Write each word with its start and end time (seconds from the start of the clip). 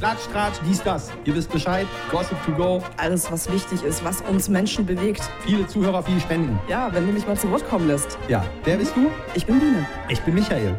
Klatsch, 0.00 0.28
Tratsch, 0.32 0.56
dies, 0.66 0.82
das. 0.82 1.12
Ihr 1.26 1.34
wisst 1.34 1.52
Bescheid. 1.52 1.86
Gossip 2.10 2.38
to 2.46 2.52
go. 2.52 2.82
Alles, 2.96 3.30
was 3.30 3.52
wichtig 3.52 3.82
ist, 3.82 4.02
was 4.02 4.22
uns 4.22 4.48
Menschen 4.48 4.86
bewegt. 4.86 5.20
Viele 5.44 5.66
Zuhörer, 5.66 6.02
viele 6.02 6.18
Spenden. 6.20 6.58
Ja, 6.68 6.88
wenn 6.94 7.06
du 7.06 7.12
mich 7.12 7.26
mal 7.26 7.36
zu 7.36 7.50
Wort 7.50 7.68
kommen 7.68 7.86
lässt. 7.86 8.16
Ja, 8.26 8.42
wer 8.64 8.78
bist 8.78 8.96
du? 8.96 9.10
Ich 9.34 9.44
bin 9.44 9.60
Biene. 9.60 9.86
Ich 10.08 10.22
bin 10.22 10.36
Michael. 10.36 10.74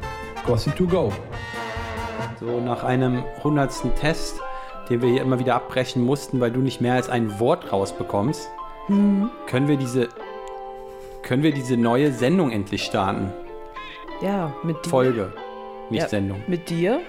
Gossip 0.48 0.76
to 0.76 0.88
go. 0.88 1.14
So 2.40 2.62
nach 2.62 2.84
einem 2.84 3.24
hundertsten 3.44 3.94
Test, 3.94 4.42
den 4.90 5.04
wir 5.04 5.10
hier 5.10 5.22
immer 5.22 5.38
wieder 5.38 5.54
abbrechen 5.54 6.04
mussten, 6.04 6.40
weil 6.40 6.50
du 6.50 6.62
nicht 6.62 6.82
mehr 6.82 6.96
als 6.96 7.08
ein 7.08 7.40
Wort 7.40 7.72
rausbekommst, 7.72 8.50
können 8.88 9.68
wir 9.68 9.78
diese 9.78 10.10
können 11.22 11.44
wir 11.44 11.54
diese 11.54 11.78
neue 11.78 12.12
Sendung 12.12 12.50
endlich 12.50 12.86
starten. 12.86 13.32
Ja, 14.24 14.52
mit 14.64 14.84
dir. 14.84 14.90
Folge, 14.90 15.32
nicht 15.92 16.02
Ja, 16.02 16.10
Sendung. 16.10 16.42
Mit 16.48 16.72
dir? 16.72 17.02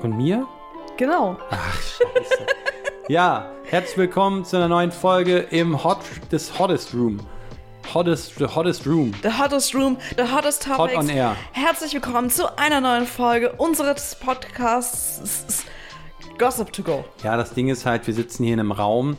Und 0.00 0.16
mir? 0.16 0.46
Genau. 0.96 1.36
Scheiße. 1.50 2.46
ja, 3.08 3.50
herzlich 3.64 3.96
willkommen 3.96 4.44
zu 4.44 4.56
einer 4.56 4.68
neuen 4.68 4.92
Folge 4.92 5.38
im 5.38 5.82
Hot 5.82 5.98
des 6.30 6.58
Hottest 6.58 6.92
Room. 6.94 7.18
Hottest, 7.94 8.34
the 8.38 8.46
Hottest 8.46 8.86
Room. 8.86 9.12
The 9.22 9.30
hottest 9.38 9.74
room, 9.74 9.96
the 10.16 10.24
hottest 10.30 10.64
topics. 10.64 10.96
on 10.96 11.08
air. 11.08 11.34
Herzlich 11.52 11.94
willkommen 11.94 12.30
zu 12.30 12.58
einer 12.58 12.80
neuen 12.80 13.06
Folge 13.06 13.52
unseres 13.52 14.14
Podcasts 14.16 15.64
Gossip 16.38 16.72
to 16.72 16.82
go. 16.82 17.04
Ja, 17.24 17.36
das 17.36 17.54
Ding 17.54 17.68
ist 17.68 17.86
halt, 17.86 18.06
wir 18.06 18.14
sitzen 18.14 18.44
hier 18.44 18.54
in 18.54 18.60
einem 18.60 18.72
Raum, 18.72 19.16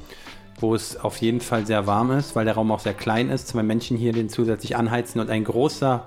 wo 0.60 0.76
es 0.76 0.96
auf 0.98 1.18
jeden 1.18 1.42
Fall 1.42 1.66
sehr 1.66 1.88
warm 1.88 2.12
ist, 2.12 2.36
weil 2.36 2.46
der 2.46 2.54
Raum 2.54 2.72
auch 2.72 2.80
sehr 2.80 2.94
klein 2.94 3.30
ist. 3.30 3.48
Zwei 3.50 3.64
Menschen 3.64 3.98
hier 3.98 4.14
den 4.14 4.30
zusätzlich 4.30 4.76
anheizen 4.76 5.20
und 5.20 5.30
ein 5.30 5.44
großer, 5.44 6.06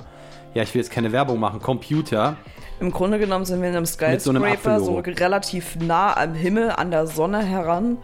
ja, 0.56 0.62
ich 0.62 0.72
will 0.74 0.80
jetzt 0.80 0.90
keine 0.90 1.12
Werbung 1.12 1.38
machen, 1.38 1.60
Computer. 1.60 2.36
Im 2.80 2.90
Grunde 2.90 3.18
genommen 3.18 3.44
sind 3.44 3.60
wir 3.60 3.68
in 3.68 3.76
einem 3.76 3.82
Mit 3.82 4.22
so 4.22 4.30
einem 4.30 4.42
Skyscraper, 4.42 4.80
so, 4.80 4.98
relativ 4.98 5.76
nah 5.76 6.16
am 6.16 6.32
Himmel, 6.34 6.70
an 6.70 6.90
der 6.90 7.06
Sonne 7.06 7.44
heran. 7.44 7.98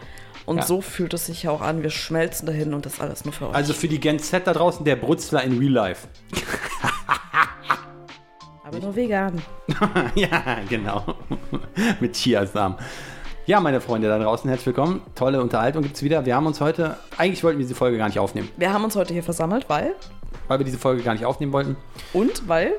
Und 0.44 0.58
Ja. 0.58 0.62
so 0.64 0.82
fühlt 0.82 1.14
es 1.14 1.24
sich 1.26 1.44
ja 1.44 1.50
auch 1.50 1.62
an. 1.62 1.82
Wir 1.82 1.88
schmelzen 1.88 2.44
dahin 2.46 2.74
und 2.74 2.84
das 2.84 3.00
alles 3.00 3.24
nur 3.24 3.32
für 3.32 3.48
euch. 3.48 3.54
Also 3.54 3.72
für 3.72 3.88
die 3.88 4.00
Gen 4.00 4.18
Z 4.18 4.46
da 4.46 4.52
draußen, 4.52 4.84
der 4.84 4.96
Brutzler 4.96 5.42
in 5.44 5.56
Real 5.58 5.72
Life. 5.72 6.08
Aber 8.64 8.78
nur 8.78 8.94
vegan. 8.94 9.40
ja, 10.14 10.58
genau. 10.68 11.04
Mit 12.00 12.14
Chiasamen. 12.14 12.76
Ja, 13.46 13.60
meine 13.60 13.80
Freunde 13.80 14.08
da 14.08 14.18
draußen, 14.18 14.46
herzlich 14.48 14.66
willkommen. 14.66 15.00
Tolle 15.14 15.40
Unterhaltung 15.42 15.82
gibt's 15.82 16.02
wieder. 16.02 16.26
Wir 16.26 16.36
haben 16.36 16.46
uns 16.46 16.60
heute, 16.60 16.96
eigentlich 17.16 17.42
wollten 17.44 17.58
wir 17.58 17.64
diese 17.64 17.74
Folge 17.74 17.96
gar 17.98 18.06
nicht 18.08 18.18
aufnehmen, 18.18 18.48
Wir 18.58 18.72
haben 18.72 18.84
uns 18.84 18.94
heute 18.94 19.14
hier 19.14 19.22
versammelt, 19.22 19.68
weil. 19.68 19.94
Weil 20.48 20.58
wir 20.58 20.64
diese 20.64 20.78
Folge 20.78 21.02
gar 21.02 21.12
nicht 21.14 21.24
aufnehmen 21.24 21.52
wollten, 21.52 21.76
Und 22.12 22.46
weil. 22.48 22.74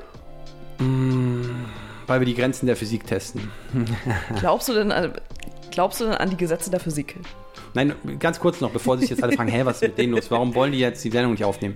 weil 2.06 2.20
wir 2.20 2.26
die 2.26 2.34
Grenzen 2.34 2.66
der 2.66 2.76
Physik 2.76 3.06
testen. 3.06 3.50
Glaubst 4.38 4.68
du 4.68 4.74
denn 4.74 4.92
an, 4.92 5.12
glaubst 5.70 6.00
du 6.00 6.04
denn 6.04 6.14
an 6.14 6.30
die 6.30 6.36
Gesetze 6.36 6.70
der 6.70 6.80
Physik? 6.80 7.16
Nein, 7.74 7.92
ganz 8.20 8.38
kurz 8.38 8.60
noch, 8.60 8.70
bevor 8.70 8.98
sich 8.98 9.10
jetzt 9.10 9.22
alle 9.22 9.32
fragen, 9.32 9.50
hä, 9.50 9.62
was 9.64 9.76
ist 9.76 9.82
mit 9.82 9.98
denen 9.98 10.12
los? 10.12 10.30
Warum 10.30 10.54
wollen 10.54 10.72
die 10.72 10.78
jetzt 10.78 11.02
die 11.04 11.10
Sendung 11.10 11.32
nicht 11.32 11.44
aufnehmen? 11.44 11.74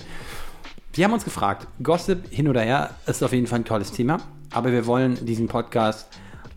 Wir 0.92 1.04
haben 1.04 1.12
uns 1.12 1.24
gefragt, 1.24 1.66
Gossip 1.82 2.28
hin 2.30 2.48
oder 2.48 2.60
her 2.62 2.90
ist 3.06 3.22
auf 3.22 3.32
jeden 3.32 3.46
Fall 3.46 3.60
ein 3.60 3.64
tolles 3.64 3.90
Thema, 3.92 4.18
aber 4.52 4.70
wir 4.72 4.86
wollen 4.86 5.24
diesen 5.26 5.48
Podcast 5.48 6.08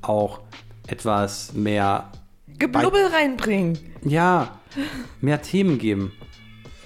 auch 0.02 0.42
etwas 0.88 1.54
mehr, 1.54 2.12
Geblubbel 2.60 3.08
reinbringen. 3.08 3.78
ja, 4.04 4.60
mehr 5.22 5.42
Themen 5.42 5.78
geben. 5.80 6.12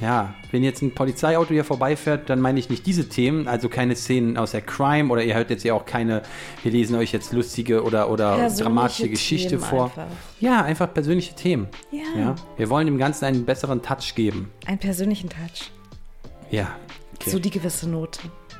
Ja, 0.05 0.35
wenn 0.51 0.63
jetzt 0.63 0.83
ein 0.83 0.93
Polizeiauto 0.93 1.51
hier 1.51 1.63
vorbeifährt, 1.63 2.29
dann 2.29 2.39
meine 2.39 2.59
ich 2.59 2.69
nicht 2.69 2.85
diese 2.85 3.09
Themen, 3.09 3.47
also 3.47 3.69
keine 3.69 3.95
Szenen 3.95 4.37
aus 4.37 4.51
der 4.51 4.61
Crime 4.61 5.11
oder 5.11 5.23
ihr 5.23 5.33
hört 5.33 5.49
jetzt 5.49 5.63
ja 5.63 5.73
auch 5.73 5.87
keine, 5.87 6.21
wir 6.61 6.71
lesen 6.71 6.95
euch 6.95 7.11
jetzt 7.11 7.33
lustige 7.33 7.81
oder, 7.81 8.11
oder 8.11 8.47
dramatische 8.51 9.09
Geschichte 9.09 9.57
Themen 9.57 9.63
vor. 9.63 9.85
einfach. 9.85 10.05
Ja, 10.39 10.61
einfach 10.61 10.93
persönliche 10.93 11.33
Themen. 11.33 11.69
Ja. 11.89 12.03
Ja, 12.15 12.35
wir 12.55 12.69
wollen 12.69 12.85
dem 12.85 12.99
Ganzen 12.99 13.25
einen 13.25 13.45
besseren 13.45 13.81
Touch 13.81 14.13
geben. 14.13 14.51
Einen 14.67 14.77
persönlichen 14.77 15.27
Touch. 15.27 15.71
Ja. 16.51 16.75
Okay. 17.15 17.31
So 17.31 17.39
die 17.39 17.49
gewisse 17.49 17.89
Note 17.89 18.19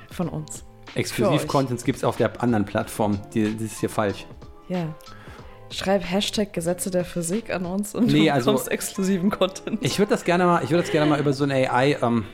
von 0.10 0.28
uns. 0.30 0.64
Exklusiv-Contents 0.96 1.84
gibt 1.84 1.98
es 2.00 2.04
auf 2.04 2.18
der 2.18 2.42
anderen 2.42 2.66
Plattform. 2.66 3.20
Die, 3.36 3.54
das 3.54 3.62
ist 3.62 3.80
hier 3.82 3.90
falsch. 3.90 4.26
Ja. 4.68 4.96
Schreib 5.72 6.04
Hashtag 6.10 6.54
Gesetze 6.54 6.92
der 6.92 7.06
Physik 7.06 7.54
an 7.54 7.66
uns 7.66 7.96
und 7.96 8.08
Nee, 8.08 8.26
du 8.28 8.34
also- 8.34 8.52
bekommst 8.52 8.72
exklusiven 8.72 9.30
Content. 9.32 9.80
Ich 9.82 10.00
würde 10.00 10.12
das 10.12 10.24
gerne 10.24 10.46
mal, 10.46 10.64
ich 10.64 10.70
würde 10.70 10.84
das 10.84 10.92
gerne 10.92 11.10
mal 11.10 11.20
über 11.20 11.34
so 11.34 11.44
eine 11.44 11.56
AI, 11.72 11.98
ähm, 12.02 12.26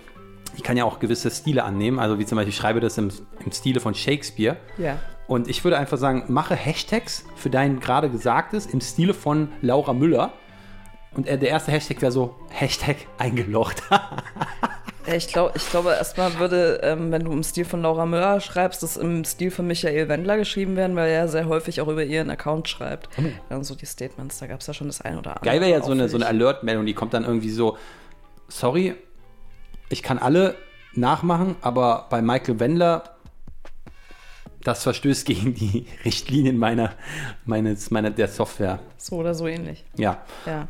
die 0.58 0.62
kann 0.62 0.75
ja 0.78 0.84
auch 0.84 1.00
gewisse 1.00 1.31
Stile 1.31 1.64
annehmen. 1.64 1.97
Also 2.00 2.19
wie 2.19 2.25
zum 2.25 2.36
Beispiel, 2.36 2.50
ich 2.50 2.58
schreibe 2.58 2.80
das 2.81 2.97
im, 2.97 3.09
im 3.46 3.52
Stile 3.52 3.80
von 3.80 3.94
Shakespeare. 3.96 4.58
ja. 4.78 4.97
Und 5.28 5.47
ich 5.47 5.64
würde 5.64 5.78
einfach 5.78 5.97
sagen, 5.97 6.25
mache 6.28 6.56
Hashtags 6.56 7.24
für 7.38 7.50
dein 7.50 7.80
gerade 7.80 8.09
Gesagtes 8.09 8.66
im 8.66 8.81
Stile 8.81 9.14
von 9.14 9.48
Laura 9.62 9.94
Müller. 9.94 10.34
Und 11.16 11.25
äh, 11.25 11.38
der 11.38 11.48
erste 11.48 11.72
Hashtag 11.72 12.02
wäre 12.02 12.12
so, 12.12 12.36
Hashtag 12.50 12.98
eingelocht. 13.18 13.81
Ich, 15.07 15.28
glaub, 15.28 15.56
ich 15.56 15.67
glaube, 15.69 15.89
erstmal 15.89 16.38
würde, 16.38 16.79
ähm, 16.84 17.12
wenn 17.12 17.23
du 17.23 17.31
im 17.31 17.44
Stil 17.44 17.66
von 17.66 17.81
Laura 17.81 18.06
Müller 18.06 18.39
schreibst, 18.39 18.84
das 18.84 18.97
im 18.97 19.25
Stil 19.25 19.50
von 19.50 19.66
Michael 19.66 20.07
Wendler 20.07 20.38
geschrieben 20.38 20.75
werden, 20.75 20.95
weil 20.95 21.09
er 21.09 21.28
sehr 21.28 21.47
häufig 21.47 21.81
auch 21.81 21.88
über 21.88 22.03
ihren 22.03 22.29
Account 22.29 22.69
schreibt. 22.69 23.09
Dann 23.50 23.63
so 23.63 23.73
die 23.73 23.88
Statements, 23.88 24.39
da 24.39 24.47
gab 24.47 24.59
es 24.59 24.67
ja 24.67 24.73
schon 24.73 24.88
das 24.88 25.01
ein 25.01 25.17
oder 25.17 25.31
andere. 25.31 25.45
Geil 25.45 25.59
wäre 25.59 25.72
ja 25.72 25.81
so 25.81 25.91
eine, 25.91 26.07
so 26.07 26.17
eine. 26.17 26.28
Alert-Meldung, 26.28 26.85
die 26.85 26.94
kommt 26.94 27.13
dann 27.13 27.25
irgendwie 27.25 27.50
so, 27.50 27.78
sorry, 28.47 28.95
ich 29.89 30.03
kann 30.03 30.19
alle 30.19 30.56
nachmachen, 30.94 31.56
aber 31.62 32.06
bei 32.09 32.22
Michael 32.22 32.59
Wendler, 32.59 33.03
das 34.63 34.83
verstößt 34.83 35.25
gegen 35.25 35.56
die 35.56 35.88
Richtlinien 36.06 36.57
meiner, 36.57 36.94
meines, 37.45 37.89
meiner, 37.89 38.12
der 38.12 38.28
Software. 38.28 38.79
So 38.97 39.18
oder 39.18 39.33
so 39.33 39.47
ähnlich. 39.47 39.83
Ja. 39.97 40.22
Ja. 40.45 40.68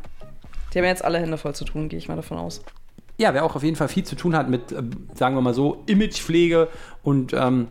Die 0.72 0.78
haben 0.78 0.86
jetzt 0.86 1.04
alle 1.04 1.18
Hände 1.18 1.36
voll 1.36 1.54
zu 1.54 1.66
tun, 1.66 1.90
gehe 1.90 1.98
ich 1.98 2.08
mal 2.08 2.16
davon 2.16 2.38
aus. 2.38 2.62
Ja, 3.18 3.34
wer 3.34 3.44
auch 3.44 3.56
auf 3.56 3.62
jeden 3.62 3.76
Fall 3.76 3.88
viel 3.88 4.04
zu 4.04 4.16
tun 4.16 4.34
hat 4.36 4.48
mit, 4.48 4.72
äh, 4.72 4.82
sagen 5.14 5.34
wir 5.34 5.42
mal 5.42 5.54
so, 5.54 5.82
Imagepflege 5.86 6.68
und 7.02 7.32
ähm, 7.32 7.68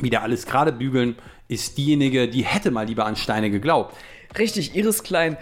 wieder 0.00 0.22
alles 0.22 0.46
gerade 0.46 0.72
bügeln, 0.72 1.16
ist 1.48 1.78
diejenige, 1.78 2.28
die 2.28 2.44
hätte 2.44 2.70
mal 2.70 2.86
lieber 2.86 3.06
an 3.06 3.16
Steine 3.16 3.50
geglaubt. 3.50 3.94
Richtig, 4.38 4.74
Iris 4.76 5.02
Klein. 5.02 5.36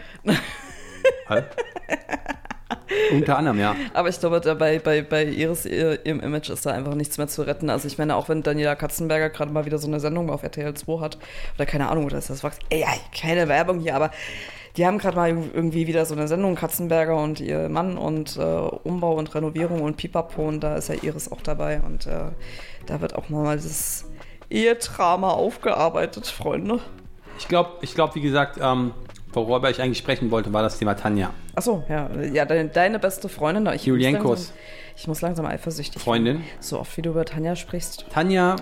Unter 3.13 3.39
anderem, 3.39 3.59
ja. 3.59 3.77
Aber 3.95 4.09
ich 4.09 4.19
glaube, 4.19 4.41
dabei 4.41 4.79
bei, 4.79 5.03
bei 5.03 5.25
Iris 5.25 5.67
ihr, 5.67 6.05
ihrem 6.05 6.21
Image 6.21 6.51
ist 6.51 6.65
da 6.67 6.71
einfach 6.71 6.95
nichts 6.95 7.19
mehr 7.19 7.29
zu 7.29 7.43
retten. 7.43 7.71
Also 7.71 7.87
ich 7.87 7.99
meine, 7.99 8.17
auch 8.17 8.29
wenn 8.29 8.43
Daniela 8.43 8.75
Katzenberger 8.75 9.31
gerade 9.31 9.53
mal 9.53 9.65
wieder 9.67 9.79
so 9.79 9.87
eine 9.87 10.01
Sendung 10.01 10.31
auf 10.31 10.43
RTL 10.43 10.75
2 10.75 11.01
hat, 11.01 11.19
oder 11.57 11.67
keine 11.67 11.89
Ahnung, 11.89 12.05
oder 12.05 12.19
ist 12.19 12.31
das 12.31 12.43
Wachs? 12.43 12.59
Ey, 12.71 12.85
keine 13.15 13.49
Werbung 13.49 13.81
hier, 13.81 13.95
aber 13.95 14.11
die 14.79 14.87
haben 14.87 14.97
gerade 14.99 15.17
mal 15.17 15.29
irgendwie 15.29 15.87
wieder 15.87 16.07
so 16.07 16.15
eine 16.15 16.27
Sendung, 16.29 16.55
Katzenberger 16.55 17.17
und 17.17 17.41
ihr 17.41 17.69
Mann 17.69 17.99
und 17.99 18.37
äh, 18.37 18.41
Umbau 18.43 19.15
und 19.17 19.35
Renovierung 19.35 19.83
und 19.83 19.97
Pipapo 19.97 20.47
und 20.49 20.61
da 20.61 20.77
ist 20.77 20.89
ja 20.89 20.95
Iris 21.03 21.31
auch 21.31 21.43
dabei 21.43 21.81
und 21.85 22.07
äh, 22.07 22.31
da 22.87 23.01
wird 23.01 23.15
auch 23.15 23.29
mal 23.29 23.57
das 23.57 24.07
Ehedrama 24.49 25.31
aufgearbeitet, 25.31 26.27
Freunde. 26.27 26.81
Ich 27.39 27.49
glaube, 27.49 27.71
ich 27.83 27.95
glaub, 27.95 28.15
wie 28.15 28.21
gesagt, 28.21 28.59
ähm, 28.63 28.93
worüber 29.33 29.69
ich 29.71 29.81
eigentlich 29.83 29.99
sprechen 29.99 30.31
wollte, 30.31 30.53
war 30.53 30.63
das 30.63 30.79
Thema 30.79 30.95
Tanja. 30.95 31.31
Achso, 31.55 31.85
ja, 31.89 32.09
ja, 32.33 32.45
deine, 32.45 32.69
deine 32.69 32.99
beste 32.99 33.29
Freundin. 33.29 33.67
Ich 33.67 33.73
muss 33.73 33.85
Julienkos. 33.87 34.25
langsam- 34.39 34.55
Ich 34.97 35.07
muss 35.07 35.21
langsam 35.21 35.47
eifersüchtig 35.47 36.03
Freundin. 36.03 36.39
werden. 36.39 36.49
So 36.61 36.81
oft 36.81 36.97
wie 36.97 37.03
du 37.03 37.11
über 37.11 37.25
Tanja 37.25 37.55
sprichst. 37.57 38.07
Tanja, 38.13 38.57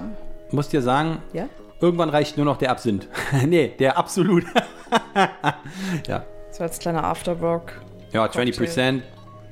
muss 0.50 0.68
dir 0.68 0.82
sagen, 0.82 1.18
Ja? 1.32 1.46
Irgendwann 1.80 2.10
reicht 2.10 2.36
nur 2.36 2.46
noch 2.46 2.56
der 2.56 2.70
Absinth. 2.70 3.08
nee, 3.46 3.68
der 3.78 3.98
absolut. 3.98 4.44
ja. 6.06 6.24
So 6.50 6.62
als 6.62 6.78
kleiner 6.78 7.04
Afterwork. 7.04 7.80
Ja, 8.12 8.24
20%, 8.26 9.02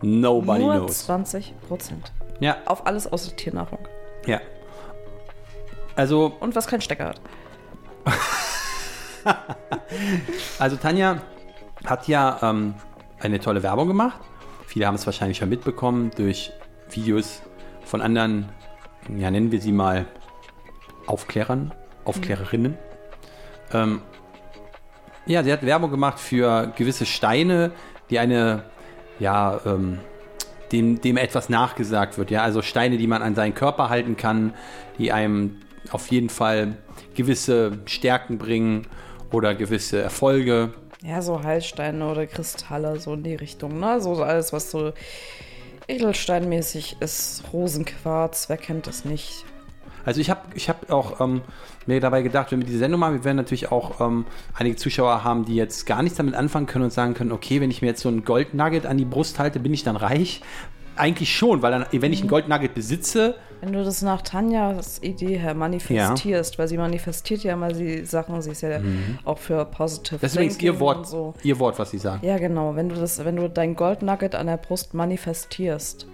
nobody 0.02 0.62
Nur 0.62 0.74
knows. 0.74 1.04
20 1.04 1.54
Prozent. 1.68 2.12
Ja, 2.40 2.56
Auf 2.66 2.86
alles 2.86 3.10
außer 3.12 3.34
Tiernahrung. 3.36 3.80
ja. 4.26 4.40
Also, 5.96 6.32
Und 6.40 6.56
was 6.56 6.66
kein 6.66 6.80
Stecker 6.80 7.06
hat. 7.08 7.20
Also 10.58 10.76
Tanja 10.76 11.22
hat 11.86 12.08
ja 12.08 12.38
ähm, 12.42 12.74
eine 13.20 13.40
tolle 13.40 13.62
Werbung 13.62 13.88
gemacht. 13.88 14.20
Viele 14.66 14.86
haben 14.86 14.96
es 14.96 15.06
wahrscheinlich 15.06 15.38
schon 15.38 15.48
mitbekommen 15.48 16.10
durch 16.16 16.52
Videos 16.90 17.42
von 17.84 18.02
anderen, 18.02 18.48
ja 19.16 19.30
nennen 19.30 19.50
wir 19.50 19.60
sie 19.60 19.72
mal 19.72 20.06
Aufklärern, 21.06 21.72
Aufklärerinnen. 22.04 22.76
Ähm, 23.72 24.02
ja, 25.26 25.42
sie 25.42 25.52
hat 25.52 25.64
Werbung 25.64 25.90
gemacht 25.90 26.20
für 26.20 26.72
gewisse 26.76 27.06
Steine, 27.06 27.72
die 28.10 28.18
eine, 28.18 28.64
ja, 29.18 29.60
ähm, 29.64 30.00
dem, 30.72 31.00
dem 31.00 31.16
etwas 31.16 31.48
nachgesagt 31.48 32.18
wird. 32.18 32.30
Ja, 32.30 32.42
also 32.42 32.62
Steine, 32.62 32.98
die 32.98 33.06
man 33.06 33.22
an 33.22 33.34
seinen 33.34 33.54
Körper 33.54 33.88
halten 33.88 34.16
kann, 34.16 34.54
die 34.98 35.12
einem 35.12 35.60
auf 35.90 36.10
jeden 36.10 36.28
Fall 36.28 36.76
gewisse 37.14 37.78
Stärken 37.86 38.38
bringen 38.38 38.86
oder 39.30 39.54
gewisse 39.54 40.02
Erfolge. 40.02 40.74
Ja, 41.02 41.22
so 41.22 41.42
Heilsteine 41.42 42.06
oder 42.08 42.26
Kristalle, 42.26 42.98
so 42.98 43.14
in 43.14 43.22
die 43.22 43.34
Richtung. 43.34 43.78
Ne? 43.78 44.00
So 44.00 44.22
alles, 44.22 44.52
was 44.52 44.70
so 44.70 44.92
Edelsteinmäßig 45.86 46.96
ist. 47.00 47.44
Rosenquarz, 47.52 48.48
wer 48.48 48.56
kennt 48.56 48.86
das 48.86 49.04
nicht? 49.04 49.44
Also 50.04 50.20
ich 50.20 50.30
habe 50.30 50.40
ich 50.54 50.68
hab 50.68 50.90
auch 50.90 51.20
ähm, 51.20 51.40
mir 51.86 52.00
dabei 52.00 52.22
gedacht, 52.22 52.52
wenn 52.52 52.60
wir 52.60 52.66
diese 52.66 52.78
Sendung 52.78 53.00
machen, 53.00 53.14
wir 53.14 53.24
werden 53.24 53.36
natürlich 53.36 53.72
auch 53.72 54.00
ähm, 54.00 54.26
einige 54.54 54.76
Zuschauer 54.76 55.24
haben, 55.24 55.44
die 55.44 55.54
jetzt 55.54 55.86
gar 55.86 56.02
nichts 56.02 56.18
damit 56.18 56.34
anfangen 56.34 56.66
können 56.66 56.84
und 56.84 56.92
sagen 56.92 57.14
können, 57.14 57.32
okay, 57.32 57.60
wenn 57.60 57.70
ich 57.70 57.82
mir 57.82 57.88
jetzt 57.88 58.02
so 58.02 58.08
ein 58.08 58.24
Goldnugget 58.24 58.86
an 58.86 58.98
die 58.98 59.04
Brust 59.04 59.38
halte, 59.38 59.60
bin 59.60 59.72
ich 59.72 59.82
dann 59.84 59.96
reich? 59.96 60.42
Eigentlich 60.96 61.34
schon, 61.36 61.60
weil 61.62 61.72
dann, 61.72 61.86
wenn 61.90 62.12
ich 62.12 62.22
ein 62.22 62.28
Goldnugget 62.28 62.72
besitze, 62.72 63.34
Wenn 63.60 63.72
du 63.72 63.82
das 63.82 64.02
nach 64.02 64.22
Tanjas 64.22 65.02
Idee 65.02 65.38
her 65.38 65.54
manifestierst, 65.54 66.56
weil 66.58 66.68
sie 66.68 66.76
manifestiert 66.76 67.42
ja 67.42 67.56
mal 67.56 67.72
die 67.72 68.04
Sachen, 68.04 68.40
sie 68.42 68.50
ist 68.50 68.60
ja 68.60 68.78
auch 69.24 69.38
für 69.38 69.64
Positive 69.64 70.16
Mhm. 70.16 70.20
das 70.20 70.30
ist 70.32 70.36
übrigens 70.36 70.60
ihr 70.62 70.78
Wort, 70.78 71.08
so. 71.08 71.34
ihr 71.42 71.58
Wort, 71.58 71.78
was 71.80 71.90
sie 71.90 71.98
sagen. 71.98 72.24
Ja, 72.24 72.38
genau. 72.38 72.76
Wenn 72.76 72.90
du 72.90 72.94
das, 72.94 73.24
wenn 73.24 73.36
du 73.36 73.48
dein 73.48 73.74
Goldnugget 73.74 74.36
an 74.36 74.46
der 74.46 74.58
Brust 74.58 74.94
manifestierst, 74.94 76.06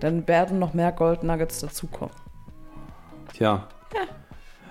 dann 0.00 0.28
werden 0.28 0.58
noch 0.60 0.74
mehr 0.74 0.92
Goldnuggets 0.92 1.60
dazukommen. 1.60 2.14
Tja. 3.32 3.68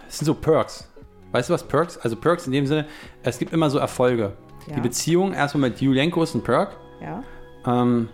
Das 0.06 0.18
sind 0.18 0.26
so 0.26 0.34
Perks. 0.34 0.90
Weißt 1.32 1.50
du 1.50 1.54
was 1.54 1.64
Perks? 1.64 1.98
Also 1.98 2.16
Perks 2.16 2.46
in 2.48 2.54
dem 2.54 2.66
Sinne, 2.66 2.86
es 3.24 3.38
gibt 3.38 3.54
immer 3.54 3.70
so 3.70 3.78
Erfolge. 3.78 4.34
Ja. 4.68 4.76
Die 4.76 4.82
Beziehung 4.82 5.34
erstmal 5.34 5.70
mit 5.70 5.82
Julenko 5.82 6.24
ist 6.24 6.36
ein 6.36 6.44
Perk. 6.44 6.78
Ja. 7.02 7.24
Ähm, 7.66 8.10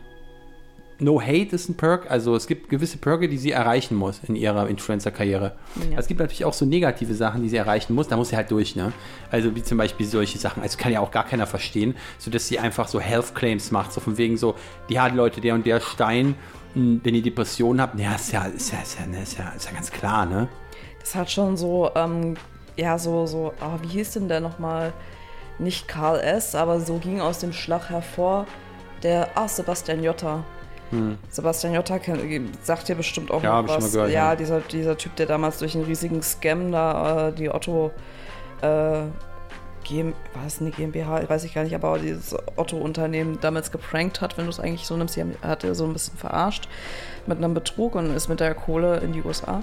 no 0.99 1.21
Hate 1.21 1.55
ist 1.55 1.69
ein 1.69 1.75
Perk. 1.75 2.09
Also 2.09 2.35
es 2.35 2.47
gibt 2.47 2.69
gewisse 2.69 2.97
Perke, 2.97 3.27
die 3.27 3.37
sie 3.37 3.51
erreichen 3.51 3.95
muss 3.95 4.21
in 4.27 4.35
ihrer 4.35 4.67
Influencer-Karriere. 4.67 5.53
Ja. 5.91 5.97
Es 5.97 6.07
gibt 6.07 6.19
natürlich 6.19 6.45
auch 6.45 6.53
so 6.53 6.65
negative 6.65 7.13
Sachen, 7.13 7.43
die 7.43 7.49
sie 7.49 7.57
erreichen 7.57 7.93
muss. 7.93 8.07
Da 8.07 8.17
muss 8.17 8.29
sie 8.29 8.35
halt 8.35 8.51
durch, 8.51 8.75
ne? 8.75 8.93
Also 9.31 9.55
wie 9.55 9.63
zum 9.63 9.77
Beispiel 9.77 10.05
solche 10.05 10.37
Sachen. 10.37 10.63
Also 10.63 10.77
kann 10.77 10.91
ja 10.91 10.99
auch 10.99 11.11
gar 11.11 11.25
keiner 11.25 11.47
verstehen, 11.47 11.95
so 12.17 12.31
dass 12.31 12.47
sie 12.47 12.59
einfach 12.59 12.87
so 12.87 12.99
Health 12.99 13.35
Claims 13.35 13.71
macht. 13.71 13.93
So 13.93 14.01
von 14.01 14.17
wegen 14.17 14.37
so, 14.37 14.55
ja, 14.87 15.07
Leute, 15.07 15.41
der 15.41 15.53
und 15.55 15.65
der 15.65 15.79
Stein, 15.79 16.35
mh, 16.75 16.99
wenn 17.03 17.15
ihr 17.15 17.23
Depressionen 17.23 17.81
habt, 17.81 17.99
ja, 17.99 18.15
ist 18.15 18.31
ja, 18.31 18.45
ist 18.45 18.71
ja, 18.71 18.81
ist 18.81 18.97
ja, 18.99 19.21
ist 19.21 19.37
ja, 19.37 19.49
ist 19.49 19.65
ja 19.65 19.71
ganz 19.71 19.91
klar, 19.91 20.25
ne? 20.25 20.47
Das 20.99 21.15
hat 21.15 21.29
schon 21.29 21.57
so, 21.57 21.91
ähm, 21.95 22.35
ja, 22.77 22.97
so, 22.97 23.25
so, 23.25 23.53
ah, 23.59 23.77
wie 23.81 23.89
hieß 23.89 24.11
denn 24.13 24.27
der 24.29 24.39
nochmal? 24.39 24.93
Nicht 25.59 25.87
Karl 25.87 26.19
S., 26.19 26.55
aber 26.55 26.79
so 26.79 26.97
ging 26.97 27.21
aus 27.21 27.39
dem 27.39 27.53
Schlag 27.53 27.89
hervor 27.89 28.47
der, 29.03 29.29
ah, 29.35 29.47
Sebastian 29.47 30.03
Jotta. 30.03 30.43
Sebastian 31.29 31.73
Jotta 31.73 31.99
sagt 32.63 32.87
dir 32.87 32.95
bestimmt 32.95 33.31
auch. 33.31 33.41
Ja, 33.43 33.61
noch 33.61 33.77
was. 33.77 33.91
gehört, 33.91 34.09
ja, 34.11 34.29
ja. 34.31 34.35
Dieser, 34.35 34.59
dieser 34.61 34.97
Typ, 34.97 35.15
der 35.15 35.25
damals 35.25 35.59
durch 35.59 35.75
einen 35.75 35.85
riesigen 35.85 36.21
Scam 36.21 36.71
da 36.71 37.29
äh, 37.29 37.33
die 37.33 37.49
Otto, 37.49 37.91
äh, 38.61 39.01
GM, 39.83 40.13
war 40.33 40.45
es 40.47 40.61
eine 40.61 40.71
GmbH, 40.71 41.27
weiß 41.29 41.43
ich 41.43 41.53
gar 41.53 41.63
nicht, 41.63 41.75
aber 41.75 41.99
dieses 41.99 42.33
Otto-Unternehmen 42.55 43.37
damals 43.41 43.69
geprankt 43.71 44.21
hat, 44.21 44.37
wenn 44.37 44.45
du 44.45 44.49
es 44.49 44.59
eigentlich 44.59 44.85
so 44.87 44.95
nimmst. 44.95 45.15
Sie 45.15 45.21
haben- 45.21 45.35
hat 45.41 45.63
er 45.65 45.75
so 45.75 45.83
ein 45.85 45.91
bisschen 45.93 46.17
verarscht 46.17 46.69
mit 47.27 47.37
einem 47.37 47.53
Betrug 47.53 47.95
und 47.95 48.15
ist 48.15 48.29
mit 48.29 48.39
der 48.39 48.53
Kohle 48.55 48.97
in 48.99 49.11
die 49.11 49.21
USA. 49.21 49.61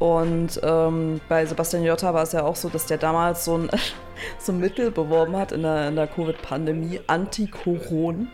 Und 0.00 0.60
ähm, 0.64 1.20
bei 1.28 1.46
Sebastian 1.46 1.84
Jotta 1.84 2.12
war 2.12 2.24
es 2.24 2.32
ja 2.32 2.42
auch 2.42 2.56
so, 2.56 2.68
dass 2.68 2.86
der 2.86 2.98
damals 2.98 3.44
so 3.44 3.56
ein, 3.58 3.70
so 4.40 4.50
ein 4.50 4.58
Mittel 4.58 4.90
beworben 4.90 5.36
hat 5.36 5.52
in 5.52 5.62
der, 5.62 5.86
in 5.88 5.94
der 5.94 6.08
Covid-Pandemie, 6.08 7.00
Anti-Coron. 7.06 8.26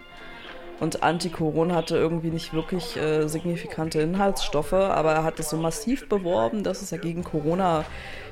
Und 0.80 1.02
Anti-Coron 1.02 1.74
hatte 1.74 1.96
irgendwie 1.96 2.30
nicht 2.30 2.54
wirklich 2.54 2.96
äh, 2.96 3.28
signifikante 3.28 4.00
Inhaltsstoffe, 4.00 4.72
aber 4.72 5.12
er 5.12 5.24
hat 5.24 5.38
es 5.38 5.50
so 5.50 5.58
massiv 5.58 6.08
beworben, 6.08 6.64
dass 6.64 6.80
es 6.80 6.90
ja 6.90 6.96
gegen 6.96 7.22
Corona 7.22 7.84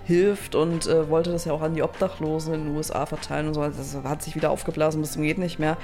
hilft 0.06 0.54
und 0.54 0.86
äh, 0.86 1.10
wollte 1.10 1.30
das 1.30 1.44
ja 1.44 1.52
auch 1.52 1.60
an 1.60 1.74
die 1.74 1.82
Obdachlosen 1.82 2.54
in 2.54 2.64
den 2.64 2.76
USA 2.76 3.04
verteilen 3.04 3.48
und 3.48 3.54
so. 3.54 3.60
Also 3.60 3.76
Das 3.76 4.10
hat 4.10 4.22
sich 4.22 4.34
wieder 4.34 4.50
aufgeblasen 4.50 5.02
bis 5.02 5.12
zum 5.12 5.22
geht 5.22 5.36
nicht 5.36 5.58
mehr. 5.58 5.76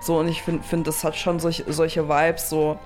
So, 0.00 0.18
und 0.18 0.26
ich 0.26 0.42
finde, 0.42 0.64
find, 0.64 0.88
das 0.88 1.04
hat 1.04 1.14
schon 1.14 1.38
solch, 1.38 1.64
solche 1.68 2.08
Vibes, 2.08 2.50
so 2.50 2.76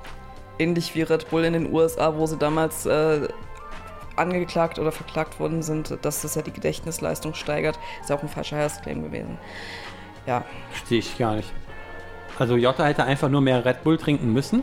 ähnlich 0.59 0.95
wie 0.95 1.03
Red 1.03 1.31
Bull 1.31 1.45
in 1.45 1.55
den 1.55 1.73
USA, 1.73 2.15
wo 2.17 2.27
sie 2.27 2.37
damals 2.37 2.85
äh, 2.85 3.27
angeklagt 4.17 4.79
oder 4.79 4.93
verklagt 4.93 5.41
worden 5.41 5.63
sind, 5.63 5.97
dass 6.03 6.21
das 6.21 6.35
ja 6.35 6.43
die 6.43 6.53
Gedächtnisleistung 6.53 7.33
steigert. 7.33 7.79
Ist 8.03 8.11
ja 8.11 8.17
auch 8.17 8.23
ein 8.23 8.29
falscher 8.29 8.59
Health-Claim 8.59 9.03
gewesen. 9.03 9.39
Ja, 10.27 10.45
Verstehe 10.71 10.99
ich 10.99 11.17
gar 11.19 11.37
nicht. 11.37 11.53
Also 12.39 12.57
Jota 12.57 12.85
hätte 12.85 13.05
einfach 13.05 13.29
nur 13.29 13.41
mehr 13.41 13.65
Red 13.65 13.85
Bull 13.85 13.97
trinken 13.99 14.33
müssen 14.33 14.63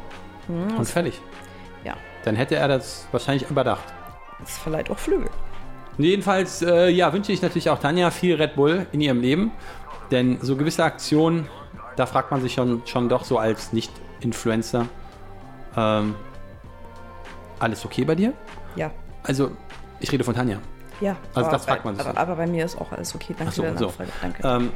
und 0.77 0.85
fertig. 0.85 1.21
ja. 1.83 1.93
Dann 2.23 2.35
hätte 2.35 2.55
er 2.55 2.67
das 2.67 3.07
wahrscheinlich 3.11 3.49
überdacht. 3.49 3.83
Das 4.39 4.57
verleiht 4.57 4.89
auch 4.89 4.97
Flügel. 4.99 5.29
Jedenfalls, 5.97 6.61
äh, 6.61 6.89
ja, 6.89 7.11
wünsche 7.13 7.31
ich 7.31 7.41
natürlich 7.41 7.69
auch 7.69 7.79
Tanja 7.79 8.11
viel 8.11 8.35
Red 8.35 8.55
Bull 8.55 8.85
in 8.91 9.01
ihrem 9.01 9.21
Leben. 9.21 9.51
Denn 10.11 10.37
so 10.41 10.55
gewisse 10.55 10.83
Aktionen, 10.83 11.47
da 11.95 12.05
fragt 12.05 12.31
man 12.31 12.41
sich 12.41 12.53
schon, 12.53 12.81
schon 12.85 13.07
doch 13.09 13.23
so 13.23 13.37
als 13.37 13.71
Nicht-Influencer, 13.71 14.87
ähm, 15.77 16.15
alles 17.59 17.85
okay 17.85 18.03
bei 18.03 18.15
dir? 18.15 18.33
Ja. 18.75 18.91
Also, 19.23 19.51
ich 19.99 20.11
rede 20.11 20.23
von 20.23 20.33
Tanja. 20.35 20.57
Ja, 20.99 21.15
Also 21.33 21.47
aber 21.47 21.57
das 21.57 21.65
fragt 21.65 21.83
bei, 21.83 21.89
man 21.89 21.95
sich 21.97 22.05
aber, 22.05 22.19
aber 22.19 22.35
bei 22.35 22.47
mir 22.47 22.65
ist 22.65 22.79
auch 22.79 22.91
alles 22.91 23.15
okay. 23.15 23.33
Danke 23.37 23.45
Ach 23.49 23.53
so, 23.53 23.61
für 23.63 23.67
deine 23.69 23.79
so. 23.79 23.85
Nachfrage. 23.87 24.09
Danke. 24.21 24.47
Ähm, 24.47 24.71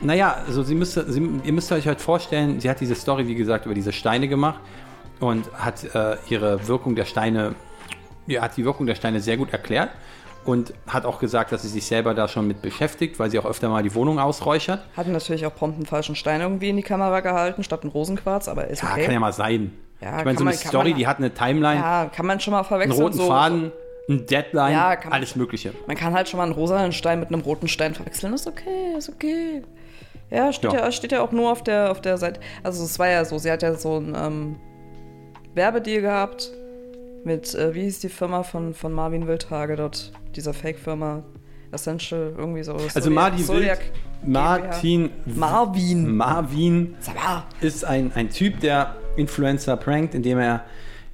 naja, 0.00 0.36
also 0.46 0.62
sie 0.62 0.74
müsste, 0.74 1.10
sie, 1.10 1.20
ihr 1.44 1.52
müsst 1.52 1.70
euch 1.72 1.86
halt 1.86 2.00
vorstellen, 2.00 2.60
sie 2.60 2.68
hat 2.70 2.80
diese 2.80 2.94
Story, 2.94 3.26
wie 3.26 3.34
gesagt, 3.34 3.66
über 3.66 3.74
diese 3.74 3.92
Steine 3.92 4.28
gemacht 4.28 4.60
und 5.20 5.50
hat 5.54 5.84
äh, 5.94 6.16
ihre 6.28 6.66
Wirkung 6.68 6.94
der 6.94 7.04
Steine, 7.04 7.54
ja, 8.26 8.42
hat 8.42 8.56
die 8.56 8.64
Wirkung 8.64 8.86
der 8.86 8.94
Steine 8.94 9.20
sehr 9.20 9.36
gut 9.36 9.52
erklärt 9.52 9.90
und 10.44 10.74
hat 10.86 11.06
auch 11.06 11.18
gesagt, 11.20 11.52
dass 11.52 11.62
sie 11.62 11.68
sich 11.68 11.86
selber 11.86 12.12
da 12.14 12.28
schon 12.28 12.46
mit 12.46 12.60
beschäftigt, 12.60 13.18
weil 13.18 13.30
sie 13.30 13.38
auch 13.38 13.46
öfter 13.46 13.68
mal 13.70 13.82
die 13.82 13.94
Wohnung 13.94 14.18
ausräuchert. 14.18 14.80
Hatten 14.96 15.12
natürlich 15.12 15.46
auch 15.46 15.54
prompt 15.54 15.76
einen 15.76 15.86
falschen 15.86 16.16
Stein 16.16 16.40
irgendwie 16.42 16.68
in 16.68 16.76
die 16.76 16.82
Kamera 16.82 17.20
gehalten, 17.20 17.64
statt 17.64 17.82
einen 17.82 17.92
Rosenquarz, 17.92 18.48
aber 18.48 18.68
ist 18.68 18.82
Ja, 18.82 18.90
okay. 18.92 19.04
kann 19.04 19.14
ja 19.14 19.20
mal 19.20 19.32
sein. 19.32 19.72
Ja, 20.02 20.18
ich 20.18 20.24
meine, 20.26 20.36
so 20.38 20.44
eine 20.44 20.50
man- 20.50 20.54
Story, 20.58 20.90
man- 20.90 20.98
die 20.98 21.06
hat 21.06 21.16
eine 21.18 21.32
Timeline, 21.32 21.80
ja, 21.80 22.10
kann 22.14 22.26
man 22.26 22.40
schon 22.40 22.50
mal 22.52 22.58
einen 22.58 22.66
verwechseln. 22.68 23.00
roten 23.02 23.16
so, 23.16 23.26
Faden, 23.28 23.72
ein 24.06 24.26
Deadline, 24.26 24.72
Ja, 24.72 24.98
alles 25.08 25.34
Mögliche. 25.34 25.72
Man 25.86 25.96
kann 25.96 26.12
halt 26.12 26.28
schon 26.28 26.36
mal 26.36 26.44
einen 26.44 26.52
rosanen 26.52 26.92
Stein 26.92 27.20
mit 27.20 27.28
einem 27.28 27.40
roten 27.40 27.68
Stein 27.68 27.94
verwechseln. 27.94 28.34
Ist 28.34 28.46
okay, 28.46 28.96
ist 28.98 29.08
okay. 29.08 29.62
Ja, 30.30 30.52
steht 30.52 30.72
ja, 30.72 30.80
Ja. 30.80 30.92
steht 30.92 31.12
ja 31.12 31.22
auch 31.22 31.32
nur 31.32 31.52
auf 31.52 31.62
der, 31.62 31.90
auf 31.90 32.00
der 32.00 32.16
Seite. 32.18 32.40
Also 32.62 32.84
es 32.84 32.98
war 32.98 33.08
ja 33.08 33.24
so, 33.24 33.38
sie 33.38 33.50
hat 33.50 33.62
ja 33.62 33.74
so 33.74 33.98
ein 33.98 34.14
ähm, 34.16 34.56
Werbedeal 35.54 36.00
gehabt 36.02 36.50
mit, 37.24 37.54
äh, 37.54 37.74
wie 37.74 37.82
hieß 37.82 38.00
die 38.00 38.08
Firma 38.08 38.42
von, 38.42 38.74
von 38.74 38.92
Marvin 38.92 39.26
Wildhage 39.26 39.76
dort, 39.76 40.12
dieser 40.36 40.52
Fake-Firma 40.52 41.22
Essential, 41.72 42.32
irgendwie 42.36 42.62
so. 42.62 42.72
Also 42.74 42.88
Zodiac- 43.00 43.10
Martin 43.10 43.38
Wild, 43.38 43.46
Zodiac 43.46 43.80
Martin 44.24 45.10
Marvin. 45.26 46.16
Marvin 46.16 46.94
ist 47.60 47.84
ein, 47.84 48.12
ein 48.14 48.30
Typ, 48.30 48.60
der 48.60 48.94
Influencer 49.16 49.76
prankt, 49.76 50.14
indem 50.14 50.38
er 50.38 50.64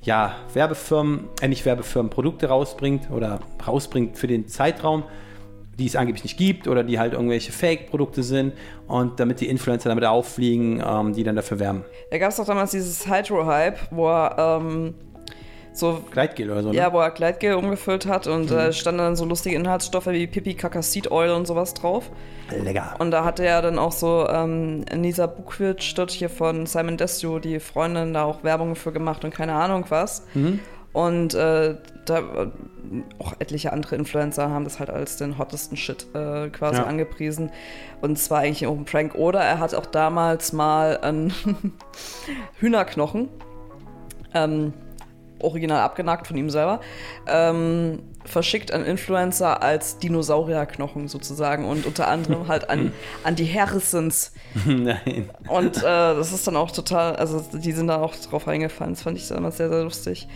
ja 0.02 0.34
Werbefirmen, 0.54 1.28
äh 1.40 1.48
nicht 1.48 1.64
Werbefirmen, 1.64 2.10
Produkte 2.10 2.46
rausbringt 2.48 3.10
oder 3.10 3.40
rausbringt 3.66 4.16
für 4.18 4.26
den 4.26 4.48
Zeitraum, 4.48 5.02
die 5.80 5.86
es 5.86 5.96
angeblich 5.96 6.22
nicht 6.22 6.36
gibt 6.36 6.68
oder 6.68 6.84
die 6.84 6.98
halt 6.98 7.14
irgendwelche 7.14 7.52
Fake-Produkte 7.52 8.22
sind 8.22 8.52
und 8.86 9.18
damit 9.18 9.40
die 9.40 9.48
Influencer 9.48 9.88
damit 9.88 10.04
auffliegen, 10.04 10.82
ähm, 10.86 11.14
die 11.14 11.24
dann 11.24 11.36
dafür 11.36 11.58
werben. 11.58 11.84
Da 12.10 12.18
gab 12.18 12.30
es 12.30 12.36
doch 12.36 12.44
damals 12.44 12.72
dieses 12.72 13.08
Hydro-Hype, 13.08 13.78
wo 13.90 14.08
er 14.08 14.60
ähm, 14.60 14.94
so 15.72 16.02
Gleitgel 16.10 16.50
oder 16.50 16.62
so, 16.62 16.70
ne? 16.70 16.76
Ja, 16.76 16.92
wo 16.92 17.00
er 17.00 17.10
Gleitgel 17.10 17.54
umgefüllt 17.54 18.04
hat 18.04 18.26
und 18.26 18.50
äh, 18.50 18.72
standen 18.74 18.98
dann 18.98 19.16
so 19.16 19.24
lustige 19.24 19.56
Inhaltsstoffe 19.56 20.08
wie 20.08 20.26
Pipi, 20.26 20.54
Kaka, 20.54 20.82
Seed 20.82 21.10
Oil 21.10 21.30
und 21.30 21.46
sowas 21.46 21.72
drauf. 21.72 22.10
Lecker. 22.62 22.96
Und 22.98 23.10
da 23.12 23.24
hatte 23.24 23.46
er 23.46 23.62
dann 23.62 23.78
auch 23.78 23.92
so 23.92 24.28
ähm, 24.28 24.84
Nisa 24.94 25.26
Bukwitsch 25.26 25.94
dort 25.96 26.10
hier 26.10 26.28
von 26.28 26.66
Simon 26.66 26.98
Desio, 26.98 27.38
die 27.38 27.58
Freundin, 27.58 28.12
da 28.12 28.24
auch 28.24 28.44
Werbung 28.44 28.76
für 28.76 28.92
gemacht 28.92 29.24
und 29.24 29.32
keine 29.32 29.54
Ahnung 29.54 29.86
was. 29.88 30.26
Und 30.92 31.34
äh, 31.34 31.76
da 32.06 32.18
äh, 32.18 32.48
auch 33.18 33.34
etliche 33.38 33.72
andere 33.72 33.96
Influencer 33.96 34.50
haben 34.50 34.64
das 34.64 34.78
halt 34.78 34.90
als 34.90 35.16
den 35.16 35.38
hottesten 35.38 35.76
Shit 35.76 36.06
äh, 36.14 36.48
quasi 36.50 36.76
Ja. 36.78 36.84
angepriesen. 36.84 37.50
Und 38.00 38.18
zwar 38.18 38.40
eigentlich 38.40 38.66
auch 38.66 38.76
ein 38.76 38.84
Prank. 38.84 39.14
Oder 39.14 39.40
er 39.40 39.58
hat 39.58 39.74
auch 39.74 39.86
damals 39.86 40.52
mal 40.52 40.98
einen 40.98 41.32
Hühnerknochen 42.58 43.28
ähm, 44.34 44.72
original 45.40 45.80
abgenagt 45.80 46.26
von 46.26 46.36
ihm 46.36 46.50
selber, 46.50 46.80
ähm, 47.26 48.00
verschickt 48.26 48.72
an 48.72 48.84
Influencer 48.84 49.62
als 49.62 49.98
Dinosaurierknochen 49.98 51.08
sozusagen 51.08 51.64
und 51.64 51.86
unter 51.86 52.08
anderem 52.08 52.46
halt 52.46 52.68
an, 52.68 52.92
an 53.24 53.36
die 53.36 53.46
Harrisons. 53.46 54.32
Nein. 54.66 55.30
Und 55.48 55.78
äh, 55.78 55.80
das 55.82 56.32
ist 56.32 56.46
dann 56.46 56.56
auch 56.56 56.70
total, 56.70 57.16
also 57.16 57.42
die 57.58 57.72
sind 57.72 57.86
da 57.86 58.02
auch 58.02 58.14
drauf 58.16 58.46
reingefallen. 58.46 58.92
Das 58.94 59.02
fand 59.02 59.16
ich 59.16 59.28
damals 59.28 59.56
sehr, 59.56 59.70
sehr 59.70 59.82
lustig. 59.84 60.28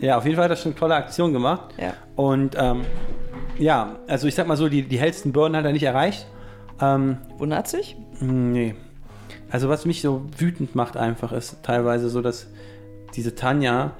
Ja, 0.00 0.18
auf 0.18 0.24
jeden 0.24 0.36
Fall 0.36 0.44
hat 0.44 0.50
er 0.50 0.56
schon 0.56 0.72
eine 0.72 0.78
tolle 0.78 0.94
Aktion 0.94 1.32
gemacht. 1.32 1.74
Ja. 1.76 1.94
Und 2.16 2.56
ähm, 2.58 2.82
ja, 3.58 3.96
also 4.06 4.28
ich 4.28 4.34
sag 4.34 4.46
mal 4.46 4.56
so, 4.56 4.68
die, 4.68 4.82
die 4.82 4.98
hellsten 4.98 5.32
Birnen 5.32 5.56
hat 5.56 5.64
er 5.64 5.72
nicht 5.72 5.82
erreicht. 5.82 6.26
Ähm, 6.80 7.18
Wundert 7.38 7.68
sich? 7.68 7.96
Nee. 8.20 8.74
Also 9.50 9.68
was 9.68 9.86
mich 9.86 10.02
so 10.02 10.26
wütend 10.36 10.74
macht 10.74 10.96
einfach 10.96 11.32
ist 11.32 11.62
teilweise 11.62 12.08
so, 12.08 12.20
dass 12.20 12.48
diese 13.14 13.34
Tanja 13.34 13.92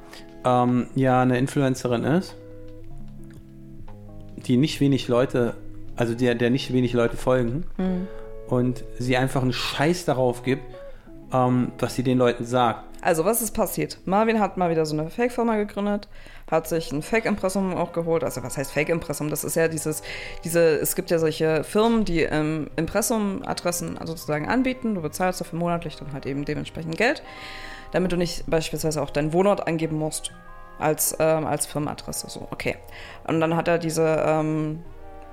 ähm, 0.45 0.88
ja 0.95 1.23
eine 1.23 1.38
Influencerin 1.38 2.05
ist, 2.05 2.37
die 4.37 4.57
nicht 4.57 4.81
wenig 4.81 5.09
Leute, 5.09 5.55
also 5.97 6.14
der, 6.14 6.35
der 6.35 6.50
nicht 6.50 6.73
wenig 6.73 6.93
Leute 6.93 7.17
folgen 7.17 7.64
und 8.49 8.85
sie 8.99 9.17
einfach 9.17 9.43
einen 9.43 9.52
Scheiß 9.52 10.05
darauf 10.05 10.43
gibt, 10.43 10.62
ähm, 11.33 11.73
was 11.78 11.95
sie 11.95 12.02
den 12.02 12.19
Leuten 12.19 12.45
sagt. 12.45 12.85
Also, 13.00 13.25
was 13.25 13.43
ist 13.43 13.52
passiert? 13.52 13.99
Marvin 14.07 14.40
hat 14.40 14.57
mal 14.57 14.71
wieder 14.71 14.85
so 14.85 14.99
eine 14.99 15.09
Fake-Firma 15.09 15.57
gegründet, 15.57 16.09
hat 16.50 16.69
sich 16.69 16.90
ein 16.90 17.02
Fake-Impressum 17.02 17.76
auch 17.76 17.93
geholt. 17.93 18.25
Also, 18.25 18.43
was 18.43 18.59
heißt 18.59 18.73
Fake-Impressum? 18.73 19.31
Das 19.31 19.45
ist 19.45 19.55
ja 19.55 19.69
dieses, 19.69 20.02
diese, 20.43 20.61
es 20.81 20.97
gibt 20.97 21.11
ja 21.11 21.19
solche 21.19 21.62
Firmen, 21.62 22.05
die 22.05 22.23
ähm, 22.23 22.69
Impressum-Adressen 22.76 23.99
also 23.99 24.14
sozusagen 24.14 24.49
anbieten. 24.49 24.97
Du 24.97 25.02
bezahlst 25.02 25.40
dafür 25.40 25.59
monatlich 25.59 25.97
dann 25.97 26.12
halt 26.12 26.26
eben 26.26 26.45
dementsprechend 26.45 26.97
Geld, 26.97 27.23
damit 27.93 28.11
du 28.11 28.17
nicht 28.17 28.45
beispielsweise 28.50 29.00
auch 29.00 29.11
deinen 29.11 29.33
Wohnort 29.33 29.67
angeben 29.69 29.97
musst 29.97 30.33
als, 30.78 31.17
ähm, 31.21 31.47
als 31.47 31.67
Firmenadresse. 31.67 32.28
So, 32.28 32.49
okay. 32.50 32.76
Und 33.28 33.40
dann 33.40 33.55
hat 33.55 33.69
er 33.69 33.78
diese 33.78 34.25
ähm, 34.26 34.83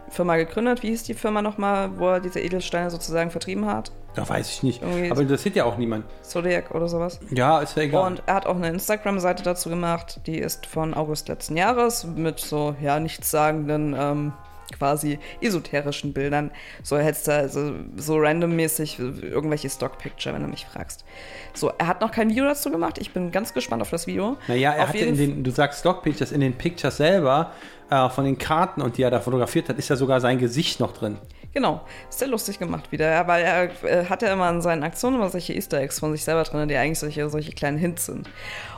Firma 0.10 0.38
gegründet. 0.38 0.84
Wie 0.84 0.90
hieß 0.90 1.04
die 1.04 1.16
Firma 1.16 1.42
nochmal, 1.42 1.98
wo 1.98 2.10
er 2.10 2.20
diese 2.20 2.40
Edelsteine 2.40 2.92
sozusagen 2.92 3.32
vertrieben 3.32 3.66
hat? 3.66 3.92
Da 4.16 4.28
weiß 4.28 4.50
ich 4.50 4.64
nicht. 4.64 4.82
Irgendwie- 4.82 5.12
Aber 5.12 5.22
interessiert 5.22 5.56
ja 5.56 5.66
auch 5.66 5.78
niemand. 5.78 6.06
Zodiac 6.22 6.74
oder 6.74 6.88
sowas? 6.88 7.20
Ja, 7.32 7.60
ist 7.60 7.76
ja 7.76 7.84
egal. 7.84 8.08
Und 8.08 8.24
er 8.26 8.36
hat 8.36 8.46
auch 8.46 8.56
eine 8.56 8.70
Instagram-Seite 8.70 9.44
dazu 9.44 9.70
gemacht, 9.70 10.22
die 10.26 10.38
ist 10.40 10.66
von 10.66 10.94
August 10.94 11.28
letzten 11.28 11.58
Jahres 11.58 12.06
mit 12.06 12.40
so, 12.40 12.76
ja, 12.82 13.00
nichtssagenden, 13.00 13.96
ähm, 13.98 14.34
quasi 14.80 15.20
esoterischen 15.42 16.12
Bildern. 16.14 16.50
So 16.82 16.98
hättest 16.98 17.28
du 17.28 17.34
also 17.34 17.74
so 17.98 18.18
randommäßig 18.18 18.98
irgendwelche 19.00 19.70
Stock-Picture, 19.70 20.34
wenn 20.34 20.42
du 20.42 20.48
mich 20.48 20.66
fragst. 20.66 21.06
So, 21.54 21.72
er 21.78 21.88
hat 21.88 22.02
noch 22.02 22.12
kein 22.12 22.30
Video 22.30 22.46
dazu 22.46 22.72
gemacht. 22.72 22.98
Ich 22.98 23.12
bin 23.14 23.32
ganz 23.32 23.54
gespannt 23.54 23.82
auf 23.84 23.92
das 23.92 24.08
Video. 24.08 24.38
Naja, 24.48 24.72
er 24.74 24.84
auf 24.84 24.90
hatte 24.90 25.00
in 25.00 25.18
den, 25.18 25.44
du 25.44 25.52
sagst 25.52 25.82
Stock 25.82 26.02
Pictures, 26.04 26.32
in 26.32 26.40
den 26.42 26.54
Pictures 26.54 26.98
selber 26.98 27.52
äh, 27.92 28.10
von 28.10 28.26
den 28.26 28.38
Karten 28.40 28.82
und 28.82 28.98
die 28.98 29.04
er 29.04 29.12
da 29.12 29.20
fotografiert 29.20 29.70
hat, 29.70 29.78
ist 29.78 29.90
ja 29.90 29.96
sogar 29.96 30.20
sein 30.20 30.40
Gesicht 30.40 30.80
noch 30.80 30.94
drin. 30.94 31.18
Genau, 31.56 31.80
ist 32.10 32.20
sehr 32.20 32.28
lustig 32.28 32.60
gemacht 32.60 32.92
wieder, 32.92 33.26
weil 33.28 33.46
er 33.46 33.84
äh, 33.86 34.06
hat 34.08 34.22
ja 34.22 34.34
immer 34.34 34.50
in 34.50 34.62
seinen 34.62 34.84
Aktionen 34.84 35.16
immer 35.16 35.30
solche 35.30 35.54
Easter 35.54 35.80
Eggs 35.80 36.02
von 36.02 36.12
sich 36.12 36.26
selber 36.26 36.44
drin, 36.44 36.68
die 36.68 36.76
eigentlich 36.76 37.00
solche, 37.00 37.30
solche 37.30 37.54
kleinen 37.54 37.78
Hints 37.78 38.08
sind. 38.08 38.30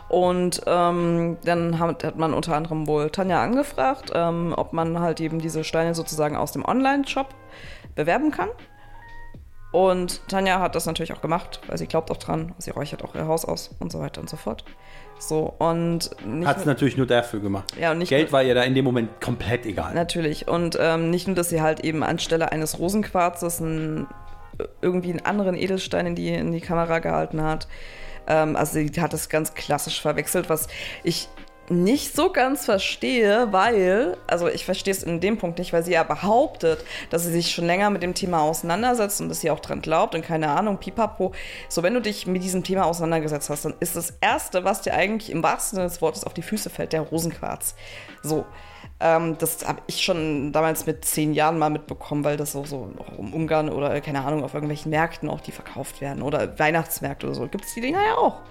Und 0.09 0.61
ähm, 0.67 1.37
dann 1.43 1.79
hat, 1.79 2.03
hat 2.03 2.17
man 2.17 2.35
unter 2.35 2.55
anderem 2.55 2.85
wohl 2.85 3.09
Tanja 3.09 3.41
angefragt, 3.41 4.11
ähm, 4.13 4.53
ob 4.55 4.73
man 4.73 4.99
halt 4.99 5.19
eben 5.21 5.39
diese 5.39 5.63
Steine 5.63 5.95
sozusagen 5.95 6.37
aus 6.37 6.51
dem 6.51 6.63
Online-Shop 6.63 7.33
bewerben 7.95 8.29
kann. 8.29 8.49
Und 9.71 10.27
Tanja 10.27 10.59
hat 10.59 10.75
das 10.75 10.85
natürlich 10.85 11.13
auch 11.13 11.21
gemacht, 11.21 11.61
weil 11.65 11.79
sie 11.79 11.87
glaubt 11.87 12.11
auch 12.11 12.17
dran, 12.17 12.53
sie 12.59 12.69
räuchert 12.69 13.03
auch 13.03 13.15
ihr 13.15 13.25
Haus 13.25 13.43
aus 13.43 13.75
und 13.79 13.91
so 13.91 13.99
weiter 13.99 14.21
und 14.21 14.29
so 14.29 14.37
fort. 14.37 14.63
So, 15.19 15.53
und 15.57 16.11
nicht 16.25 16.47
Hat 16.47 16.57
es 16.57 16.65
natürlich 16.65 16.95
nur 16.95 17.07
dafür 17.07 17.39
gemacht. 17.39 17.75
Ja, 17.79 17.91
und 17.91 17.99
nicht 17.99 18.09
Geld 18.09 18.31
war 18.31 18.43
ihr 18.43 18.55
da 18.55 18.63
in 18.63 18.75
dem 18.75 18.85
Moment 18.85 19.19
komplett 19.19 19.65
egal. 19.65 19.93
Natürlich. 19.93 20.47
Und 20.47 20.77
ähm, 20.79 21.09
nicht 21.09 21.27
nur, 21.27 21.35
dass 21.35 21.49
sie 21.49 21.61
halt 21.61 21.79
eben 21.81 22.03
anstelle 22.03 22.51
eines 22.51 22.79
Rosenquarzes 22.79 23.61
einen, 23.61 24.07
irgendwie 24.81 25.09
einen 25.09 25.25
anderen 25.25 25.55
Edelstein 25.55 26.07
in 26.07 26.15
die, 26.15 26.29
in 26.29 26.51
die 26.51 26.61
Kamera 26.61 26.99
gehalten 26.99 27.41
hat. 27.41 27.67
Ähm, 28.27 28.55
also 28.55 28.73
sie 28.73 28.91
hat 29.01 29.13
es 29.13 29.29
ganz 29.29 29.53
klassisch 29.53 30.01
verwechselt, 30.01 30.49
was 30.49 30.67
ich 31.03 31.29
nicht 31.69 32.15
so 32.15 32.31
ganz 32.31 32.65
verstehe, 32.65 33.47
weil, 33.51 34.17
also 34.25 34.47
ich 34.47 34.63
verstehe 34.63 34.93
es 34.93 35.03
in 35.03 35.19
dem 35.19 35.37
Punkt 35.37 35.59
nicht, 35.59 35.73
weil 35.73 35.83
sie 35.83 35.93
ja 35.93 36.03
behauptet, 36.03 36.83
dass 37.09 37.23
sie 37.23 37.31
sich 37.31 37.51
schon 37.51 37.65
länger 37.65 37.89
mit 37.89 38.03
dem 38.03 38.13
Thema 38.13 38.41
auseinandersetzt 38.41 39.19
und 39.19 39.29
dass 39.29 39.41
sie 39.41 39.51
auch 39.51 39.59
dran 39.59 39.81
glaubt 39.81 40.15
und 40.15 40.23
keine 40.23 40.49
Ahnung, 40.49 40.77
pipapo. 40.77 41.33
So, 41.67 41.83
wenn 41.83 41.93
du 41.93 42.01
dich 42.01 42.25
mit 42.25 42.43
diesem 42.43 42.63
Thema 42.63 42.85
auseinandergesetzt 42.85 43.49
hast, 43.49 43.65
dann 43.65 43.73
ist 43.79 43.95
das 43.95 44.13
Erste, 44.21 44.63
was 44.63 44.81
dir 44.81 44.93
eigentlich 44.93 45.29
im 45.29 45.43
wahrsten 45.43 45.77
Sinne 45.77 45.89
des 45.89 46.01
Wortes 46.01 46.23
auf 46.23 46.33
die 46.33 46.41
Füße 46.41 46.69
fällt, 46.69 46.93
der 46.93 47.01
Rosenquarz. 47.01 47.75
So. 48.23 48.45
Ähm, 48.99 49.37
das 49.37 49.67
habe 49.67 49.81
ich 49.85 50.01
schon 50.03 50.51
damals 50.51 50.87
mit 50.87 51.05
zehn 51.05 51.33
Jahren 51.33 51.59
mal 51.59 51.69
mitbekommen, 51.69 52.23
weil 52.23 52.35
das 52.35 52.53
so, 52.53 52.65
so 52.65 52.89
um 53.17 53.33
Ungarn 53.33 53.69
oder 53.69 53.99
keine 54.01 54.23
Ahnung, 54.23 54.43
auf 54.43 54.55
irgendwelchen 54.55 54.89
Märkten 54.89 55.29
auch 55.29 55.41
die 55.41 55.51
verkauft 55.51 56.01
werden 56.01 56.23
oder 56.23 56.57
Weihnachtsmärkte 56.57 57.27
oder 57.27 57.35
so. 57.35 57.47
Gibt 57.47 57.65
es 57.65 57.73
die 57.75 57.81
Dinger 57.81 58.03
ja 58.03 58.15
auch. 58.15 58.41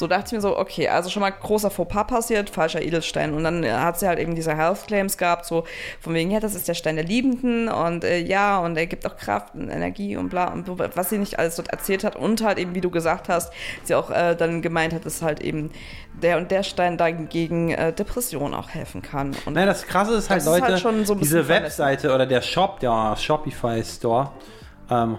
So 0.00 0.06
dachte 0.06 0.28
ich 0.28 0.32
mir 0.32 0.40
so, 0.40 0.56
okay, 0.56 0.88
also 0.88 1.10
schon 1.10 1.20
mal 1.20 1.30
großer 1.30 1.70
Fauxpas 1.70 2.04
passiert, 2.04 2.48
falscher 2.48 2.80
Edelstein. 2.80 3.34
Und 3.34 3.44
dann 3.44 3.64
hat 3.70 4.00
sie 4.00 4.08
halt 4.08 4.18
eben 4.18 4.34
diese 4.34 4.56
Health 4.56 4.86
Claims 4.86 5.18
gehabt, 5.18 5.44
so 5.44 5.64
von 6.00 6.14
wegen, 6.14 6.30
ja, 6.30 6.40
das 6.40 6.54
ist 6.54 6.66
der 6.68 6.72
Stein 6.72 6.96
der 6.96 7.04
Liebenden 7.04 7.68
und 7.68 8.02
äh, 8.04 8.18
ja, 8.18 8.60
und 8.60 8.78
er 8.78 8.86
gibt 8.86 9.06
auch 9.06 9.18
Kraft 9.18 9.54
und 9.54 9.68
Energie 9.68 10.16
und 10.16 10.30
bla 10.30 10.52
und 10.52 10.66
was 10.96 11.10
sie 11.10 11.18
nicht 11.18 11.38
alles 11.38 11.56
dort 11.56 11.68
erzählt 11.68 12.02
hat. 12.02 12.16
Und 12.16 12.42
halt 12.42 12.56
eben, 12.56 12.74
wie 12.74 12.80
du 12.80 12.88
gesagt 12.88 13.28
hast, 13.28 13.52
sie 13.84 13.94
auch 13.94 14.10
äh, 14.10 14.34
dann 14.34 14.62
gemeint 14.62 14.94
hat, 14.94 15.04
dass 15.04 15.20
halt 15.20 15.40
eben 15.40 15.70
der 16.22 16.38
und 16.38 16.50
der 16.50 16.62
Stein 16.62 16.96
dann 16.96 17.28
gegen 17.28 17.70
äh, 17.72 17.92
Depressionen 17.92 18.54
auch 18.54 18.70
helfen 18.70 19.02
kann. 19.02 19.36
Und 19.44 19.52
Nein, 19.52 19.66
das 19.66 19.86
Krasse 19.86 20.14
ist 20.14 20.30
halt, 20.30 20.38
Das 20.38 20.46
ist 20.46 20.52
Leute, 20.60 20.72
halt 20.72 20.80
schon 20.80 21.04
so 21.04 21.14
diese. 21.14 21.46
Webseite 21.46 22.14
oder 22.14 22.24
der 22.24 22.40
Shop, 22.40 22.80
der 22.80 23.16
Shopify 23.18 23.84
Store, 23.84 24.30
ähm, 24.90 25.18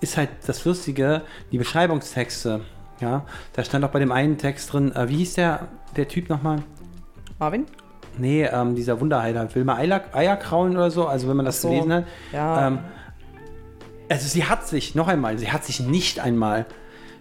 ist 0.00 0.16
halt 0.16 0.30
das 0.44 0.64
Lustige, 0.64 1.22
die 1.52 1.58
Beschreibungstexte. 1.58 2.62
Ja, 3.02 3.26
da 3.52 3.64
stand 3.64 3.84
auch 3.84 3.90
bei 3.90 3.98
dem 3.98 4.12
einen 4.12 4.38
Text 4.38 4.72
drin, 4.72 4.94
äh, 4.94 5.08
wie 5.08 5.16
hieß 5.16 5.34
der, 5.34 5.68
der 5.96 6.08
Typ 6.08 6.28
nochmal? 6.30 6.62
Marvin? 7.38 7.66
Nee, 8.16 8.44
ähm, 8.44 8.74
dieser 8.74 9.00
Wunderheiler, 9.00 9.52
Wilma 9.54 9.76
Eier, 9.76 10.02
Eierkrauen 10.12 10.72
oder 10.76 10.90
so, 10.90 11.06
also 11.06 11.28
wenn 11.28 11.36
man 11.36 11.46
das 11.46 11.60
so, 11.60 11.68
gelesen 11.70 11.92
hat. 11.92 12.04
ja. 12.32 12.66
Ähm, 12.68 12.78
also 14.08 14.28
sie 14.28 14.44
hat 14.44 14.66
sich, 14.68 14.94
noch 14.94 15.08
einmal, 15.08 15.38
sie 15.38 15.50
hat 15.50 15.64
sich 15.64 15.80
nicht 15.80 16.20
einmal 16.20 16.66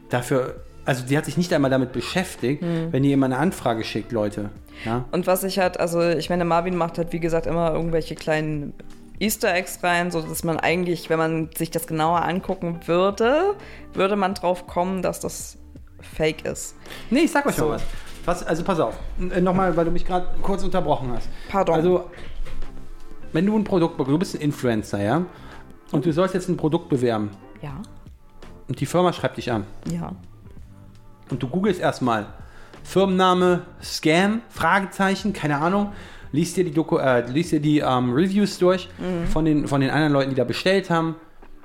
dafür, 0.10 0.56
also 0.84 1.06
sie 1.08 1.18
hat 1.18 1.24
sich 1.26 1.38
nicht 1.38 1.54
einmal 1.54 1.72
damit 1.72 1.94
beschäftigt, 1.94 2.62
Hm. 2.62 2.92
wenn 2.92 3.04
ihr 3.04 3.12
jemand 3.12 3.34
eine 3.34 3.42
Anfrage 3.42 3.84
schickt, 3.86 4.12
Leute. 4.12 4.50
Ja? 4.86 5.06
Und 5.12 5.26
was 5.26 5.44
ich 5.46 5.60
halt, 5.60 5.80
also 5.80 6.02
ich 6.02 6.30
meine, 6.30 6.44
Marvin 6.44 6.76
macht 6.76 6.98
halt, 6.98 7.14
wie 7.14 7.20
gesagt, 7.22 7.46
immer 7.48 7.72
irgendwelche 7.72 8.16
kleinen 8.16 8.74
Easter 9.20 9.54
Eggs 9.54 9.80
rein, 9.84 10.12
so 10.12 10.22
dass 10.22 10.44
man 10.44 10.60
eigentlich, 10.60 11.10
wenn 11.10 11.20
man 11.20 11.50
sich 11.56 11.72
das 11.72 11.88
genauer 11.88 12.24
angucken 12.24 12.82
würde, 12.88 13.56
würde 13.94 14.16
man 14.18 14.34
drauf 14.34 14.68
kommen, 14.68 15.02
dass 15.02 15.20
das 15.22 15.58
Fake 16.03 16.46
ist. 16.46 16.75
Nee, 17.10 17.22
ich 17.22 17.31
sag 17.31 17.46
euch 17.46 17.55
So. 17.55 17.65
mal 17.65 17.72
was. 17.75 17.84
was. 18.25 18.43
Also 18.43 18.63
pass 18.63 18.79
auf, 18.79 18.96
N- 19.20 19.43
nochmal, 19.43 19.75
weil 19.75 19.86
du 19.86 19.91
mich 19.91 20.05
gerade 20.05 20.27
kurz 20.41 20.63
unterbrochen 20.63 21.12
hast. 21.15 21.29
Pardon. 21.50 21.75
Also, 21.75 22.10
wenn 23.34 23.46
du 23.46 23.58
ein 23.58 23.63
Produkt, 23.63 24.00
du 24.00 24.17
bist 24.17 24.36
ein 24.36 24.41
Influencer, 24.41 25.01
ja? 25.01 25.25
Und 25.91 26.05
du 26.05 26.12
sollst 26.13 26.34
jetzt 26.34 26.48
ein 26.50 26.58
Produkt 26.58 26.89
bewerben 26.89 27.31
Ja, 27.62 27.81
und 28.67 28.79
die 28.79 28.86
Firma 28.86 29.12
schreibt 29.13 29.38
dich 29.38 29.51
an 29.51 29.65
ja. 29.91 30.12
und 31.29 31.41
du 31.43 31.48
googelst 31.48 31.79
erstmal 31.81 32.27
Firmenname, 32.84 33.62
Scam, 33.84 34.41
Fragezeichen, 34.50 35.34
keine 35.34 35.58
Ahnung, 35.60 35.91
liest 36.31 36.58
dir 36.58 36.63
die, 36.63 36.72
Doku, 36.72 36.98
äh, 36.98 37.22
liest 37.29 37.51
dir 37.51 37.60
die 37.60 37.79
ähm, 37.79 38.13
Reviews 38.13 38.58
durch 38.58 38.89
von, 39.31 39.46
den, 39.46 39.67
von 39.67 39.81
den 39.81 39.89
anderen 39.89 40.13
Leuten, 40.13 40.29
die 40.31 40.36
da 40.36 40.46
bestellt 40.46 40.89
haben, 40.89 41.15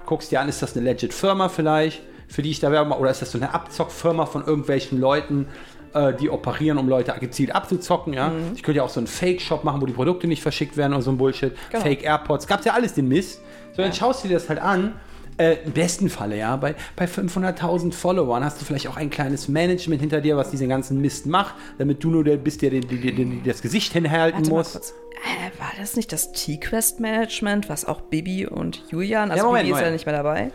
guckst 0.05 0.31
dir 0.31 0.41
an, 0.41 0.49
ist 0.49 0.61
das 0.63 0.77
eine 0.77 0.85
legit 0.85 1.15
Firma 1.15 1.49
vielleicht, 1.49 2.03
für 2.29 2.43
die 2.43 2.51
ich 2.51 2.61
da 2.61 2.71
werbe, 2.73 2.95
oder 2.97 3.11
ist 3.11 3.23
das 3.23 3.33
so 3.33 3.39
eine 3.39 3.55
Abzockfirma 3.55 4.27
von 4.27 4.45
irgendwelchen 4.45 5.01
Leuten, 5.01 5.49
äh, 5.95 6.13
die 6.15 6.31
operieren, 6.31 6.79
um 6.79 6.89
Leute 6.89 7.15
gezielt 7.19 7.55
abzuzocken, 7.55 8.13
ja. 8.13 8.33
Ich 8.55 8.63
könnte 8.63 8.79
ja 8.79 8.83
auch 8.83 8.91
so 8.91 9.01
einen 9.01 9.07
Fake-Shop 9.07 9.65
machen, 9.65 9.81
wo 9.81 9.87
die 9.87 9.93
Produkte 9.93 10.27
nicht 10.27 10.43
verschickt 10.43 10.77
werden 10.77 10.93
und 10.93 11.03
so 11.03 11.11
ein 11.11 11.17
Bullshit. 11.17 11.53
Genau. 11.71 11.83
Fake 11.83 12.05
AirPods, 12.05 12.47
gab's 12.47 12.65
ja 12.65 12.73
alles 12.75 12.95
den 12.95 13.09
Mist. 13.09 13.41
So, 13.75 13.83
dann 13.83 13.93
schaust 13.93 14.25
du 14.25 14.29
dir 14.29 14.35
das 14.35 14.49
halt 14.49 14.61
an. 14.61 14.95
Äh, 15.39 15.59
Im 15.67 15.73
besten 15.73 16.09
Falle, 16.09 16.39
ja, 16.39 16.57
bei, 16.57 16.75
bei 16.97 17.05
500.000 17.05 17.93
Followern 17.93 18.43
hast 18.43 18.59
du 18.59 18.65
vielleicht 18.65 18.89
auch 18.89 18.97
ein 18.97 19.11
kleines 19.11 19.49
Management 19.49 20.01
hinter 20.01 20.23
dir, 20.23 20.39
was 20.39 20.51
diesen 20.51 20.71
ganzen 20.71 20.99
Mist 21.03 21.27
macht, 21.27 21.55
damit 21.77 22.03
du 22.03 22.11
nur 22.11 22.25
der 22.25 22.39
bist, 22.39 22.63
der 22.63 22.71
den, 22.71 22.89
den, 22.89 23.17
den, 23.17 23.43
das 23.45 23.61
Gesicht 23.61 23.93
hinhalten 23.93 24.51
Warte 24.51 24.51
muss. 24.51 24.77
Äh, 24.77 25.61
war 25.61 25.73
das 25.79 25.95
nicht 25.95 26.11
das 26.13 26.33
T-Quest-Management, 26.33 27.69
was 27.69 27.85
auch 27.85 28.01
Bibi 28.01 28.47
und 28.47 28.83
Julian, 28.91 29.31
also 29.31 29.43
Ja, 29.43 29.47
Moment, 29.47 29.67
Bibi 29.67 29.77
ist 29.77 29.85
ja 29.85 29.91
nicht 29.91 30.07
mehr 30.07 30.17
dabei. 30.17 30.53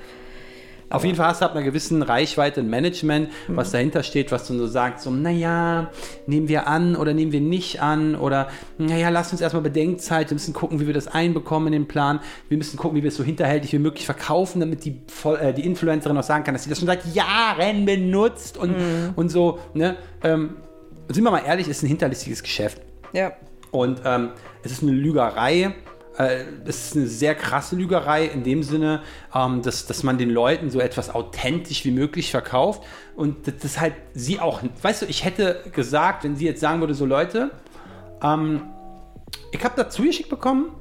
Auf 0.91 1.05
jeden 1.05 1.15
Fall 1.15 1.27
hast 1.27 1.41
du 1.41 1.45
ab 1.45 1.55
einer 1.55 1.63
gewissen 1.63 2.01
Reichweite 2.01 2.61
ein 2.61 2.69
Management, 2.69 3.29
was 3.47 3.71
dahinter 3.71 4.03
steht, 4.03 4.31
was 4.31 4.47
du 4.47 4.57
so 4.57 4.67
sagst, 4.67 5.03
so, 5.03 5.11
naja, 5.11 5.89
nehmen 6.27 6.47
wir 6.47 6.67
an 6.67 6.95
oder 6.95 7.13
nehmen 7.13 7.31
wir 7.31 7.41
nicht 7.41 7.81
an 7.81 8.15
oder, 8.15 8.49
naja, 8.77 9.09
lass 9.09 9.31
uns 9.31 9.41
erstmal 9.41 9.63
Bedenkzeit, 9.63 10.29
wir 10.29 10.35
müssen 10.35 10.53
gucken, 10.53 10.79
wie 10.79 10.87
wir 10.87 10.93
das 10.93 11.07
einbekommen 11.07 11.67
in 11.67 11.73
den 11.73 11.87
Plan, 11.87 12.19
wir 12.49 12.57
müssen 12.57 12.77
gucken, 12.77 12.97
wie 12.97 13.03
wir 13.03 13.09
es 13.09 13.15
so 13.15 13.23
hinterhältig 13.23 13.71
wie 13.73 13.79
möglich 13.79 14.05
verkaufen, 14.05 14.59
damit 14.59 14.85
die, 14.85 15.01
äh, 15.39 15.53
die 15.53 15.65
Influencerin 15.65 16.17
auch 16.17 16.23
sagen 16.23 16.43
kann, 16.43 16.53
dass 16.53 16.63
sie 16.63 16.69
das 16.69 16.79
schon 16.79 16.87
seit 16.87 17.05
Jahren 17.13 17.85
benutzt 17.85 18.57
und, 18.57 18.75
und 19.15 19.29
so, 19.29 19.59
ne, 19.73 19.95
ähm, 20.23 20.57
sind 21.07 21.23
wir 21.23 21.31
mal 21.31 21.43
ehrlich, 21.45 21.67
ist 21.67 21.83
ein 21.83 21.87
hinterlistiges 21.87 22.43
Geschäft. 22.43 22.81
Ja. 23.13 23.33
Und 23.71 24.01
ähm, 24.05 24.29
es 24.63 24.71
ist 24.71 24.83
eine 24.83 24.91
Lügerei. 24.91 25.73
Äh, 26.21 26.43
es 26.65 26.87
ist 26.87 26.95
eine 26.95 27.07
sehr 27.07 27.35
krasse 27.35 27.75
Lügerei 27.75 28.25
in 28.25 28.43
dem 28.43 28.63
Sinne, 28.63 29.01
ähm, 29.33 29.61
dass, 29.61 29.85
dass 29.85 30.03
man 30.03 30.17
den 30.17 30.29
Leuten 30.29 30.69
so 30.69 30.79
etwas 30.79 31.13
authentisch 31.13 31.85
wie 31.85 31.91
möglich 31.91 32.31
verkauft. 32.31 32.83
Und 33.15 33.47
das, 33.47 33.55
das 33.61 33.79
halt 33.79 33.93
sie 34.13 34.39
auch, 34.39 34.61
weißt 34.81 35.03
du, 35.03 35.05
ich 35.05 35.25
hätte 35.25 35.63
gesagt, 35.71 36.23
wenn 36.23 36.35
sie 36.35 36.45
jetzt 36.45 36.61
sagen 36.61 36.79
würde, 36.79 36.93
so 36.93 37.05
Leute, 37.05 37.51
ähm, 38.23 38.63
ich 39.51 39.63
habe 39.63 39.73
dazu 39.75 40.03
geschickt 40.03 40.29
bekommen, 40.29 40.71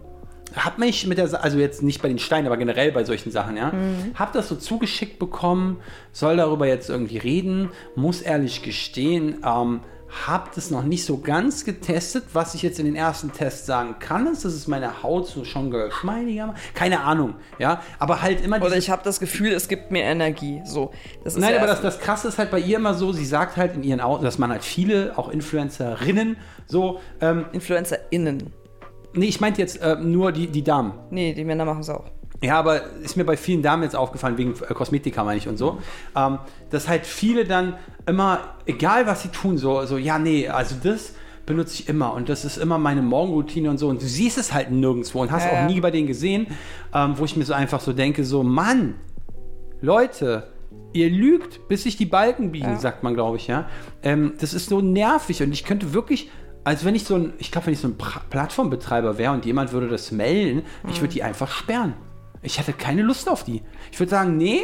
hab 0.56 0.78
mich 0.78 1.06
mit 1.06 1.18
der, 1.18 1.42
also 1.42 1.58
jetzt 1.58 1.82
nicht 1.82 2.02
bei 2.02 2.08
den 2.08 2.18
Steinen, 2.18 2.46
aber 2.46 2.56
generell 2.56 2.90
bei 2.90 3.04
solchen 3.04 3.30
Sachen, 3.30 3.56
ja, 3.56 3.72
hab 4.14 4.32
das 4.32 4.48
so 4.48 4.56
zugeschickt 4.56 5.20
bekommen, 5.20 5.78
soll 6.10 6.38
darüber 6.38 6.66
jetzt 6.66 6.90
irgendwie 6.90 7.18
reden, 7.18 7.70
muss 7.94 8.20
ehrlich 8.20 8.62
gestehen, 8.62 9.42
ähm, 9.46 9.80
habe 10.26 10.50
das 10.54 10.70
noch 10.70 10.82
nicht 10.82 11.04
so 11.04 11.18
ganz 11.18 11.64
getestet. 11.64 12.24
Was 12.32 12.54
ich 12.54 12.62
jetzt 12.62 12.78
in 12.78 12.86
den 12.86 12.96
ersten 12.96 13.32
Tests 13.32 13.66
sagen 13.66 13.96
kann, 13.98 14.26
ist, 14.26 14.44
dass 14.44 14.52
es 14.52 14.66
meine 14.66 15.02
Haut 15.02 15.28
so 15.28 15.44
schon 15.44 15.70
geschmeidiger 15.70 16.48
macht. 16.48 16.74
Keine 16.74 17.00
Ahnung, 17.00 17.34
ja. 17.58 17.82
Aber 17.98 18.22
halt 18.22 18.44
immer 18.44 18.60
Oder 18.60 18.76
ich 18.76 18.90
habe 18.90 19.02
das 19.04 19.20
Gefühl, 19.20 19.52
es 19.52 19.68
gibt 19.68 19.90
mir 19.90 20.02
Energie. 20.02 20.62
So, 20.64 20.92
Nein, 21.24 21.52
ja 21.52 21.58
aber 21.58 21.66
das, 21.66 21.80
das 21.80 22.00
Krasse 22.00 22.28
ist 22.28 22.38
halt 22.38 22.50
bei 22.50 22.58
ihr 22.58 22.76
immer 22.76 22.94
so, 22.94 23.12
sie 23.12 23.24
sagt 23.24 23.56
halt 23.56 23.74
in 23.74 23.82
ihren 23.82 24.00
Augen, 24.00 24.24
dass 24.24 24.38
man 24.38 24.50
halt 24.50 24.64
viele, 24.64 25.16
auch 25.16 25.28
Influencerinnen, 25.28 26.36
so, 26.66 27.00
ähm, 27.20 27.46
InfluencerInnen. 27.52 28.52
nee, 29.14 29.26
ich 29.26 29.40
meinte 29.40 29.60
jetzt 29.60 29.80
äh, 29.80 29.96
nur 29.96 30.32
die, 30.32 30.48
die 30.48 30.62
Damen. 30.62 30.92
Nee, 31.10 31.34
die 31.34 31.44
Männer 31.44 31.64
machen 31.64 31.80
es 31.80 31.90
auch. 31.90 32.04
Ja, 32.42 32.58
aber 32.58 32.82
ist 33.02 33.16
mir 33.16 33.24
bei 33.24 33.36
vielen 33.36 33.62
Damen 33.62 33.82
jetzt 33.82 33.94
aufgefallen, 33.94 34.38
wegen 34.38 34.54
äh, 34.68 34.72
Kosmetika 34.74 35.24
meine 35.24 35.36
ich 35.38 35.46
und 35.48 35.58
so, 35.58 35.78
ähm, 36.16 36.38
dass 36.70 36.88
halt 36.88 37.04
viele 37.06 37.44
dann 37.44 37.74
immer, 38.06 38.54
egal 38.64 39.06
was 39.06 39.22
sie 39.22 39.28
tun, 39.28 39.58
so, 39.58 39.84
so, 39.84 39.98
ja, 39.98 40.18
nee, 40.18 40.48
also 40.48 40.74
das 40.82 41.12
benutze 41.44 41.74
ich 41.82 41.88
immer 41.88 42.14
und 42.14 42.28
das 42.30 42.44
ist 42.46 42.56
immer 42.56 42.78
meine 42.78 43.02
Morgenroutine 43.02 43.68
und 43.68 43.76
so 43.78 43.88
und 43.88 44.00
du 44.00 44.06
siehst 44.06 44.38
es 44.38 44.54
halt 44.54 44.70
nirgendwo 44.70 45.20
und 45.20 45.30
hast 45.30 45.44
Ja, 45.46 45.50
auch 45.50 45.54
ja. 45.56 45.66
nie 45.66 45.80
bei 45.80 45.90
denen 45.90 46.06
gesehen, 46.06 46.46
ähm, 46.94 47.18
wo 47.18 47.24
ich 47.24 47.36
mir 47.36 47.44
so 47.44 47.52
einfach 47.52 47.80
so 47.80 47.92
denke, 47.92 48.24
so, 48.24 48.42
Mann, 48.42 48.94
Leute, 49.80 50.48
ihr 50.92 51.10
lügt, 51.10 51.68
bis 51.68 51.82
sich 51.84 51.96
die 51.96 52.06
Balken 52.06 52.52
biegen, 52.52 52.70
Ja. 52.72 52.78
sagt 52.78 53.02
man, 53.02 53.14
glaube 53.14 53.36
ich, 53.36 53.46
ja. 53.48 53.68
Ähm, 54.02 54.34
das 54.40 54.54
ist 54.54 54.68
so 54.68 54.80
nervig 54.80 55.42
und 55.42 55.52
ich 55.52 55.64
könnte 55.64 55.92
wirklich, 55.92 56.30
als 56.64 56.84
wenn 56.84 56.94
ich 56.94 57.04
so 57.04 57.16
ein, 57.16 57.32
ich 57.38 57.50
glaube, 57.50 57.66
wenn 57.66 57.74
ich 57.74 57.80
so 57.80 57.88
ein 57.88 57.96
pra 57.98 58.20
Plattformbetreiber 58.30 59.18
wäre 59.18 59.32
und 59.32 59.44
jemand 59.44 59.72
würde 59.72 59.88
das 59.88 60.10
melden, 60.12 60.62
ich 60.88 61.00
würde 61.00 61.12
die 61.12 61.22
einfach 61.22 61.50
sperren. 61.50 61.94
Ich 62.42 62.58
hätte 62.58 62.72
keine 62.72 63.02
Lust 63.02 63.28
auf 63.28 63.44
die. 63.44 63.62
Ich 63.92 63.98
würde 63.98 64.10
sagen, 64.10 64.36
nee, 64.36 64.62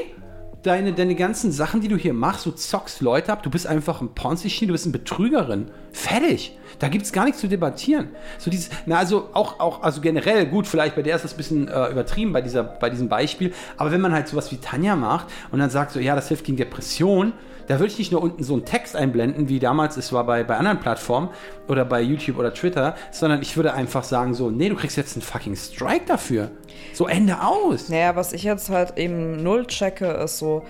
deine, 0.63 0.93
deine 0.93 1.15
ganzen 1.15 1.53
Sachen, 1.53 1.81
die 1.81 1.89
du 1.89 1.97
hier 1.97 2.13
machst, 2.13 2.47
du 2.47 2.51
zockst 2.51 3.01
Leute 3.01 3.33
ab, 3.33 3.43
du 3.43 3.51
bist 3.51 3.67
einfach 3.67 4.01
ein 4.01 4.15
Ponzi-Schie, 4.15 4.67
du 4.67 4.73
bist 4.73 4.87
eine 4.87 4.93
Betrügerin. 4.93 5.71
Fertig. 5.93 6.59
Da 6.79 6.89
gibt 6.89 7.05
es 7.05 7.13
gar 7.13 7.25
nichts 7.25 7.41
zu 7.41 7.49
debattieren. 7.49 8.09
So 8.39 8.51
dieses, 8.51 8.71
na 8.87 8.97
also 8.97 9.31
auch, 9.33 9.61
auch, 9.61 9.83
also 9.83 10.01
generell, 10.01 10.47
gut, 10.47 10.67
vielleicht 10.67 10.97
bei 10.97 11.03
der 11.03 11.17
ist 11.17 11.25
das 11.25 11.35
ein 11.35 11.37
bisschen 11.37 11.69
äh, 11.69 11.91
übertrieben 11.91 12.33
bei, 12.33 12.43
dieser, 12.43 12.65
bei 12.65 12.91
diesem 12.91 13.09
Beispiel, 13.09 13.53
aber 13.77 13.93
wenn 13.93 14.01
man 14.01 14.13
halt 14.13 14.29
sowas 14.29 14.51
wie 14.51 14.57
Tanja 14.57 14.97
macht 14.97 15.29
und 15.53 15.59
dann 15.59 15.71
sagt 15.71 15.93
so, 15.93 16.01
ja, 16.01 16.15
das 16.15 16.29
hilft 16.29 16.45
gegen 16.45 16.57
Depression, 16.57 17.33
da 17.67 17.79
würde 17.79 17.93
ich 17.93 17.99
nicht 17.99 18.13
nur 18.13 18.23
unten 18.23 18.43
so 18.43 18.55
einen 18.55 18.65
Text 18.65 18.97
einblenden, 18.97 19.49
wie 19.49 19.59
damals 19.59 19.97
es 19.97 20.13
war 20.13 20.25
bei, 20.25 20.45
bei 20.45 20.57
anderen 20.57 20.81
Plattformen 20.81 21.31
oder 21.69 21.85
bei 21.85 22.01
YouTube 22.01 22.39
oder 22.39 22.55
Twitter, 22.55 22.95
sondern 23.11 23.43
ich 23.43 23.57
würde 23.57 23.75
einfach 23.75 24.05
sagen 24.05 24.35
so, 24.35 24.51
nee, 24.51 24.69
du 24.69 24.77
kriegst 24.77 24.97
jetzt 24.97 25.17
einen 25.17 25.23
fucking 25.23 25.57
Strike 25.57 26.07
dafür. 26.07 26.51
So 26.93 27.07
Ende 27.07 27.43
aus. 27.43 27.89
Naja, 27.89 28.17
was 28.17 28.33
ich 28.33 28.43
jetzt 28.43 28.71
halt 28.71 28.97
eben 28.99 29.43
null 29.43 29.67
checke, 29.67 30.07
ist 30.07 30.39
so, 30.39 30.63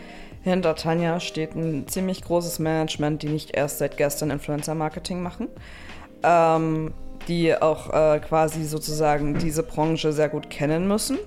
hinter 0.42 0.76
Tanja 0.76 1.18
steht 1.18 1.56
ein 1.56 1.88
ziemlich 1.88 2.22
großes 2.22 2.60
Management, 2.60 3.22
die 3.22 3.28
nicht 3.28 3.56
erst 3.56 3.78
seit 3.78 3.96
gestern 3.96 4.30
Influencer-Marketing 4.30 5.20
machen, 5.20 5.48
ähm, 6.22 6.94
die 7.26 7.60
auch 7.60 7.92
äh, 7.92 8.20
quasi 8.20 8.64
sozusagen 8.64 9.38
diese 9.38 9.64
Branche 9.64 10.12
sehr 10.12 10.28
gut 10.28 10.48
kennen 10.48 10.86
müssen. 10.86 11.18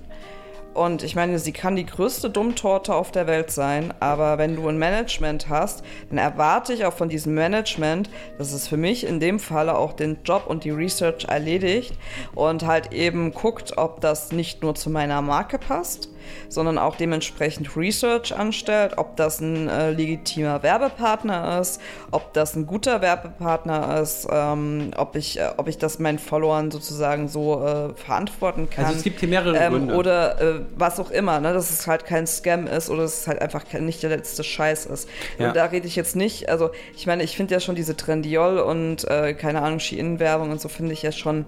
Und 0.72 1.02
ich 1.02 1.16
meine, 1.16 1.38
sie 1.40 1.52
kann 1.52 1.74
die 1.74 1.84
größte 1.84 2.30
Dummtorte 2.30 2.94
auf 2.94 3.10
der 3.10 3.26
Welt 3.26 3.50
sein, 3.50 3.92
aber 3.98 4.38
wenn 4.38 4.54
du 4.54 4.68
ein 4.68 4.78
Management 4.78 5.48
hast, 5.48 5.82
dann 6.08 6.18
erwarte 6.18 6.72
ich 6.72 6.84
auch 6.84 6.92
von 6.92 7.08
diesem 7.08 7.34
Management, 7.34 8.08
dass 8.38 8.52
es 8.52 8.68
für 8.68 8.76
mich 8.76 9.04
in 9.04 9.18
dem 9.18 9.40
Falle 9.40 9.76
auch 9.76 9.92
den 9.92 10.18
Job 10.24 10.44
und 10.46 10.62
die 10.62 10.70
Research 10.70 11.24
erledigt 11.24 11.94
und 12.36 12.64
halt 12.64 12.92
eben 12.92 13.32
guckt, 13.32 13.78
ob 13.78 14.00
das 14.00 14.30
nicht 14.30 14.62
nur 14.62 14.76
zu 14.76 14.90
meiner 14.90 15.22
Marke 15.22 15.58
passt, 15.58 16.08
sondern 16.48 16.78
auch 16.78 16.96
dementsprechend 16.96 17.76
Research 17.76 18.34
anstellt, 18.36 18.94
ob 18.96 19.16
das 19.16 19.40
ein 19.40 19.68
äh, 19.68 19.90
legitimer 19.90 20.62
Werbepartner 20.62 21.60
ist, 21.60 21.80
ob 22.10 22.32
das 22.32 22.56
ein 22.56 22.66
guter 22.66 23.00
Werbepartner 23.00 24.00
ist, 24.00 24.28
ähm, 24.30 24.90
ob, 24.96 25.16
ich, 25.16 25.38
äh, 25.38 25.50
ob 25.56 25.68
ich 25.68 25.78
das 25.78 25.98
meinen 25.98 26.18
Followern 26.18 26.70
sozusagen 26.70 27.28
so 27.28 27.64
äh, 27.64 27.94
verantworten 27.94 28.68
kann. 28.70 28.86
Also 28.86 28.98
es 28.98 29.04
gibt 29.04 29.20
hier 29.20 29.28
mehrere 29.28 29.56
ähm, 29.56 29.72
Gründe. 29.72 29.94
Oder 29.94 30.40
äh, 30.40 30.60
was 30.76 31.00
auch 31.00 31.10
immer, 31.10 31.40
ne? 31.40 31.52
dass 31.52 31.70
es 31.70 31.86
halt 31.86 32.04
kein 32.04 32.26
Scam 32.26 32.66
ist 32.66 32.90
oder 32.90 33.02
dass 33.02 33.22
es 33.22 33.26
halt 33.26 33.40
einfach 33.40 33.64
nicht 33.80 34.02
der 34.02 34.10
letzte 34.10 34.44
Scheiß 34.44 34.86
ist. 34.86 35.08
Ja. 35.38 35.48
Und 35.48 35.56
da 35.56 35.66
rede 35.66 35.86
ich 35.86 35.96
jetzt 35.96 36.16
nicht, 36.16 36.48
also 36.48 36.70
ich 36.96 37.06
meine, 37.06 37.22
ich 37.22 37.36
finde 37.36 37.54
ja 37.54 37.60
schon 37.60 37.74
diese 37.74 37.96
Trendiol 37.96 38.58
und 38.58 39.04
äh, 39.08 39.34
keine 39.34 39.62
Ahnung, 39.62 39.78
Shein-Werbung 39.78 40.50
und 40.50 40.60
so 40.60 40.68
finde 40.68 40.92
ich 40.92 41.02
ja 41.02 41.12
schon 41.12 41.46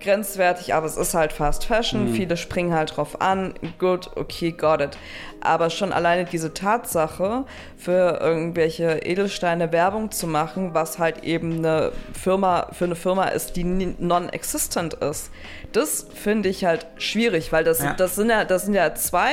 grenzwertig, 0.00 0.74
aber 0.74 0.86
es 0.86 0.96
ist 0.96 1.14
halt 1.14 1.32
Fast 1.32 1.64
Fashion, 1.64 2.08
viele 2.12 2.36
springen 2.36 2.74
halt 2.74 2.96
drauf 2.96 3.20
an, 3.20 3.54
gut, 3.78 4.10
okay, 4.16 4.52
got 4.52 4.80
it. 4.80 4.98
Aber 5.40 5.70
schon 5.70 5.92
alleine 5.92 6.24
diese 6.24 6.52
Tatsache, 6.52 7.44
für 7.76 8.18
irgendwelche 8.20 8.98
Edelsteine 9.04 9.72
Werbung 9.72 10.10
zu 10.10 10.26
machen, 10.26 10.74
was 10.74 10.98
halt 10.98 11.24
eben 11.24 11.58
eine 11.58 11.92
Firma, 12.12 12.68
für 12.72 12.84
eine 12.86 12.96
Firma 12.96 13.26
ist, 13.28 13.56
die 13.56 13.64
non-existent 13.64 14.94
ist, 14.94 15.30
das 15.72 16.06
finde 16.14 16.48
ich 16.48 16.64
halt 16.64 16.86
schwierig, 16.98 17.52
weil 17.52 17.64
das, 17.64 17.82
Ja. 17.82 17.94
das 17.94 18.16
sind 18.16 18.30
ja, 18.30 18.44
das 18.44 18.64
sind 18.64 18.74
ja 18.74 18.94
zwei 18.94 19.32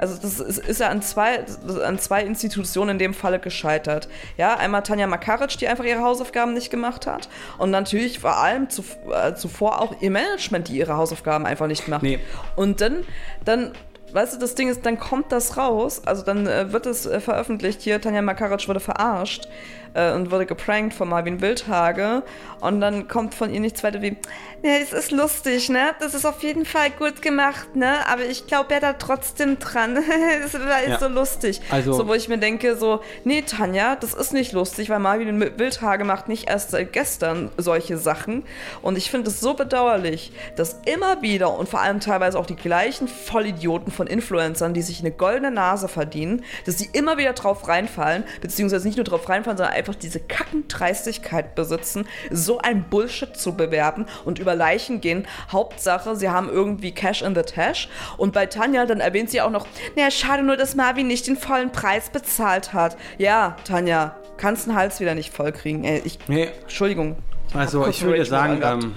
also 0.00 0.16
das 0.20 0.40
ist, 0.40 0.58
ist 0.58 0.80
ja 0.80 0.88
an 0.88 1.02
zwei, 1.02 1.44
an 1.84 1.98
zwei 1.98 2.24
Institutionen 2.24 2.90
in 2.90 2.98
dem 2.98 3.14
Falle 3.14 3.38
gescheitert. 3.38 4.08
Ja, 4.38 4.56
einmal 4.56 4.82
Tanja 4.82 5.06
Makaric, 5.06 5.58
die 5.58 5.68
einfach 5.68 5.84
ihre 5.84 6.00
Hausaufgaben 6.00 6.54
nicht 6.54 6.70
gemacht 6.70 7.06
hat. 7.06 7.28
Und 7.58 7.70
natürlich 7.70 8.18
vor 8.18 8.38
allem 8.38 8.70
zu, 8.70 8.82
äh, 9.12 9.34
zuvor 9.34 9.82
auch 9.82 10.00
ihr 10.00 10.10
Management, 10.10 10.68
die 10.68 10.78
ihre 10.78 10.96
Hausaufgaben 10.96 11.44
einfach 11.44 11.66
nicht 11.66 11.84
gemacht. 11.84 12.02
Nee. 12.02 12.18
Und 12.56 12.80
dann, 12.80 13.04
dann, 13.44 13.72
weißt 14.12 14.34
du, 14.34 14.38
das 14.38 14.54
Ding 14.54 14.70
ist, 14.70 14.86
dann 14.86 14.98
kommt 14.98 15.32
das 15.32 15.58
raus, 15.58 16.00
also 16.06 16.24
dann 16.24 16.46
äh, 16.46 16.72
wird 16.72 16.86
es 16.86 17.04
äh, 17.04 17.20
veröffentlicht, 17.20 17.82
hier, 17.82 18.00
Tanja 18.00 18.22
Makaric 18.22 18.68
wurde 18.68 18.80
verarscht 18.80 19.48
äh, 19.94 20.12
und 20.12 20.30
wurde 20.30 20.46
geprankt 20.46 20.94
von 20.94 21.08
Marvin 21.08 21.40
Wildhage. 21.40 22.22
Und 22.60 22.80
dann 22.80 23.08
kommt 23.08 23.34
von 23.34 23.52
ihr 23.52 23.60
nichts 23.60 23.82
weiter 23.84 24.02
wie, 24.02 24.16
ne, 24.62 24.80
es 24.82 24.92
ist 24.92 25.10
lustig, 25.10 25.68
ne? 25.68 25.94
Das 26.00 26.14
ist 26.14 26.24
auf 26.24 26.42
jeden 26.42 26.64
Fall 26.64 26.90
gut 26.90 27.22
gemacht, 27.22 27.76
ne? 27.76 28.06
Aber 28.08 28.24
ich 28.24 28.46
glaube 28.46 28.74
ja 28.74 28.80
da 28.80 28.92
trotzdem 28.94 29.58
dran. 29.58 29.94
das 30.42 30.54
ist 30.54 30.60
Ja. 30.88 30.98
so 30.98 31.08
lustig. 31.08 31.60
Also- 31.70 31.92
so, 31.92 32.08
wo 32.08 32.14
ich 32.14 32.28
mir 32.28 32.38
denke, 32.38 32.76
so, 32.76 33.00
nee, 33.24 33.42
Tanja, 33.42 33.96
das 33.96 34.14
ist 34.14 34.32
nicht 34.32 34.52
lustig, 34.52 34.90
weil 34.90 34.98
Marvin 34.98 35.40
Wildhage 35.58 36.04
macht 36.04 36.28
nicht 36.28 36.48
erst 36.48 36.70
seit 36.70 36.92
gestern 36.92 37.50
solche 37.56 37.96
Sachen. 37.98 38.44
Und 38.82 38.96
ich 38.98 39.10
finde 39.10 39.30
es 39.30 39.40
so 39.40 39.54
bedauerlich, 39.54 40.32
dass 40.56 40.80
immer 40.86 41.22
wieder 41.22 41.56
und 41.56 41.68
vor 41.68 41.80
allem 41.80 42.00
teilweise 42.00 42.38
auch 42.38 42.46
die 42.46 42.56
gleichen 42.56 43.08
Vollidioten 43.08 43.92
von 43.92 44.06
Influencern, 44.06 44.74
die 44.74 44.82
sich 44.82 45.00
eine 45.00 45.10
goldene 45.10 45.50
Nase 45.50 45.88
verdienen, 45.88 46.44
dass 46.66 46.78
sie 46.78 46.88
immer 46.92 47.18
wieder 47.18 47.32
drauf 47.32 47.68
reinfallen, 47.68 48.24
beziehungsweise 48.40 48.86
nicht 48.86 48.96
nur 48.96 49.04
drauf 49.04 49.28
reinfallen, 49.28 49.56
sondern 49.58 49.74
einfach 49.74 49.94
diese 49.94 50.20
Kackendreistigkeit 50.20 51.54
besitzen, 51.54 52.06
so 52.30 52.58
ein 52.58 52.84
Bullshit 52.88 53.36
zu 53.36 53.54
bewerben 53.56 54.06
und 54.24 54.38
über 54.38 54.49
Leichen 54.54 55.00
gehen. 55.00 55.26
Hauptsache, 55.50 56.16
sie 56.16 56.28
haben 56.28 56.48
irgendwie 56.48 56.92
Cash 56.92 57.22
in 57.22 57.34
the 57.34 57.42
Tash. 57.42 57.88
Und 58.16 58.32
bei 58.32 58.46
Tanja, 58.46 58.86
dann 58.86 59.00
erwähnt 59.00 59.30
sie 59.30 59.40
auch 59.40 59.50
noch, 59.50 59.66
naja, 59.96 60.10
schade 60.10 60.42
nur, 60.42 60.56
dass 60.56 60.74
Marvin 60.74 61.06
nicht 61.06 61.26
den 61.26 61.36
vollen 61.36 61.72
Preis 61.72 62.10
bezahlt 62.10 62.72
hat. 62.72 62.96
Ja, 63.18 63.56
Tanja, 63.64 64.16
kannst 64.36 64.66
den 64.66 64.74
Hals 64.74 65.00
wieder 65.00 65.14
nicht 65.14 65.32
voll 65.34 65.52
kriegen. 65.52 65.84
Ey, 65.84 66.02
ich, 66.04 66.18
Nee, 66.28 66.48
Entschuldigung. 66.62 67.16
Also 67.54 67.86
ich 67.86 68.02
würde 68.02 68.24
sagen, 68.24 68.60
ähm, 68.62 68.94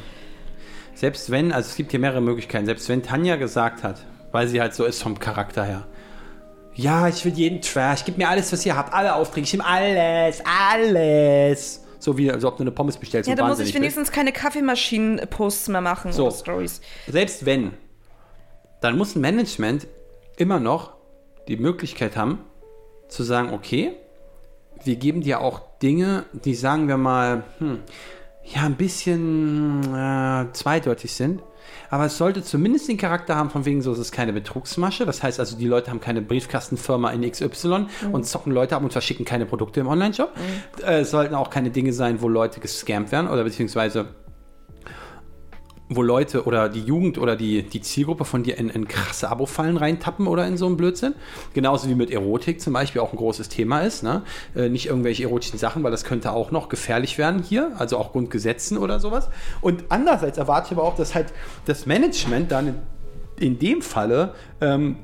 selbst 0.94 1.32
wenn, 1.32 1.52
also 1.52 1.70
es 1.70 1.76
gibt 1.76 1.92
hier 1.92 2.00
mehrere 2.00 2.22
Möglichkeiten, 2.22 2.66
selbst 2.66 2.88
wenn 2.90 3.02
Tanja 3.04 3.36
gesagt 3.36 3.84
hat, 3.84 3.98
weil 4.32 4.48
sie 4.48 4.62
halt 4.62 4.74
so 4.74 4.86
ist 4.86 5.02
vom 5.02 5.20
Charakter 5.20 5.64
her, 5.64 5.84
ja, 6.76 7.08
ich 7.08 7.24
will 7.24 7.34
jeden 7.34 7.62
Trash, 7.62 8.04
gib 8.06 8.18
mir 8.18 8.30
alles, 8.30 8.52
was 8.52 8.66
ihr 8.66 8.76
habt, 8.76 8.94
alle 8.94 9.16
Aufträge, 9.16 9.46
ich 9.46 9.54
nehme 9.54 9.66
alles, 9.66 10.42
alles. 10.46 11.83
So 12.04 12.18
wie, 12.18 12.30
als 12.30 12.44
ob 12.44 12.58
du 12.58 12.64
eine 12.64 12.72
Pommes 12.72 12.98
bestellst 12.98 13.30
Ja, 13.30 13.36
da 13.36 13.48
muss 13.48 13.60
ich 13.60 13.74
wenigstens 13.74 14.12
keine 14.12 14.34
Kaffeemaschinen-Posts 14.34 15.70
mehr 15.70 15.80
machen 15.80 16.12
So. 16.12 16.28
oder 16.28 16.36
Stories. 16.36 16.80
bist. 16.80 17.14
Selbst 17.14 17.46
wenn, 17.46 17.72
dann 18.82 18.98
muss 18.98 19.16
ein 19.16 19.22
Management 19.22 19.88
immer 20.36 20.60
noch 20.60 20.92
die 21.48 21.56
Möglichkeit 21.56 22.18
haben, 22.18 22.40
zu 23.08 23.24
sagen, 23.24 23.54
okay, 23.54 23.94
wir 24.84 24.98
geben 24.98 25.22
dir 25.22 25.40
auch 25.40 25.62
Dinge, 25.82 26.26
die 26.34 26.56
sagen 26.56 26.90
wir 26.90 26.98
mal, 26.98 27.46
hm, 27.60 27.80
ja, 28.44 28.64
ein 28.64 28.76
bisschen 28.76 29.82
äh, 29.96 30.52
zweideutig 30.52 31.14
sind. 31.14 31.42
Aber 31.94 32.06
es 32.06 32.18
sollte 32.18 32.42
zumindest 32.42 32.88
den 32.88 32.98
Charakter 32.98 33.36
haben, 33.36 33.52
von 33.52 33.66
wegen 33.66 33.84
so, 33.84 33.92
es 33.92 34.00
ist 34.00 34.12
keine 34.12 34.34
Betrugsmasche. 34.34 35.06
Das 35.06 35.22
heißt 35.22 35.40
also, 35.40 35.56
die 35.56 35.68
Leute 35.68 35.92
haben 35.92 36.02
keine 36.02 36.24
Briefkastenfirma 36.24 37.12
in 37.12 37.22
XY 37.30 37.86
und 38.12 38.26
zocken 38.26 38.52
Leute 38.52 38.76
ab 38.76 38.82
und 38.82 38.92
verschicken 38.92 39.26
keine 39.26 39.46
Produkte 39.46 39.82
im 39.82 39.86
Online-Shop. 39.86 40.32
Äh, 40.84 41.02
es 41.02 41.12
sollten 41.12 41.36
auch 41.36 41.52
keine 41.52 41.70
Dinge 41.70 41.94
sein, 41.94 42.20
wo 42.24 42.30
Leute 42.30 42.60
gescampt 42.60 43.12
werden 43.12 43.28
oder 43.30 43.44
beziehungsweise 43.44 44.08
wo 45.96 46.02
Leute 46.02 46.46
oder 46.46 46.70
die 46.70 46.82
Jugend 46.82 47.18
oder 47.18 47.36
die, 47.36 47.64
die 47.64 47.82
Zielgruppe 47.82 48.26
von 48.26 48.44
dir 48.44 48.58
in, 48.58 48.70
in 48.70 48.88
krasse 48.88 49.30
Abo-Fallen 49.30 49.78
reintappen 49.78 50.28
oder 50.28 50.48
in 50.48 50.58
so 50.58 50.66
einen 50.66 50.78
Blödsinn. 50.78 51.16
Genauso 51.54 51.90
wie 51.90 51.96
mit 51.96 52.12
Erotik 52.12 52.62
zum 52.62 52.74
Beispiel 52.74 53.02
auch 53.02 53.12
ein 53.12 53.18
großes 53.18 53.50
Thema 53.50 53.82
ist. 53.82 54.04
Ne? 54.04 54.24
Äh, 54.56 54.70
nicht 54.70 54.88
irgendwelche 54.88 55.24
erotischen 55.24 55.60
Sachen, 55.60 55.84
weil 55.84 55.92
das 55.92 56.04
könnte 56.04 56.32
auch 56.32 56.52
noch 56.52 56.70
gefährlich 56.70 57.18
werden 57.18 57.42
hier, 57.42 57.72
also 57.78 57.98
auch 57.98 58.12
Grundgesetzen 58.12 58.78
oder 58.78 59.00
sowas. 59.00 59.30
Und 59.62 59.86
andererseits 59.90 60.38
erwarte 60.38 60.68
ich 60.68 60.78
aber 60.78 60.84
auch, 60.84 60.96
dass 60.96 61.16
halt 61.16 61.34
das 61.66 61.86
Management 61.86 62.52
dann 62.52 62.76
in, 63.40 63.60
dem 63.60 63.82
Falle 63.82 64.34
ähm, 64.62 64.98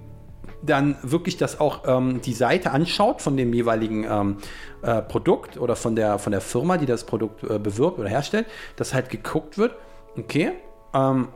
dann 0.62 0.98
wirklich 1.02 1.38
das 1.38 1.60
auch 1.60 1.84
ähm, 1.88 2.22
die 2.22 2.34
Seite 2.34 2.72
anschaut 2.72 3.22
von 3.22 3.38
dem 3.38 3.54
jeweiligen 3.54 4.04
ähm, 4.04 4.38
äh, 4.82 5.02
Produkt 5.02 5.58
oder 5.58 5.76
von 5.76 5.96
der, 5.96 6.20
von 6.20 6.32
der 6.32 6.42
Firma, 6.42 6.78
die 6.78 6.86
das 6.86 7.06
Produkt 7.06 7.44
äh, 7.44 7.60
bewirbt 7.60 8.00
oder 8.00 8.10
herstellt, 8.10 8.46
dass 8.76 8.94
halt 8.94 9.10
geguckt 9.10 9.58
wird, 9.58 9.76
okay, 10.18 10.52
ähm, 10.94 11.30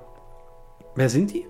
wer 0.95 1.09
sind 1.09 1.31
die? 1.31 1.45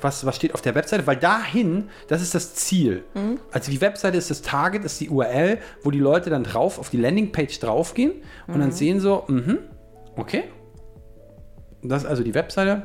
Was, 0.00 0.24
was 0.24 0.36
steht 0.36 0.54
auf 0.54 0.62
der 0.62 0.74
Webseite? 0.74 1.06
Weil 1.06 1.16
dahin, 1.16 1.90
das 2.08 2.22
ist 2.22 2.34
das 2.34 2.54
Ziel. 2.54 3.04
Also 3.52 3.70
die 3.70 3.80
Webseite 3.80 4.16
ist 4.16 4.30
das 4.30 4.40
Target, 4.40 4.84
ist 4.84 4.98
die 5.00 5.10
URL, 5.10 5.58
wo 5.82 5.90
die 5.90 5.98
Leute 5.98 6.30
dann 6.30 6.42
drauf 6.42 6.78
auf 6.78 6.88
die 6.88 6.96
Landingpage 6.96 7.58
draufgehen 7.60 8.12
und 8.46 8.60
dann 8.60 8.72
sehen 8.72 9.00
so, 9.00 9.24
mhm, 9.28 9.58
okay. 10.16 10.44
Das 11.82 12.04
ist 12.04 12.08
also 12.08 12.22
die 12.22 12.34
Webseite. 12.34 12.82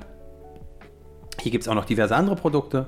Hier 1.39 1.51
gibt 1.51 1.63
es 1.63 1.67
auch 1.67 1.75
noch 1.75 1.85
diverse 1.85 2.15
andere 2.15 2.35
Produkte. 2.35 2.87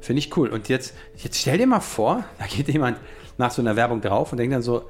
Finde 0.00 0.18
ich 0.18 0.36
cool. 0.36 0.48
Und 0.48 0.68
jetzt, 0.68 0.94
jetzt 1.16 1.38
stell 1.38 1.58
dir 1.58 1.66
mal 1.66 1.80
vor, 1.80 2.24
da 2.38 2.46
geht 2.46 2.68
jemand 2.68 2.98
nach 3.38 3.50
so 3.50 3.62
einer 3.62 3.76
Werbung 3.76 4.00
drauf 4.00 4.32
und 4.32 4.38
denkt 4.38 4.54
dann 4.54 4.62
so, 4.62 4.88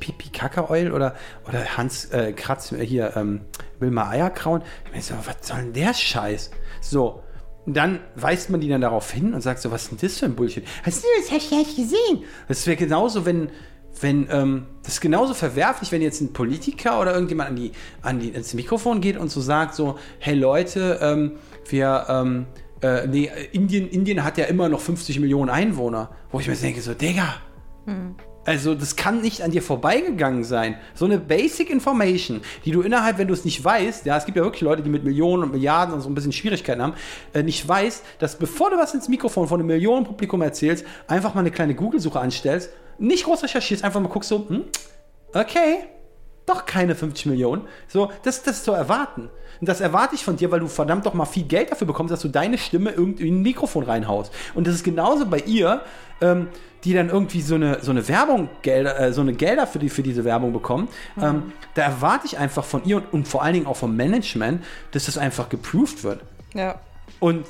Pipi 0.00 0.30
Kaka 0.30 0.68
Oil 0.70 0.92
oder, 0.92 1.14
oder 1.48 1.76
Hans 1.76 2.06
äh, 2.06 2.32
Kratz 2.32 2.72
äh, 2.72 2.84
hier, 2.84 3.16
ähm, 3.16 3.42
will 3.78 3.90
mal 3.90 4.10
Eierkrauen. 4.10 4.62
Ich 4.84 4.90
meine 4.90 5.02
so, 5.02 5.14
was 5.24 5.46
soll 5.46 5.58
denn 5.58 5.72
der 5.72 5.94
Scheiß? 5.94 6.50
So. 6.80 7.22
Dann 7.68 7.98
weist 8.14 8.48
man 8.50 8.60
die 8.60 8.68
dann 8.68 8.80
darauf 8.80 9.10
hin 9.10 9.34
und 9.34 9.40
sagt 9.40 9.60
so, 9.60 9.72
was 9.72 9.84
ist 9.84 9.90
denn 9.90 9.98
das 10.00 10.18
für 10.18 10.26
ein 10.26 10.36
Bullshit? 10.36 10.64
Hast 10.84 11.02
du 11.02 11.08
das 11.18 11.32
ich 11.32 11.50
gar 11.50 11.58
nicht 11.58 11.74
gesehen? 11.74 12.22
Das 12.46 12.64
wäre 12.68 12.76
genauso, 12.76 13.26
wenn, 13.26 13.50
wenn, 14.00 14.28
ähm, 14.30 14.66
das 14.84 14.94
ist 14.94 15.00
genauso 15.00 15.34
verwerflich, 15.34 15.90
wenn 15.90 16.00
jetzt 16.00 16.20
ein 16.20 16.32
Politiker 16.32 17.00
oder 17.00 17.12
irgendjemand 17.12 17.50
an 17.50 17.56
die, 17.56 17.72
an 18.02 18.20
die, 18.20 18.28
ins 18.28 18.54
Mikrofon 18.54 19.00
geht 19.00 19.16
und 19.16 19.32
so 19.32 19.40
sagt 19.40 19.74
so, 19.74 19.98
hey 20.20 20.36
Leute, 20.36 21.00
ähm, 21.02 21.32
wir, 21.68 22.06
ähm, 22.08 22.46
äh, 22.82 23.08
nee, 23.08 23.30
Indien, 23.50 23.88
Indien 23.88 24.22
hat 24.22 24.38
ja 24.38 24.44
immer 24.44 24.68
noch 24.68 24.80
50 24.80 25.18
Millionen 25.18 25.50
Einwohner. 25.50 26.10
Wo 26.30 26.38
ich 26.38 26.46
mir 26.46 26.54
denke 26.54 26.80
so, 26.80 26.94
Digga, 26.94 27.34
also 28.46 28.74
das 28.74 28.94
kann 28.94 29.20
nicht 29.20 29.42
an 29.42 29.50
dir 29.50 29.60
vorbeigegangen 29.60 30.44
sein. 30.44 30.76
So 30.94 31.04
eine 31.04 31.18
Basic 31.18 31.68
Information, 31.68 32.40
die 32.64 32.70
du 32.70 32.80
innerhalb, 32.80 33.18
wenn 33.18 33.26
du 33.26 33.34
es 33.34 33.44
nicht 33.44 33.62
weißt, 33.62 34.06
ja, 34.06 34.16
es 34.16 34.24
gibt 34.24 34.36
ja 34.36 34.44
wirklich 34.44 34.62
Leute, 34.62 34.82
die 34.82 34.88
mit 34.88 35.04
Millionen 35.04 35.42
und 35.42 35.52
Milliarden 35.52 35.94
und 35.94 36.00
so 36.00 36.08
ein 36.08 36.14
bisschen 36.14 36.32
Schwierigkeiten 36.32 36.80
haben, 36.80 36.94
äh, 37.34 37.42
nicht 37.42 37.66
weißt, 37.66 38.04
dass 38.20 38.36
bevor 38.36 38.70
du 38.70 38.78
was 38.78 38.94
ins 38.94 39.08
Mikrofon 39.08 39.48
von 39.48 39.60
einem 39.60 39.66
Millionenpublikum 39.66 40.40
erzählst, 40.42 40.86
einfach 41.08 41.34
mal 41.34 41.40
eine 41.40 41.50
kleine 41.50 41.74
Google-Suche 41.74 42.20
anstellst, 42.20 42.70
nicht 42.98 43.24
groß 43.24 43.42
recherchierst, 43.42 43.84
einfach 43.84 44.00
mal 44.00 44.08
guckst 44.08 44.30
so, 44.30 44.48
hm, 44.48 44.64
okay, 45.34 45.78
doch 46.46 46.64
keine 46.64 46.94
50 46.94 47.26
Millionen. 47.26 47.62
So, 47.88 48.10
das, 48.22 48.42
das 48.42 48.58
ist 48.58 48.64
zu 48.64 48.72
erwarten. 48.72 49.28
Und 49.60 49.68
das 49.68 49.80
erwarte 49.80 50.14
ich 50.14 50.24
von 50.24 50.36
dir, 50.36 50.50
weil 50.50 50.60
du 50.60 50.68
verdammt 50.68 51.06
doch 51.06 51.14
mal 51.14 51.24
viel 51.24 51.44
Geld 51.44 51.72
dafür 51.72 51.86
bekommst, 51.86 52.12
dass 52.12 52.20
du 52.20 52.28
deine 52.28 52.58
Stimme 52.58 52.90
irgendwie 52.90 53.28
in 53.28 53.40
ein 53.40 53.42
Mikrofon 53.42 53.84
reinhaust. 53.84 54.32
Und 54.54 54.66
das 54.66 54.74
ist 54.74 54.84
genauso 54.84 55.26
bei 55.26 55.38
ihr, 55.38 55.82
ähm, 56.20 56.48
die 56.84 56.94
dann 56.94 57.08
irgendwie 57.08 57.40
so 57.40 57.56
eine, 57.56 57.82
so 57.82 57.90
eine 57.90 58.06
Werbung, 58.06 58.48
Gelder, 58.62 58.98
äh, 59.00 59.12
so 59.12 59.22
eine 59.22 59.32
Gelder 59.32 59.66
für, 59.66 59.78
die, 59.78 59.88
für 59.88 60.02
diese 60.02 60.24
Werbung 60.24 60.52
bekommen. 60.52 60.88
Ähm, 61.20 61.52
da 61.74 61.82
erwarte 61.82 62.26
ich 62.26 62.38
einfach 62.38 62.64
von 62.64 62.84
ihr 62.84 62.98
und, 62.98 63.12
und 63.12 63.28
vor 63.28 63.42
allen 63.42 63.54
Dingen 63.54 63.66
auch 63.66 63.76
vom 63.76 63.96
Management, 63.96 64.62
dass 64.92 65.06
das 65.06 65.18
einfach 65.18 65.48
geproved 65.48 66.04
wird. 66.04 66.20
Ja. 66.54 66.80
Und 67.18 67.46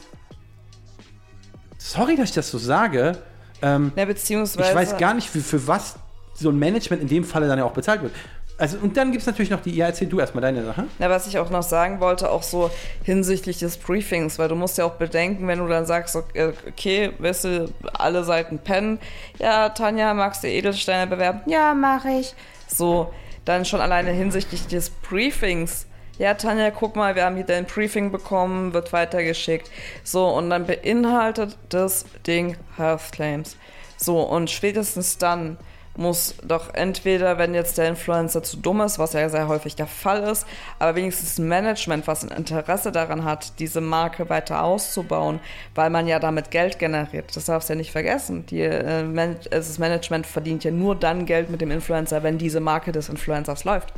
sorry, 1.78 2.16
dass 2.16 2.30
ich 2.30 2.34
das 2.34 2.50
so 2.50 2.58
sage, 2.58 3.18
ähm, 3.62 3.92
Ja, 3.96 4.04
beziehungsweise. 4.04 4.68
ich 4.70 4.74
weiß 4.74 4.96
gar 4.96 5.14
nicht, 5.14 5.28
für, 5.28 5.40
für 5.40 5.66
was 5.66 5.96
so 6.34 6.50
ein 6.50 6.58
Management 6.58 7.02
in 7.02 7.08
dem 7.08 7.24
Falle 7.24 7.48
dann 7.48 7.58
ja 7.58 7.64
auch 7.64 7.72
bezahlt 7.72 8.02
wird. 8.02 8.12
Also, 8.58 8.78
und 8.78 8.96
dann 8.96 9.12
gibt 9.12 9.20
es 9.20 9.26
natürlich 9.26 9.50
noch 9.50 9.60
die, 9.60 9.76
ja, 9.76 9.86
erzähl 9.86 10.08
du 10.08 10.18
erstmal 10.18 10.40
deine 10.40 10.64
Sache. 10.64 10.84
Na, 10.98 11.10
was 11.10 11.26
ich 11.26 11.38
auch 11.38 11.50
noch 11.50 11.62
sagen 11.62 12.00
wollte, 12.00 12.30
auch 12.30 12.42
so 12.42 12.70
hinsichtlich 13.02 13.58
des 13.58 13.76
Briefings, 13.76 14.38
weil 14.38 14.48
du 14.48 14.54
musst 14.54 14.78
ja 14.78 14.86
auch 14.86 14.94
bedenken, 14.94 15.46
wenn 15.46 15.58
du 15.58 15.68
dann 15.68 15.84
sagst, 15.84 16.16
okay, 16.16 16.52
okay 16.66 17.12
willst 17.18 17.44
du 17.44 17.70
alle 17.92 18.24
Seiten 18.24 18.58
pennen? 18.58 18.98
Ja, 19.38 19.68
Tanja, 19.68 20.14
magst 20.14 20.42
du 20.42 20.48
Edelsteine 20.48 21.06
bewerben? 21.06 21.40
Ja, 21.46 21.74
mache 21.74 22.08
ich. 22.20 22.34
So, 22.66 23.12
dann 23.44 23.66
schon 23.66 23.82
alleine 23.82 24.10
hinsichtlich 24.12 24.66
des 24.66 24.88
Briefings. 24.88 25.86
Ja, 26.18 26.32
Tanja, 26.32 26.70
guck 26.70 26.96
mal, 26.96 27.14
wir 27.14 27.26
haben 27.26 27.36
hier 27.36 27.44
dein 27.44 27.66
Briefing 27.66 28.10
bekommen, 28.10 28.72
wird 28.72 28.90
weitergeschickt. 28.94 29.70
So, 30.02 30.28
und 30.28 30.48
dann 30.48 30.64
beinhaltet 30.64 31.58
das 31.68 32.06
Ding 32.26 32.56
Health 32.78 33.12
Claims. 33.12 33.58
So, 33.98 34.22
und 34.22 34.48
spätestens 34.48 35.18
dann 35.18 35.58
muss 35.98 36.34
doch 36.42 36.74
entweder, 36.74 37.38
wenn 37.38 37.54
jetzt 37.54 37.78
der 37.78 37.88
Influencer 37.88 38.42
zu 38.42 38.56
dumm 38.58 38.80
ist, 38.80 38.98
was 38.98 39.12
ja 39.12 39.28
sehr 39.28 39.48
häufig 39.48 39.76
der 39.76 39.86
Fall 39.86 40.22
ist, 40.24 40.46
aber 40.78 40.96
wenigstens 40.96 41.38
ein 41.38 41.48
Management, 41.48 42.06
was 42.06 42.22
ein 42.22 42.36
Interesse 42.36 42.92
daran 42.92 43.24
hat, 43.24 43.58
diese 43.58 43.80
Marke 43.80 44.28
weiter 44.28 44.62
auszubauen, 44.62 45.40
weil 45.74 45.90
man 45.90 46.06
ja 46.06 46.18
damit 46.18 46.50
Geld 46.50 46.78
generiert. 46.78 47.34
Das 47.34 47.46
darfst 47.46 47.68
du 47.68 47.74
ja 47.74 47.78
nicht 47.78 47.92
vergessen. 47.92 48.46
Die, 48.46 48.60
äh, 48.60 49.02
Man 49.04 49.36
das 49.50 49.78
Management 49.78 50.26
verdient 50.26 50.64
ja 50.64 50.70
nur 50.70 50.96
dann 50.96 51.26
Geld 51.26 51.50
mit 51.50 51.60
dem 51.60 51.70
Influencer, 51.70 52.22
wenn 52.22 52.38
diese 52.38 52.60
Marke 52.60 52.92
des 52.92 53.08
Influencers 53.08 53.64
läuft. 53.64 53.92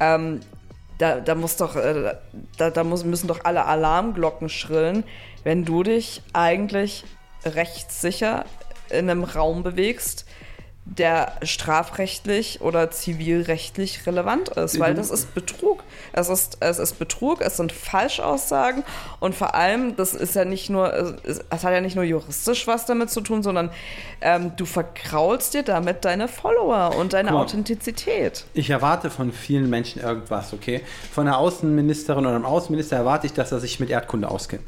Ähm, 0.00 0.40
da, 0.98 1.20
da 1.20 1.34
muss 1.34 1.56
doch, 1.56 1.76
äh, 1.76 2.14
da, 2.58 2.70
da 2.70 2.84
muss, 2.84 3.04
müssen 3.04 3.26
doch 3.26 3.44
alle 3.44 3.64
Alarmglocken 3.64 4.48
schrillen, 4.48 5.04
wenn 5.44 5.64
du 5.64 5.82
dich 5.82 6.22
eigentlich 6.32 7.04
rechtssicher 7.44 8.44
in 8.90 9.08
einem 9.08 9.24
Raum 9.24 9.62
bewegst, 9.62 10.26
der 10.86 11.34
strafrechtlich 11.42 12.62
oder 12.62 12.90
zivilrechtlich 12.90 14.06
relevant 14.06 14.48
ist, 14.48 14.80
weil 14.80 14.94
das 14.94 15.10
ist 15.10 15.34
Betrug. 15.34 15.84
Es 16.12 16.28
ist, 16.28 16.56
es 16.60 16.78
ist 16.78 16.98
Betrug, 16.98 17.42
es 17.42 17.58
sind 17.58 17.70
Falschaussagen 17.70 18.82
und 19.20 19.34
vor 19.34 19.54
allem, 19.54 19.94
das 19.94 20.14
ist 20.14 20.34
ja 20.34 20.44
nicht 20.44 20.68
nur, 20.68 20.92
es 21.24 21.44
hat 21.50 21.62
ja 21.62 21.80
nicht 21.80 21.94
nur 21.94 22.04
juristisch 22.04 22.66
was 22.66 22.86
damit 22.86 23.10
zu 23.10 23.20
tun, 23.20 23.42
sondern 23.42 23.70
ähm, 24.20 24.52
du 24.56 24.64
verkraulst 24.64 25.54
dir 25.54 25.62
damit 25.62 26.04
deine 26.04 26.26
Follower 26.26 26.96
und 26.96 27.12
deine 27.12 27.32
mal. 27.32 27.42
Authentizität. 27.42 28.44
Ich 28.54 28.70
erwarte 28.70 29.10
von 29.10 29.32
vielen 29.32 29.70
Menschen 29.70 30.02
irgendwas, 30.02 30.52
okay? 30.52 30.80
Von 31.12 31.28
einer 31.28 31.38
Außenministerin 31.38 32.26
oder 32.26 32.34
einem 32.34 32.46
Außenminister 32.46 32.96
erwarte 32.96 33.26
ich, 33.26 33.32
dass 33.32 33.52
er 33.52 33.60
sich 33.60 33.78
mit 33.78 33.90
Erdkunde 33.90 34.28
auskennt. 34.28 34.64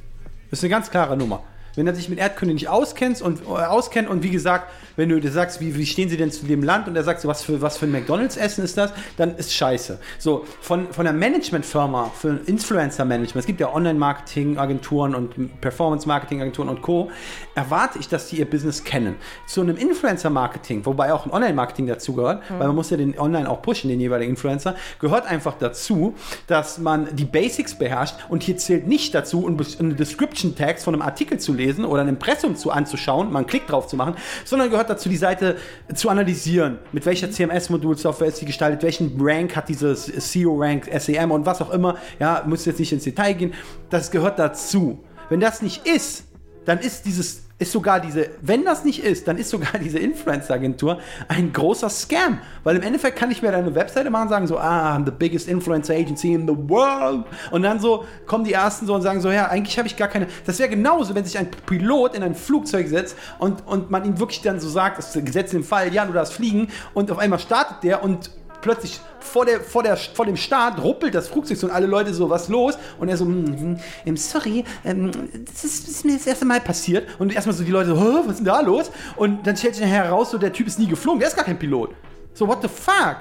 Das 0.51 0.61
ist 0.61 0.65
eine 0.65 0.71
ganz 0.71 0.91
klare 0.91 1.17
Nummer. 1.17 1.43
Wenn 1.75 1.87
er 1.87 1.95
sich 1.95 2.09
mit 2.09 2.19
Erdkunde 2.19 2.55
nicht 2.55 2.69
auskennt 2.69 3.23
und, 3.23 3.43
äh, 3.43 3.47
auskennt 3.47 4.09
und 4.09 4.23
wie 4.23 4.31
gesagt, 4.31 4.71
wenn 4.97 5.09
du 5.09 5.21
dir 5.21 5.31
sagst, 5.31 5.61
wie, 5.61 5.75
wie 5.77 5.87
stehen 5.87 6.09
sie 6.09 6.17
denn 6.17 6.31
zu 6.31 6.45
dem 6.45 6.63
Land 6.63 6.87
und 6.87 6.97
er 6.97 7.03
sagt, 7.03 7.21
so, 7.21 7.29
was 7.29 7.43
für, 7.43 7.63
was 7.63 7.79
für 7.79 7.87
ein 7.87 7.93
McDonalds-Essen 7.93 8.63
ist 8.63 8.77
das, 8.77 8.93
dann 9.17 9.37
ist 9.37 9.55
scheiße. 9.55 9.99
So, 10.19 10.45
von, 10.61 10.93
von 10.93 11.07
einer 11.07 11.19
Managementfirma 11.19 12.11
für 12.15 12.41
Influencer-Management, 12.45 13.37
es 13.37 13.47
gibt 13.47 13.61
ja 13.61 13.73
Online-Marketing-Agenturen 13.73 15.15
und 15.15 15.61
Performance-Marketing-Agenturen 15.61 16.69
und 16.69 16.83
Co., 16.83 17.11
erwarte 17.55 17.99
ich, 17.99 18.09
dass 18.09 18.29
die 18.29 18.37
ihr 18.37 18.49
Business 18.49 18.85
kennen. 18.85 19.17
Zu 19.47 19.63
einem 19.63 19.77
Influencer-Marketing, 19.77 20.85
wobei 20.85 21.13
auch 21.15 21.25
ein 21.25 21.33
Online-Marketing 21.33 21.87
dazugehört, 21.87 22.43
weil 22.51 22.67
man 22.67 22.77
muss 22.77 22.91
ja 22.91 22.99
den 22.99 23.19
Online 23.19 23.49
auch 23.49 23.63
pushen, 23.63 23.89
den 23.89 24.01
jeweiligen 24.01 24.33
Influencer, 24.33 24.77
gehört 25.01 25.27
einfach 25.27 25.55
dazu, 25.59 26.15
dass 26.47 26.79
man 26.79 27.17
die 27.17 27.25
Basics 27.25 27.75
beherrscht 27.75 28.17
und 28.29 28.43
hier 28.43 28.59
zählt 28.59 28.87
nicht 28.87 29.15
dazu, 29.15 29.47
einen 29.47 29.97
Description-Tags 29.97 30.85
von 30.85 30.95
einem 30.95 31.03
Artikel 31.03 31.39
zu 31.39 31.53
lesen 31.53 31.62
oder 31.85 32.03
ein 32.03 32.09
Impressum 32.09 32.57
zu 32.57 32.71
anzuschauen, 32.71 33.33
mal 33.33 33.41
einen 33.41 33.47
Klick 33.47 33.67
drauf 33.67 33.87
zu 33.87 33.97
machen, 33.97 34.15
sondern 34.45 34.71
gehört 34.71 34.91
dazu, 34.91 35.09
die 35.09 35.17
Seite 35.17 35.57
zu 35.95 36.09
analysieren. 36.09 36.79
Mit 36.93 37.07
welcher 37.07 37.31
CMS-Modul-Software 37.31 38.29
ist 38.29 38.39
sie 38.39 38.47
gestaltet, 38.47 38.83
welchen 38.83 39.17
Rank 39.21 39.57
hat 39.57 39.69
dieses 39.69 40.07
SEO-Rank, 40.07 40.89
SEM 40.99 41.31
und 41.31 41.47
was 41.47 41.61
auch 41.61 41.71
immer. 41.71 41.97
Ja, 42.19 42.43
muss 42.47 42.65
jetzt 42.65 42.81
nicht 42.81 42.93
ins 42.93 43.05
Detail 43.05 43.35
gehen. 43.35 43.55
Das 43.91 44.11
gehört 44.11 44.39
dazu. 44.39 45.05
Wenn 45.29 45.41
das 45.41 45.63
nicht 45.63 45.87
ist, 45.87 46.25
dann 46.65 46.79
ist 46.79 47.07
dieses, 47.07 47.45
ist 47.63 47.73
sogar 47.73 48.01
diese, 48.01 48.31
wenn 48.41 48.65
das 48.65 48.85
nicht 48.85 49.03
ist, 49.03 49.27
dann 49.27 49.39
ist 49.39 49.51
sogar 49.51 49.79
diese 49.83 49.99
Influencer-Agentur 49.99 50.99
ein 51.29 51.53
großer 51.53 51.89
Scam. 51.89 52.39
Weil 52.65 52.77
im 52.77 52.83
Endeffekt 52.83 53.19
kann 53.19 53.31
ich 53.31 53.41
mir 53.41 53.53
dann 53.53 53.65
eine 53.65 53.75
Webseite 53.75 54.11
machen 54.11 54.25
und 54.25 54.29
sagen 54.29 54.47
so, 54.47 54.59
ah, 54.59 54.95
I'm 54.95 55.05
the 55.05 55.13
biggest 55.13 55.49
influencer 55.49 55.95
agency 55.95 56.35
in 56.35 56.47
the 56.47 56.55
world. 56.55 57.25
Und 57.51 57.63
dann 57.63 57.81
so 57.81 58.05
kommen 58.27 58.45
die 58.45 58.53
ersten 58.53 58.87
so 58.87 58.95
und 58.95 59.03
sagen 59.03 59.21
so, 59.21 59.31
ja, 59.31 59.49
eigentlich 59.49 59.79
habe 59.79 59.89
ich 59.89 59.97
gar 59.97 60.09
keine. 60.09 60.27
Das 60.45 60.59
wäre 60.59 60.69
genauso, 60.69 61.15
wenn 61.15 61.25
sich 61.25 61.39
ein 61.39 61.49
Pilot 61.67 62.15
in 62.15 62.23
ein 62.23 62.35
Flugzeug 62.35 62.89
setzt 62.89 63.17
und, 63.39 63.67
und 63.67 63.91
man 63.91 64.05
ihm 64.05 64.19
wirklich 64.19 64.43
dann 64.43 64.61
so 64.61 64.69
sagt, 64.69 64.99
das 64.99 65.13
Gesetz 65.13 65.53
im 65.55 65.65
Fall, 65.65 65.93
ja, 65.95 66.05
du 66.05 66.13
darfst 66.13 66.35
fliegen 66.35 66.69
und 66.95 67.11
auf 67.11 67.19
einmal 67.19 67.39
startet 67.39 67.83
der 67.83 68.03
und 68.03 68.31
plötzlich 68.63 69.01
vor, 69.21 69.45
der, 69.45 69.61
vor, 69.61 69.83
der, 69.83 69.97
vor 69.97 70.25
dem 70.25 70.37
Start 70.37 70.83
ruppelt 70.83 71.15
das 71.15 71.29
Flugzeug 71.29 71.59
so 71.59 71.67
und 71.67 71.73
alle 71.73 71.87
Leute 71.87 72.15
so, 72.15 72.31
was 72.31 72.49
los? 72.49 72.79
Und 72.99 73.09
er 73.09 73.17
so, 73.19 73.25
ähm, 73.27 73.77
sorry, 74.17 74.65
ähm, 74.85 75.11
das, 75.45 75.65
ist, 75.65 75.87
das 75.87 75.97
ist 75.97 76.05
mir 76.05 76.17
das 76.17 76.27
erste 76.27 76.45
Mal 76.47 76.61
passiert. 76.61 77.07
Und 77.19 77.35
erstmal 77.35 77.55
so 77.55 77.65
die 77.65 77.71
Leute 77.71 77.91
so, 77.91 78.01
"Hä, 78.01 78.21
was 78.25 78.27
ist 78.33 78.39
denn 78.39 78.47
da 78.47 78.61
los? 78.61 78.91
Und 79.17 79.47
dann 79.47 79.57
stellt 79.57 79.75
sich 79.75 79.85
nachher 79.85 80.05
heraus, 80.05 80.31
so 80.31 80.39
der 80.39 80.53
Typ 80.53 80.67
ist 80.67 80.79
nie 80.79 80.87
geflogen, 80.89 81.21
der 81.21 81.29
ist 81.29 81.37
gar 81.37 81.45
kein 81.45 81.59
Pilot. 81.59 81.91
So, 82.35 82.49
what 82.49 82.63
the 82.63 82.69
fuck? 82.69 83.17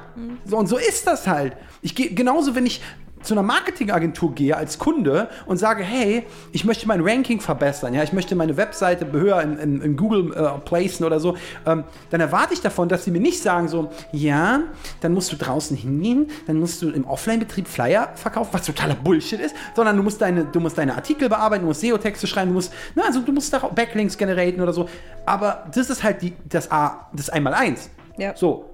So, 0.45 0.57
und 0.57 0.67
so 0.67 0.77
ist 0.77 1.05
das 1.05 1.27
halt. 1.27 1.53
Ich 1.81 1.93
gehe 1.95 2.13
genauso, 2.13 2.55
wenn 2.55 2.65
ich 2.65 2.81
zu 3.23 3.33
einer 3.33 3.43
Marketingagentur 3.43 4.33
gehe 4.33 4.55
als 4.55 4.79
Kunde 4.79 5.29
und 5.45 5.57
sage, 5.57 5.83
hey, 5.83 6.25
ich 6.51 6.65
möchte 6.65 6.87
mein 6.87 7.01
Ranking 7.01 7.39
verbessern, 7.39 7.93
ja, 7.93 8.03
ich 8.03 8.13
möchte 8.13 8.35
meine 8.35 8.57
Webseite 8.57 9.11
höher 9.11 9.41
in, 9.41 9.57
in, 9.57 9.81
in 9.81 9.97
Google 9.97 10.33
äh, 10.33 10.59
placen 10.59 11.05
oder 11.05 11.19
so, 11.19 11.35
ähm, 11.65 11.83
dann 12.09 12.21
erwarte 12.21 12.53
ich 12.53 12.61
davon, 12.61 12.89
dass 12.89 13.05
sie 13.05 13.11
mir 13.11 13.19
nicht 13.19 13.41
sagen 13.41 13.67
so, 13.67 13.91
ja, 14.11 14.61
dann 15.01 15.13
musst 15.13 15.31
du 15.31 15.35
draußen 15.35 15.75
hingehen, 15.75 16.29
dann 16.47 16.57
musst 16.57 16.81
du 16.81 16.89
im 16.89 17.05
Offline-Betrieb 17.05 17.67
Flyer 17.67 18.09
verkaufen, 18.15 18.49
was 18.51 18.65
totaler 18.65 18.95
Bullshit 18.95 19.39
ist, 19.39 19.55
sondern 19.75 19.97
du 19.97 20.03
musst 20.03 20.21
deine, 20.21 20.45
du 20.45 20.59
musst 20.59 20.77
deine 20.77 20.95
Artikel 20.95 21.29
bearbeiten, 21.29 21.63
du 21.63 21.67
musst 21.67 21.81
SEO-Texte 21.81 22.27
schreiben, 22.27 22.49
du 22.49 22.55
musst, 22.55 22.73
na, 22.95 23.03
also 23.03 23.21
du 23.21 23.31
musst 23.31 23.53
da 23.53 23.61
auch 23.63 23.71
Backlinks 23.71 24.17
generieren 24.17 24.61
oder 24.61 24.73
so. 24.73 24.89
Aber 25.25 25.65
das 25.73 25.89
ist 25.89 26.03
halt 26.03 26.21
die, 26.21 26.33
das 26.47 26.71
A, 26.71 27.07
das 27.13 27.29
Einmal-Eins. 27.29 27.89
Ja. 28.17 28.35
So, 28.35 28.70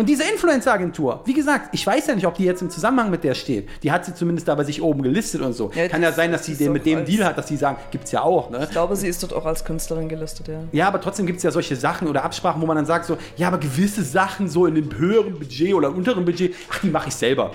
und 0.00 0.08
diese 0.08 0.24
Influencer-Agentur, 0.24 1.20
wie 1.26 1.34
gesagt, 1.34 1.74
ich 1.74 1.86
weiß 1.86 2.06
ja 2.06 2.14
nicht, 2.14 2.26
ob 2.26 2.34
die 2.34 2.44
jetzt 2.44 2.62
im 2.62 2.70
Zusammenhang 2.70 3.10
mit 3.10 3.22
der 3.22 3.34
steht. 3.34 3.68
Die 3.82 3.92
hat 3.92 4.06
sie 4.06 4.14
zumindest 4.14 4.48
da 4.48 4.54
bei 4.54 4.64
sich 4.64 4.80
oben 4.80 5.02
gelistet 5.02 5.42
und 5.42 5.52
so. 5.52 5.70
Ja, 5.74 5.88
Kann 5.88 6.02
ja 6.02 6.10
sein, 6.10 6.32
dass 6.32 6.46
sie 6.46 6.56
den 6.56 6.72
mit 6.72 6.86
dem 6.86 7.04
Deal 7.04 7.22
hat, 7.22 7.36
dass 7.36 7.48
sie 7.48 7.56
sagen, 7.58 7.76
gibt's 7.90 8.10
ja 8.10 8.22
auch, 8.22 8.48
ne? 8.48 8.64
Ich 8.64 8.70
glaube, 8.70 8.96
sie 8.96 9.08
ist 9.08 9.22
dort 9.22 9.34
auch 9.34 9.44
als 9.44 9.62
Künstlerin 9.62 10.08
gelistet, 10.08 10.48
ja. 10.48 10.60
Ja, 10.72 10.88
aber 10.88 11.02
trotzdem 11.02 11.26
gibt 11.26 11.36
es 11.36 11.42
ja 11.42 11.50
solche 11.50 11.76
Sachen 11.76 12.08
oder 12.08 12.24
Absprachen, 12.24 12.62
wo 12.62 12.66
man 12.66 12.76
dann 12.76 12.86
sagt 12.86 13.04
so, 13.04 13.18
ja, 13.36 13.48
aber 13.48 13.58
gewisse 13.58 14.02
Sachen 14.02 14.48
so 14.48 14.64
in 14.64 14.74
einem 14.74 14.96
höheren 14.96 15.38
Budget 15.38 15.74
oder 15.74 15.94
unteren 15.94 16.24
Budget, 16.24 16.54
ach, 16.70 16.80
die 16.80 16.88
mache 16.88 17.08
ich 17.08 17.14
selber. 17.14 17.52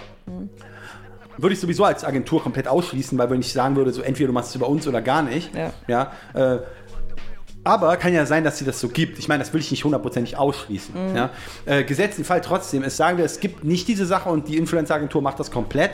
Würde 1.37 1.53
ich 1.53 1.59
sowieso 1.59 1.83
als 1.83 2.03
Agentur 2.03 2.43
komplett 2.43 2.67
ausschließen, 2.67 3.17
weil 3.17 3.31
wenn 3.31 3.39
ich 3.39 3.51
sagen 3.51 3.75
würde, 3.75 3.91
so 3.91 4.03
entweder 4.03 4.27
du 4.27 4.33
machst 4.33 4.49
es 4.49 4.55
über 4.55 4.69
uns 4.69 4.87
oder 4.87 5.01
gar 5.01 5.23
nicht. 5.23 5.49
Ja. 5.55 5.73
ja 5.87 6.11
äh, 6.53 6.59
aber 7.65 7.97
kann 7.97 8.13
ja 8.13 8.25
sein, 8.25 8.43
dass 8.43 8.59
sie 8.59 8.63
das 8.63 8.79
so 8.79 8.87
gibt. 8.87 9.17
Ich 9.19 9.27
meine, 9.27 9.43
das 9.43 9.51
will 9.51 9.59
ich 9.59 9.71
nicht 9.71 9.83
hundertprozentig 9.83 10.37
ausschließen. 10.37 11.09
Mhm. 11.09 11.15
Ja? 11.15 11.29
Äh, 11.65 11.83
gesetzt 11.83 12.19
den 12.19 12.23
Fall 12.23 12.39
trotzdem, 12.39 12.83
es 12.83 12.95
sagen 12.95 13.17
wir, 13.17 13.25
es 13.25 13.39
gibt 13.39 13.63
nicht 13.63 13.87
diese 13.87 14.05
Sache 14.05 14.29
und 14.29 14.47
die 14.47 14.55
Influencer-Agentur 14.55 15.21
macht 15.21 15.39
das 15.39 15.49
komplett, 15.49 15.91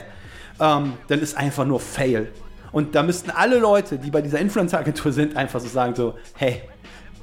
ähm, 0.60 0.92
dann 1.08 1.20
ist 1.20 1.36
einfach 1.36 1.64
nur 1.64 1.80
Fail. 1.80 2.28
Und 2.72 2.94
da 2.94 3.02
müssten 3.02 3.30
alle 3.30 3.58
Leute, 3.58 3.98
die 3.98 4.10
bei 4.10 4.20
dieser 4.20 4.38
Influencer-Agentur 4.38 5.12
sind, 5.12 5.36
einfach 5.36 5.60
so 5.60 5.68
sagen 5.68 5.94
so, 5.94 6.14
hey, 6.34 6.62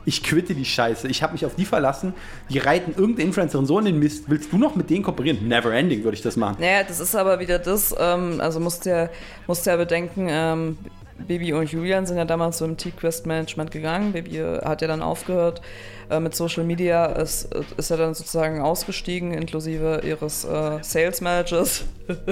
ich 0.05 0.23
quitte 0.23 0.55
die 0.55 0.65
Scheiße. 0.65 1.07
Ich 1.07 1.21
habe 1.21 1.33
mich 1.33 1.45
auf 1.45 1.55
die 1.55 1.65
verlassen. 1.65 2.13
Die 2.49 2.57
reiten 2.57 2.95
irgendeine 2.97 3.27
Influencerin 3.27 3.67
so 3.67 3.77
in 3.77 3.85
den 3.85 3.99
Mist. 3.99 4.25
Willst 4.27 4.51
du 4.51 4.57
noch 4.57 4.75
mit 4.75 4.89
denen 4.89 5.03
kooperieren? 5.03 5.47
Never 5.47 5.71
ending 5.71 6.03
würde 6.03 6.15
ich 6.15 6.23
das 6.23 6.35
machen. 6.35 6.57
Naja, 6.59 6.83
das 6.83 6.99
ist 6.99 7.15
aber 7.15 7.39
wieder 7.39 7.59
das, 7.59 7.93
ähm, 7.99 8.41
also 8.41 8.59
musst 8.59 8.85
ja, 8.85 9.09
musst 9.45 9.67
ja 9.67 9.75
bedenken, 9.75 10.27
ähm, 10.27 10.77
Baby 11.27 11.53
und 11.53 11.71
Julian 11.71 12.05
sind 12.05 12.17
ja 12.17 12.25
damals 12.25 12.57
so 12.57 12.65
im 12.65 12.77
T-Quest-Management 12.77 13.71
gegangen. 13.71 14.13
Baby 14.13 14.37
äh, 14.37 14.61
hat 14.63 14.81
ja 14.81 14.87
dann 14.87 15.01
aufgehört 15.01 15.61
äh, 16.09 16.19
mit 16.19 16.35
Social 16.35 16.63
Media, 16.63 17.05
ist, 17.05 17.53
äh, 17.53 17.61
ist 17.77 17.89
ja 17.89 17.97
dann 17.97 18.13
sozusagen 18.13 18.61
ausgestiegen, 18.61 19.33
inklusive 19.33 20.01
ihres 20.03 20.45
äh, 20.45 20.79
Sales 20.81 21.21
Managers. 21.21 21.83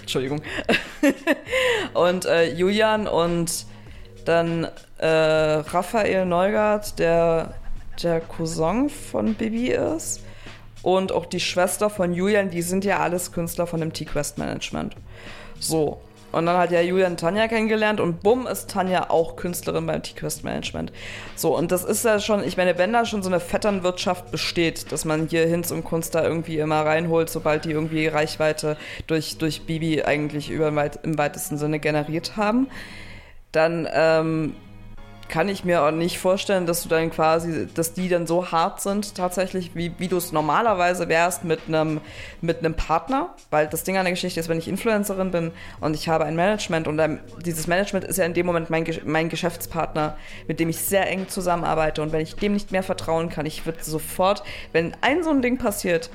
Entschuldigung. 0.00 0.42
und 1.94 2.26
äh, 2.26 2.52
Julian 2.52 3.06
und 3.06 3.66
dann 4.24 4.68
äh, 4.98 5.06
Raphael 5.06 6.26
Neugart, 6.26 6.98
der 6.98 7.54
der 8.02 8.20
Cousin 8.20 8.90
von 8.90 9.34
Bibi 9.34 9.70
ist. 9.70 10.20
Und 10.82 11.12
auch 11.12 11.26
die 11.26 11.40
Schwester 11.40 11.88
von 11.88 12.12
Julian, 12.12 12.50
die 12.50 12.62
sind 12.62 12.84
ja 12.84 12.98
alles 12.98 13.32
Künstler 13.32 13.66
von 13.66 13.80
dem 13.80 13.92
T-Quest 13.92 14.38
Management. 14.38 14.96
So. 15.58 16.00
Und 16.34 16.46
dann 16.46 16.56
hat 16.56 16.70
ja 16.70 16.80
Julian 16.80 17.16
Tanja 17.16 17.48
kennengelernt 17.48 18.00
und 18.00 18.22
bumm 18.22 18.46
ist 18.46 18.70
Tanja 18.70 19.10
auch 19.10 19.36
Künstlerin 19.36 19.86
beim 19.86 20.02
T-Quest 20.02 20.44
Management. 20.44 20.92
So, 21.36 21.56
und 21.56 21.72
das 21.72 21.84
ist 21.84 22.04
ja 22.04 22.18
schon, 22.18 22.44
ich 22.44 22.56
meine, 22.56 22.76
wenn 22.78 22.92
da 22.92 23.06
schon 23.06 23.22
so 23.22 23.30
eine 23.30 23.40
Vetternwirtschaft 23.40 24.30
besteht, 24.30 24.92
dass 24.92 25.04
man 25.04 25.28
hier 25.28 25.46
Hinz 25.46 25.70
und 25.70 25.84
Kunst 25.84 26.14
da 26.14 26.22
irgendwie 26.24 26.58
immer 26.58 26.84
reinholt, 26.84 27.30
sobald 27.30 27.64
die 27.64 27.70
irgendwie 27.70 28.06
Reichweite 28.06 28.76
durch, 29.06 29.38
durch 29.38 29.62
Bibi 29.62 30.02
eigentlich 30.02 30.50
über, 30.50 30.68
im 30.68 31.18
weitesten 31.18 31.58
Sinne 31.58 31.78
generiert 31.78 32.36
haben, 32.36 32.68
dann 33.52 33.88
ähm, 33.92 34.54
kann 35.28 35.48
ich 35.48 35.64
mir 35.64 35.82
auch 35.82 35.90
nicht 35.90 36.18
vorstellen, 36.18 36.66
dass 36.66 36.82
du 36.82 36.88
dann 36.88 37.10
quasi, 37.10 37.66
dass 37.72 37.92
die 37.92 38.08
dann 38.08 38.26
so 38.26 38.50
hart 38.50 38.80
sind 38.80 39.14
tatsächlich, 39.14 39.74
wie, 39.74 39.92
wie 39.98 40.08
du 40.08 40.16
es 40.16 40.32
normalerweise 40.32 41.08
wärst 41.08 41.44
mit 41.44 41.60
einem 41.68 42.00
mit 42.40 42.60
Partner, 42.76 43.34
weil 43.50 43.66
das 43.66 43.84
Ding 43.84 43.96
an 43.96 44.04
der 44.04 44.12
Geschichte 44.12 44.40
ist, 44.40 44.48
wenn 44.48 44.58
ich 44.58 44.68
Influencerin 44.68 45.30
bin 45.30 45.52
und 45.80 45.94
ich 45.94 46.08
habe 46.08 46.24
ein 46.24 46.36
Management 46.36 46.88
und 46.88 46.96
dann, 46.96 47.20
dieses 47.44 47.66
Management 47.66 48.04
ist 48.04 48.16
ja 48.16 48.24
in 48.24 48.34
dem 48.34 48.46
Moment 48.46 48.70
mein, 48.70 48.84
mein 49.04 49.28
Geschäftspartner, 49.28 50.16
mit 50.48 50.60
dem 50.60 50.68
ich 50.68 50.78
sehr 50.78 51.08
eng 51.08 51.28
zusammenarbeite. 51.28 52.02
Und 52.02 52.12
wenn 52.12 52.20
ich 52.20 52.36
dem 52.36 52.54
nicht 52.54 52.72
mehr 52.72 52.82
vertrauen 52.82 53.28
kann, 53.28 53.46
ich 53.46 53.66
würde 53.66 53.82
sofort, 53.82 54.42
wenn 54.72 54.96
ein 55.00 55.22
so 55.22 55.30
ein 55.30 55.42
Ding 55.42 55.58
passiert, 55.58 56.10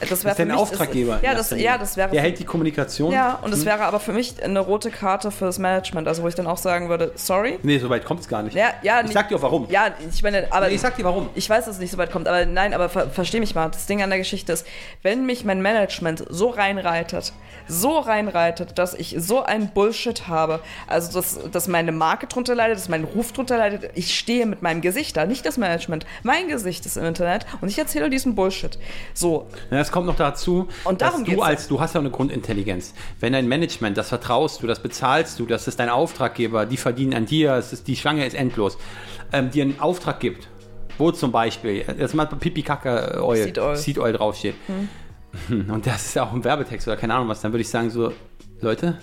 das 0.00 0.24
wäre 0.24 0.30
ist 0.32 0.38
dein 0.38 0.50
Auftraggeber. 0.50 1.20
ja, 1.22 1.30
in 1.32 1.36
das, 1.36 1.50
ja, 1.50 1.78
das 1.78 1.96
wäre 1.96 2.10
Der 2.10 2.20
für- 2.20 2.26
hält 2.26 2.38
die 2.38 2.44
Kommunikation. 2.44 3.12
ja, 3.12 3.38
und 3.42 3.52
es 3.52 3.64
wäre 3.64 3.80
aber 3.84 4.00
für 4.00 4.12
mich 4.12 4.42
eine 4.42 4.60
rote 4.60 4.90
Karte 4.90 5.30
fürs 5.30 5.58
Management, 5.58 6.06
also 6.08 6.22
wo 6.22 6.28
ich 6.28 6.34
dann 6.34 6.46
auch 6.46 6.58
sagen 6.58 6.88
würde, 6.88 7.12
sorry. 7.14 7.58
Nee, 7.62 7.78
so 7.78 7.88
weit 7.90 8.04
kommt 8.04 8.20
es 8.20 8.28
gar 8.28 8.42
nicht. 8.42 8.54
Ja, 8.56 8.68
ja, 8.82 9.02
ich 9.04 9.12
sag 9.12 9.28
dir 9.28 9.36
auch 9.36 9.42
warum. 9.42 9.66
Ja, 9.70 9.88
ich 10.12 10.22
meine, 10.22 10.46
aber 10.50 10.68
Nee, 10.68 10.74
ich 10.74 10.80
sag 10.80 10.96
dir 10.96 11.04
warum. 11.04 11.28
ich 11.34 11.48
weiß, 11.48 11.64
dass 11.66 11.74
es 11.76 11.80
nicht 11.80 11.90
so 11.90 11.98
weit 11.98 12.10
kommt, 12.12 12.28
aber 12.28 12.44
nein, 12.46 12.74
aber 12.74 12.88
ver 12.88 13.10
versteh 13.10 13.40
mich 13.40 13.54
mal. 13.54 13.68
Das 13.70 13.86
Ding 13.86 14.02
an 14.02 14.10
der 14.10 14.18
Geschichte 14.18 14.52
ist, 14.52 14.66
wenn 15.02 15.26
mich 15.26 15.44
mein 15.44 15.62
Management 15.62 16.24
so 16.28 16.48
reinreitet, 16.50 17.32
so 17.68 17.98
reinreitet, 17.98 18.78
dass 18.78 18.94
ich 18.94 19.16
so 19.18 19.42
einen 19.44 19.68
Bullshit 19.70 20.28
habe, 20.28 20.60
also 20.86 21.12
dass, 21.20 21.38
dass 21.50 21.68
meine 21.68 21.92
Marke 21.92 22.26
drunter 22.26 22.54
leidet, 22.54 22.76
dass 22.78 22.88
mein 22.88 23.04
Ruf 23.04 23.32
drunter 23.32 23.56
leidet, 23.58 23.90
ich 23.94 24.16
stehe 24.18 24.46
mit 24.46 24.62
meinem 24.62 24.80
Gesicht 24.80 25.16
da, 25.16 25.26
nicht 25.26 25.44
das 25.46 25.56
Management. 25.56 26.06
Mein 26.22 26.48
Gesicht 26.48 26.86
ist 26.86 26.96
im 26.96 27.04
Internet 27.04 27.46
und 27.60 27.68
ich 27.68 27.78
erzähle 27.78 28.10
diesen 28.10 28.34
Bullshit. 28.34 28.78
So, 29.14 29.46
Ja, 29.70 29.78
es 29.86 29.92
kommt 29.92 30.06
noch 30.06 30.16
dazu, 30.16 30.68
Und 30.84 31.00
darum 31.00 31.24
dass 31.24 31.34
du 31.34 31.42
als, 31.42 31.68
du 31.68 31.80
hast 31.80 31.94
ja 31.94 32.00
eine 32.00 32.10
Grundintelligenz. 32.10 32.92
Wenn 33.20 33.32
dein 33.32 33.46
Management, 33.48 33.96
das 33.96 34.08
vertraust 34.08 34.62
du, 34.62 34.66
das 34.66 34.80
bezahlst 34.80 35.38
du, 35.38 35.46
das 35.46 35.68
ist 35.68 35.78
dein 35.78 35.88
Auftraggeber, 35.88 36.66
die 36.66 36.76
verdienen 36.76 37.14
an 37.14 37.26
dir, 37.26 37.54
es 37.54 37.72
ist, 37.72 37.86
die 37.86 37.96
Schlange 37.96 38.26
ist 38.26 38.34
endlos, 38.34 38.78
ähm, 39.32 39.50
dir 39.50 39.64
einen 39.64 39.80
Auftrag 39.80 40.20
gibt, 40.20 40.48
wo 40.98 41.12
zum 41.12 41.32
Beispiel, 41.32 41.84
das 41.98 42.14
mal 42.14 42.26
Pipi 42.26 42.62
Kacke 42.62 43.22
Oil, 43.22 43.44
Seed 43.44 43.58
Oil. 43.58 43.76
Seed 43.76 43.98
Oil 43.98 44.12
draufsteht. 44.12 44.56
Hm, 44.66 44.88
Und 45.70 45.86
das 45.86 46.06
ist 46.06 46.14
ja 46.14 46.24
auch 46.24 46.32
ein 46.32 46.44
Werbetext 46.44 46.86
oder 46.88 46.96
keine 46.96 47.14
Ahnung 47.14 47.28
was, 47.28 47.40
dann 47.40 47.52
würde 47.52 47.62
ich 47.62 47.68
sagen 47.68 47.90
so, 47.90 48.12
Leute, 48.60 48.98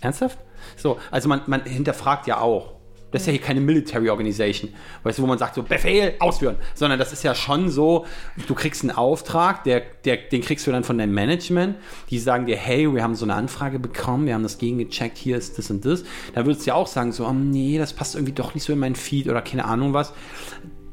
ernsthaft? 0.00 0.38
So, 0.76 0.98
also 1.10 1.28
man, 1.28 1.42
man 1.46 1.64
hinterfragt 1.64 2.26
ja 2.26 2.40
auch. 2.40 2.74
Das 3.12 3.22
ist 3.22 3.26
ja 3.26 3.32
hier 3.32 3.40
keine 3.40 3.60
Military 3.60 4.10
Organization, 4.10 4.72
weißt 5.04 5.18
du, 5.18 5.22
wo 5.22 5.26
man 5.26 5.38
sagt 5.38 5.54
so, 5.54 5.62
Befehl, 5.62 6.14
ausführen, 6.18 6.56
sondern 6.74 6.98
das 6.98 7.12
ist 7.12 7.22
ja 7.22 7.34
schon 7.34 7.68
so, 7.68 8.06
du 8.48 8.54
kriegst 8.54 8.82
einen 8.82 8.90
Auftrag, 8.90 9.64
der, 9.64 9.82
der, 10.04 10.16
den 10.16 10.40
kriegst 10.40 10.66
du 10.66 10.72
dann 10.72 10.82
von 10.82 10.98
deinem 10.98 11.14
Management, 11.14 11.76
die 12.10 12.18
sagen 12.18 12.46
dir, 12.46 12.56
hey, 12.56 12.92
wir 12.92 13.02
haben 13.02 13.14
so 13.14 13.24
eine 13.24 13.34
Anfrage 13.34 13.78
bekommen, 13.78 14.26
wir 14.26 14.34
haben 14.34 14.42
das 14.42 14.58
gegengecheckt, 14.58 15.18
hier 15.18 15.36
ist 15.36 15.58
das 15.58 15.70
und 15.70 15.84
das. 15.84 16.04
Dann 16.34 16.46
würdest 16.46 16.66
du 16.66 16.70
ja 16.70 16.74
auch 16.74 16.86
sagen 16.86 17.12
so, 17.12 17.26
oh, 17.26 17.32
nee, 17.32 17.78
das 17.78 17.92
passt 17.92 18.14
irgendwie 18.14 18.32
doch 18.32 18.54
nicht 18.54 18.64
so 18.64 18.72
in 18.72 18.78
meinen 18.78 18.96
Feed 18.96 19.28
oder 19.28 19.42
keine 19.42 19.64
Ahnung 19.64 19.94
was. 19.94 20.12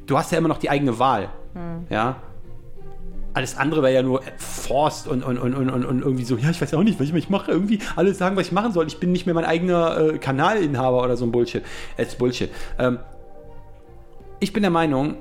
Du 0.06 0.18
hast 0.18 0.32
ja 0.32 0.38
immer 0.38 0.48
noch 0.48 0.58
die 0.58 0.70
eigene 0.70 1.00
Wahl, 1.00 1.30
ja. 1.90 2.22
Alles 3.34 3.58
andere 3.58 3.84
wäre 3.84 3.94
ja 3.94 4.02
nur 4.02 4.22
forst 4.38 5.08
und, 5.08 5.24
und, 5.24 5.38
und, 5.38 5.54
und, 5.56 5.70
und 5.70 6.02
irgendwie 6.02 6.24
so, 6.24 6.36
ja, 6.36 6.50
ich 6.50 6.60
weiß 6.60 6.74
auch 6.74 6.84
nicht, 6.84 7.00
was 7.00 7.10
ich, 7.10 7.30
mache. 7.30 7.52
Irgendwie 7.52 7.80
alle 7.96 8.14
sagen, 8.14 8.36
was 8.36 8.48
ich 8.48 8.52
machen 8.52 8.72
soll. 8.74 8.88
Ich 8.88 9.00
bin 9.00 9.12
nicht 9.12 9.26
mehr 9.26 9.36
mein 9.36 9.46
eigener 9.46 9.98
äh, 10.00 10.18
Kanalinhaber 10.18 11.04
oder 11.04 11.16
so 11.16 11.26
ein 11.26 11.32
Bullshit. 11.32 11.64
Es 11.96 12.10
ist 12.10 12.18
Bullshit. 12.18 12.50
Ähm, 12.80 13.00
ich 14.40 14.52
bin 14.52 14.64
der 14.64 14.72
Meinung, 14.72 15.16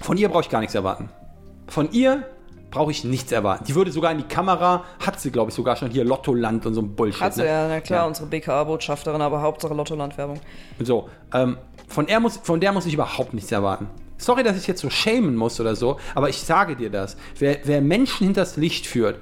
von 0.00 0.16
ihr 0.16 0.28
brauche 0.28 0.42
ich 0.42 0.48
gar 0.48 0.60
nichts 0.60 0.74
erwarten. 0.74 1.10
Von 1.68 1.90
ihr 1.92 2.24
brauche 2.70 2.90
ich 2.90 3.04
nichts 3.04 3.30
erwarten. 3.30 3.64
Die 3.66 3.74
würde 3.74 3.92
sogar 3.92 4.10
in 4.12 4.18
die 4.18 4.24
Kamera, 4.24 4.84
hat 5.04 5.20
sie, 5.20 5.30
glaube 5.30 5.50
ich, 5.50 5.54
sogar 5.54 5.76
schon 5.76 5.90
hier 5.90 6.04
Lottoland 6.04 6.66
und 6.66 6.74
so 6.74 6.82
ein 6.82 6.94
Bullshit. 6.94 7.20
hat 7.22 7.34
sie 7.34 7.42
ne? 7.42 7.48
ja, 7.48 7.68
na 7.68 7.80
klar, 7.80 8.00
Ja. 8.02 8.06
unsere 8.06 8.26
BKA-Botschafterin, 8.26 9.20
aber 9.20 9.42
Hauptsache 9.42 9.74
Lottoland-Werbung. 9.74 10.40
So, 10.80 11.08
ähm, 11.32 11.56
von, 11.88 12.08
er 12.08 12.20
muss, 12.20 12.38
von 12.38 12.60
der 12.60 12.72
muss 12.72 12.86
ich 12.86 12.94
überhaupt 12.94 13.32
nichts 13.34 13.52
erwarten. 13.52 13.88
Sorry, 14.16 14.42
dass 14.42 14.56
ich 14.56 14.66
jetzt 14.66 14.80
so 14.80 14.90
schämen 14.90 15.36
muss 15.36 15.60
oder 15.60 15.74
so, 15.74 15.98
aber 16.14 16.28
ich 16.28 16.38
sage 16.38 16.76
dir 16.76 16.90
das. 16.90 17.16
Wer, 17.38 17.58
wer 17.64 17.80
Menschen 17.80 18.26
hinters 18.26 18.56
Licht 18.56 18.86
führt, 18.86 19.20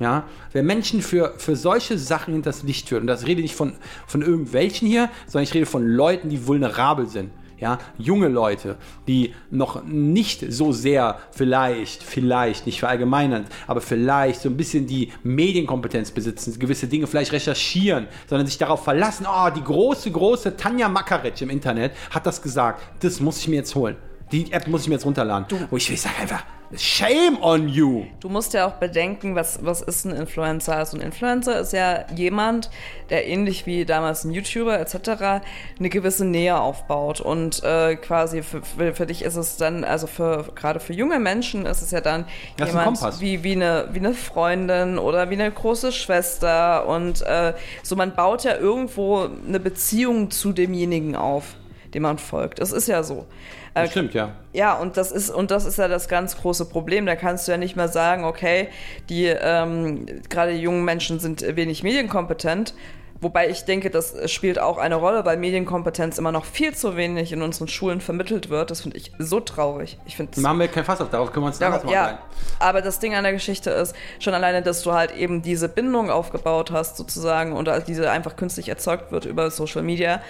ja, 0.00 0.24
wer 0.52 0.62
Menschen 0.62 1.02
für, 1.02 1.34
für 1.38 1.56
solche 1.56 1.98
Sachen 1.98 2.34
hinters 2.34 2.62
Licht 2.62 2.88
führt, 2.88 3.02
und 3.02 3.06
das 3.06 3.26
rede 3.26 3.42
ich 3.42 3.54
von, 3.54 3.74
von 4.06 4.22
irgendwelchen 4.22 4.88
hier, 4.88 5.08
sondern 5.26 5.44
ich 5.44 5.54
rede 5.54 5.66
von 5.66 5.86
Leuten, 5.86 6.28
die 6.28 6.46
vulnerabel 6.46 7.06
sind. 7.06 7.30
Ja, 7.56 7.78
junge 7.96 8.28
Leute, 8.28 8.76
die 9.06 9.32
noch 9.50 9.84
nicht 9.84 10.44
so 10.52 10.72
sehr 10.72 11.20
vielleicht, 11.30 12.02
vielleicht, 12.02 12.66
nicht 12.66 12.80
verallgemeinern, 12.80 13.46
aber 13.68 13.80
vielleicht 13.80 14.42
so 14.42 14.48
ein 14.48 14.56
bisschen 14.56 14.86
die 14.88 15.12
Medienkompetenz 15.22 16.10
besitzen, 16.10 16.58
gewisse 16.58 16.88
Dinge 16.88 17.06
vielleicht 17.06 17.32
recherchieren, 17.32 18.08
sondern 18.28 18.48
sich 18.48 18.58
darauf 18.58 18.82
verlassen, 18.82 19.26
oh, 19.30 19.48
die 19.50 19.62
große, 19.62 20.10
große 20.10 20.56
Tanja 20.56 20.88
Makaric 20.88 21.40
im 21.42 21.50
Internet 21.50 21.92
hat 22.10 22.26
das 22.26 22.42
gesagt, 22.42 22.82
das 23.00 23.20
muss 23.20 23.38
ich 23.38 23.48
mir 23.48 23.56
jetzt 23.56 23.74
holen. 23.76 23.96
Die 24.34 24.52
App 24.52 24.66
muss 24.66 24.82
ich 24.82 24.88
mir 24.88 24.94
jetzt 24.94 25.06
runterladen. 25.06 25.46
Wo 25.70 25.76
ich, 25.76 25.88
ich 25.88 26.00
sage 26.00 26.16
einfach, 26.20 26.42
Shame 26.76 27.40
on 27.40 27.68
you! 27.68 28.06
Du 28.18 28.28
musst 28.28 28.52
ja 28.52 28.66
auch 28.66 28.72
bedenken, 28.72 29.36
was, 29.36 29.64
was 29.64 29.80
ist 29.80 30.06
ein 30.06 30.10
Influencer? 30.10 30.76
Also 30.76 30.96
ein 30.96 31.02
Influencer 31.02 31.60
ist 31.60 31.72
ja 31.72 32.04
jemand, 32.16 32.68
der 33.10 33.28
ähnlich 33.28 33.64
wie 33.66 33.84
damals 33.84 34.24
ein 34.24 34.32
YouTuber 34.32 34.80
etc. 34.80 35.44
eine 35.78 35.88
gewisse 35.88 36.24
Nähe 36.24 36.58
aufbaut. 36.58 37.20
Und 37.20 37.62
äh, 37.62 37.94
quasi 37.94 38.42
für, 38.42 38.62
für, 38.62 38.92
für 38.92 39.06
dich 39.06 39.22
ist 39.22 39.36
es 39.36 39.56
dann, 39.56 39.84
also 39.84 40.08
für 40.08 40.46
gerade 40.56 40.80
für 40.80 40.94
junge 40.94 41.20
Menschen 41.20 41.64
ist 41.64 41.82
es 41.82 41.92
ja 41.92 42.00
dann 42.00 42.24
Das 42.56 42.70
jemand 42.70 43.20
wie, 43.20 43.44
wie, 43.44 43.52
eine, 43.52 43.88
wie 43.92 44.00
eine 44.00 44.14
Freundin 44.14 44.98
oder 44.98 45.30
wie 45.30 45.34
eine 45.34 45.52
große 45.52 45.92
Schwester. 45.92 46.88
Und 46.88 47.22
äh, 47.22 47.54
so 47.84 47.94
man 47.94 48.16
baut 48.16 48.42
ja 48.42 48.56
irgendwo 48.56 49.28
eine 49.46 49.60
Beziehung 49.60 50.32
zu 50.32 50.52
demjenigen 50.52 51.14
auf, 51.14 51.54
dem 51.94 52.02
man 52.02 52.18
folgt. 52.18 52.60
Das 52.60 52.72
ist 52.72 52.88
ja 52.88 53.02
so. 53.02 53.26
Äh, 53.74 53.82
Das 53.82 53.90
stimmt, 53.90 54.14
ja. 54.14 54.32
ja, 54.52 54.74
und 54.74 54.96
das 54.96 55.12
ist 55.12 55.30
und 55.30 55.50
das 55.50 55.64
ist 55.64 55.78
ja 55.78 55.88
das 55.88 56.08
ganz 56.08 56.36
große 56.36 56.66
Problem. 56.66 57.06
Da 57.06 57.16
kannst 57.16 57.46
du 57.46 57.52
ja 57.52 57.58
nicht 57.58 57.76
mehr 57.76 57.88
sagen, 57.88 58.24
okay, 58.24 58.68
die 59.08 59.26
ähm, 59.26 60.06
gerade 60.28 60.52
die 60.52 60.60
jungen 60.60 60.84
Menschen 60.84 61.20
sind 61.20 61.42
wenig 61.56 61.82
medienkompetent. 61.82 62.74
Wobei 63.20 63.48
ich 63.48 63.64
denke, 63.64 63.88
das 63.88 64.30
spielt 64.30 64.58
auch 64.58 64.76
eine 64.76 64.96
Rolle, 64.96 65.24
weil 65.24 65.38
Medienkompetenz 65.38 66.18
immer 66.18 66.30
noch 66.30 66.44
viel 66.44 66.74
zu 66.74 66.94
wenig 66.94 67.32
in 67.32 67.40
unseren 67.40 67.68
Schulen 67.68 68.02
vermittelt 68.02 68.50
wird. 68.50 68.70
Das 68.70 68.82
finde 68.82 68.98
ich 68.98 69.12
so 69.18 69.40
traurig. 69.40 69.98
Ich 70.04 70.16
finde 70.16 70.38
Machen 70.42 70.58
wir 70.60 70.68
kein 70.68 70.84
Fass 70.84 71.00
auf, 71.00 71.08
darauf 71.08 71.32
können 71.32 71.44
wir 71.44 71.48
uns 71.48 71.62
anders 71.62 71.84
mal 71.84 71.92
ja, 71.92 72.04
sein. 72.04 72.18
aber 72.58 72.82
das 72.82 72.98
Ding 72.98 73.14
an 73.14 73.24
der 73.24 73.32
Geschichte 73.32 73.70
ist 73.70 73.96
schon 74.18 74.34
alleine, 74.34 74.60
dass 74.60 74.82
du 74.82 74.92
halt 74.92 75.16
eben 75.16 75.40
diese 75.40 75.70
Bindung 75.70 76.10
aufgebaut 76.10 76.70
hast, 76.70 76.98
sozusagen, 76.98 77.52
und 77.54 77.70
diese 77.86 78.10
einfach 78.10 78.36
künstlich 78.36 78.68
erzeugt 78.68 79.10
wird 79.10 79.24
über 79.24 79.50
Social 79.50 79.82
Media. 79.82 80.20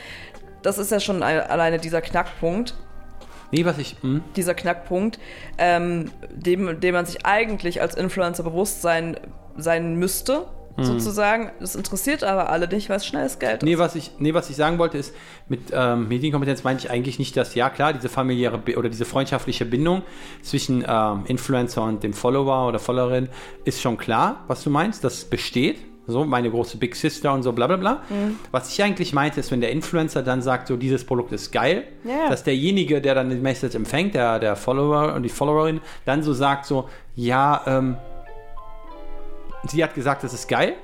Das 0.64 0.79
ist 0.79 0.90
ja 0.90 0.98
schon 0.98 1.22
al- 1.22 1.42
alleine 1.42 1.79
dieser 1.79 2.00
Knackpunkt 2.00 2.74
Nee, 3.53 3.64
was 3.64 3.79
ich. 3.79 3.94
Hm? 4.00 4.22
dieser 4.35 4.55
Knackpunkt, 4.55 5.20
ähm, 5.59 6.11
dem, 6.35 6.81
dem 6.81 6.94
man 6.94 7.07
sich 7.07 7.24
eigentlich 7.24 7.81
als 7.81 7.94
Influencer 7.94 8.42
bewusst 8.42 8.83
sein, 8.83 9.16
sein 9.57 9.94
müsste, 9.94 10.46
sozusagen. 10.77 11.53
Das 11.61 11.77
interessiert 11.77 12.24
aber 12.24 12.50
alle 12.50 12.66
nicht, 12.66 12.88
weil 12.90 12.96
es 12.96 13.07
schnelles 13.07 13.38
Geld 13.38 13.62
ist. 13.62 13.66
Nee, 13.68 13.79
was 13.79 13.94
ich, 13.94 14.11
nee, 14.18 14.35
was 14.35 14.50
ich 14.50 14.57
sagen 14.57 14.79
wollte, 14.79 14.98
ist, 14.98 15.14
mit 15.48 15.61
ähm, 15.72 16.09
Medienkompetenz 16.09 16.64
meine 16.64 16.81
ich 16.81 16.90
eigentlich 16.90 17.20
nicht, 17.20 17.37
dass, 17.37 17.55
ja 17.55 17.70
klar, 17.70 17.92
diese 17.92 18.09
familiäre 18.09 18.61
oder 18.77 18.88
diese 18.88 19.05
freundschaftliche 19.05 19.64
Bindung 19.66 20.03
zwischen 20.42 20.85
ähm, 20.88 21.22
Influencer 21.27 21.83
und 21.85 22.03
dem 22.03 22.12
Follower 22.12 22.66
oder 22.66 22.81
Followerin 22.81 23.29
ist 23.64 23.81
schon 23.83 23.96
klar, 23.98 24.42
was 24.48 24.64
du 24.64 24.70
meinst, 24.70 25.05
das 25.05 25.27
besteht. 25.27 25.79
So, 26.07 26.25
meine 26.25 26.51
große 26.51 26.77
Big 26.77 26.95
Sister 26.97 27.33
und 27.33 27.43
so, 27.43 27.53
bla 27.53 27.67
bla 27.67 27.77
bla. 27.77 28.03
Was 28.51 28.71
ich 28.71 28.83
eigentlich 28.83 29.12
meinte, 29.14 29.40
ist, 29.40 29.51
wenn 29.51 29.61
der 29.62 29.73
Influencer 29.73 30.23
dann 30.23 30.43
sagt, 30.43 30.69
so, 30.69 30.77
dieses 30.77 31.05
Produkt 31.05 31.33
ist 31.33 31.51
geil, 31.51 31.85
Ja. 32.05 32.29
dass 32.29 32.45
derjenige, 32.45 33.01
der 33.01 33.14
dann 33.14 33.31
die 33.31 33.37
Message 33.37 33.75
empfängt, 33.75 34.14
der, 34.14 34.38
der 34.38 34.55
Follower 34.57 35.14
und 35.14 35.23
die 35.23 35.31
Followerin, 35.31 35.81
dann 36.05 36.23
so 36.23 36.35
sagt, 36.35 36.67
so, 36.67 36.88
ja, 37.17 37.62
ähm, 37.67 37.97
sie 39.67 39.83
hat 39.83 39.95
gesagt, 39.95 40.25
das 40.25 40.35
ist 40.35 40.47
geil, 40.49 40.75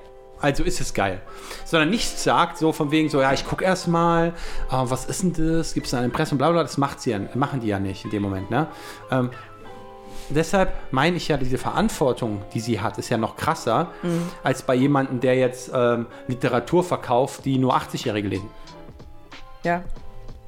also 0.41 0.63
ist 0.65 0.81
es 0.81 0.95
geil. 0.95 1.21
Sondern 1.67 1.91
nichts 1.91 2.25
sagt, 2.25 2.57
so 2.57 2.73
von 2.73 2.91
wegen 2.91 3.11
so, 3.11 3.21
ja, 3.21 3.33
ich 3.35 3.47
gucke 3.47 3.63
erstmal, 3.65 4.29
äh, 4.29 4.33
was 4.71 5.05
ist 5.05 5.23
denn 5.23 5.33
das? 5.35 5.75
Gibt 5.75 5.87
es 5.87 5.93
eine 5.93 6.07
Impressum, 6.07 6.39
bla 6.39 6.51
bla, 6.51 6.63
das 6.63 6.79
macht 6.79 7.01
sie 7.03 7.11
ja, 7.11 7.21
machen 7.35 7.61
die 7.61 7.69
ja 7.69 7.79
nicht 7.79 8.05
in 8.07 8.11
dem 8.11 8.23
Moment, 8.23 8.51
ne? 8.51 8.69
Ähm, 9.11 9.29
deshalb 10.35 10.73
meine 10.91 11.17
ich 11.17 11.29
ja, 11.29 11.37
diese 11.37 11.59
Verantwortung, 11.59 12.43
die 12.55 12.61
sie 12.61 12.81
hat, 12.81 12.99
ist 12.99 13.09
ja 13.09 13.17
noch 13.17 13.37
krasser, 13.37 13.91
als 14.43 14.63
bei 14.63 14.75
jemandem, 14.75 15.21
der 15.21 15.37
jetzt 15.37 15.71
ähm, 15.75 16.07
Literatur 16.27 16.85
verkauft, 16.85 17.45
die 17.45 17.59
nur 17.59 17.77
80-Jährige 17.77 18.29
lesen. 18.29 18.49
Ja. 19.65 19.83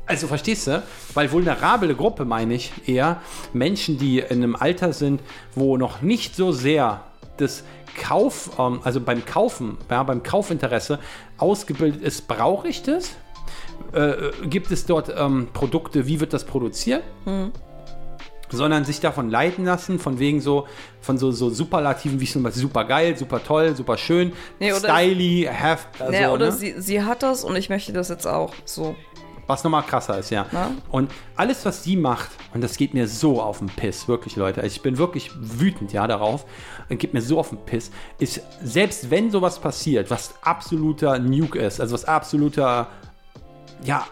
Also 0.06 0.26
verstehst 0.26 0.66
du? 0.66 0.82
Weil 1.14 1.30
vulnerable 1.30 1.94
Gruppe 1.94 2.24
meine 2.24 2.54
ich 2.54 2.72
eher 2.86 3.20
Menschen, 3.52 3.98
die 3.98 4.18
in 4.18 4.42
einem 4.42 4.56
Alter 4.56 4.92
sind, 4.92 5.22
wo 5.54 5.76
noch 5.76 6.02
nicht 6.02 6.34
so 6.34 6.52
sehr 6.52 7.02
das 7.36 7.64
Kauf, 8.00 8.50
ähm, 8.58 8.80
also 8.84 9.00
beim 9.00 9.24
Kaufen, 9.24 9.78
ja, 9.90 10.02
beim 10.02 10.22
Kaufinteresse 10.22 10.98
ausgebildet 11.38 12.02
ist, 12.02 12.26
brauche 12.26 12.68
ich 12.68 12.82
das? 12.82 13.10
Äh, 13.92 14.00
äh, 14.00 14.32
gibt 14.46 14.70
es 14.70 14.86
dort 14.86 15.12
ähm, 15.16 15.48
Produkte, 15.52 16.06
wie 16.06 16.20
wird 16.20 16.32
das 16.32 16.44
produziert? 16.44 17.02
Sondern 18.52 18.84
sich 18.84 19.00
davon 19.00 19.30
leiten 19.30 19.64
lassen, 19.64 19.98
von 19.98 20.18
wegen 20.18 20.40
so, 20.40 20.66
von 21.00 21.18
so, 21.18 21.30
so 21.32 21.50
Superlativen 21.50 22.20
wie 22.20 22.26
zum 22.26 22.42
Beispiel 22.42 22.62
super 22.62 22.84
geil, 22.84 23.16
super 23.16 23.42
toll, 23.42 23.74
super 23.74 23.96
schön, 23.96 24.32
Nee, 24.60 24.72
styly, 24.72 25.48
have, 25.52 25.86
also, 25.98 26.12
naja, 26.12 26.32
oder 26.32 26.46
ne? 26.46 26.52
sie, 26.52 26.74
sie 26.78 27.02
hat 27.02 27.22
das 27.22 27.44
und 27.44 27.56
ich 27.56 27.68
möchte 27.68 27.92
das 27.92 28.08
jetzt 28.08 28.26
auch. 28.26 28.52
So. 28.64 28.94
Was 29.46 29.64
nochmal 29.64 29.82
krasser 29.82 30.18
ist, 30.18 30.30
ja. 30.30 30.46
Ja. 30.52 30.70
Und 30.90 31.10
alles, 31.36 31.64
was 31.66 31.82
sie 31.82 31.96
macht, 31.96 32.30
und 32.54 32.62
das 32.62 32.76
geht 32.76 32.94
mir 32.94 33.08
so 33.08 33.42
auf 33.42 33.58
den 33.58 33.68
Piss, 33.68 34.06
wirklich, 34.06 34.36
Leute. 34.36 34.62
Also 34.62 34.74
ich 34.74 34.82
bin 34.82 34.98
wirklich 34.98 35.30
wütend, 35.34 35.92
ja, 35.92 36.06
darauf. 36.06 36.46
Und 36.88 36.98
geht 36.98 37.12
mir 37.12 37.22
so 37.22 37.38
auf 37.38 37.48
den 37.48 37.58
Piss, 37.58 37.90
ist, 38.18 38.40
selbst 38.62 39.10
wenn 39.10 39.30
sowas 39.30 39.58
passiert, 39.58 40.10
was 40.10 40.34
absoluter 40.42 41.18
Nuke 41.18 41.58
ist, 41.58 41.80
also 41.80 41.92
was 41.92 42.04
absoluter, 42.04 42.88
ja, 43.84 44.06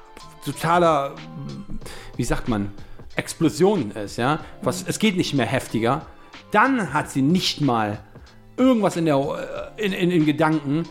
totaler, 0.45 1.15
wie 2.17 2.25
sagt 2.25 2.49
man, 2.49 2.73
Explosion 3.21 3.93
ist, 3.93 4.17
ja, 4.17 4.41
was, 4.63 4.85
es 4.87 4.99
geht 4.99 5.17
nicht 5.17 5.35
mehr 5.35 5.47
heftiger, 5.47 6.07
dann 6.51 6.93
hat 6.93 7.11
sie 7.11 7.23
nicht 7.23 7.61
mal 7.61 8.01
irgendwas 8.57 8.97
in 8.97 9.05
der, 9.05 9.73
in, 9.77 9.93
in, 9.93 10.11
in 10.11 10.27
Gedanken, 10.27 10.85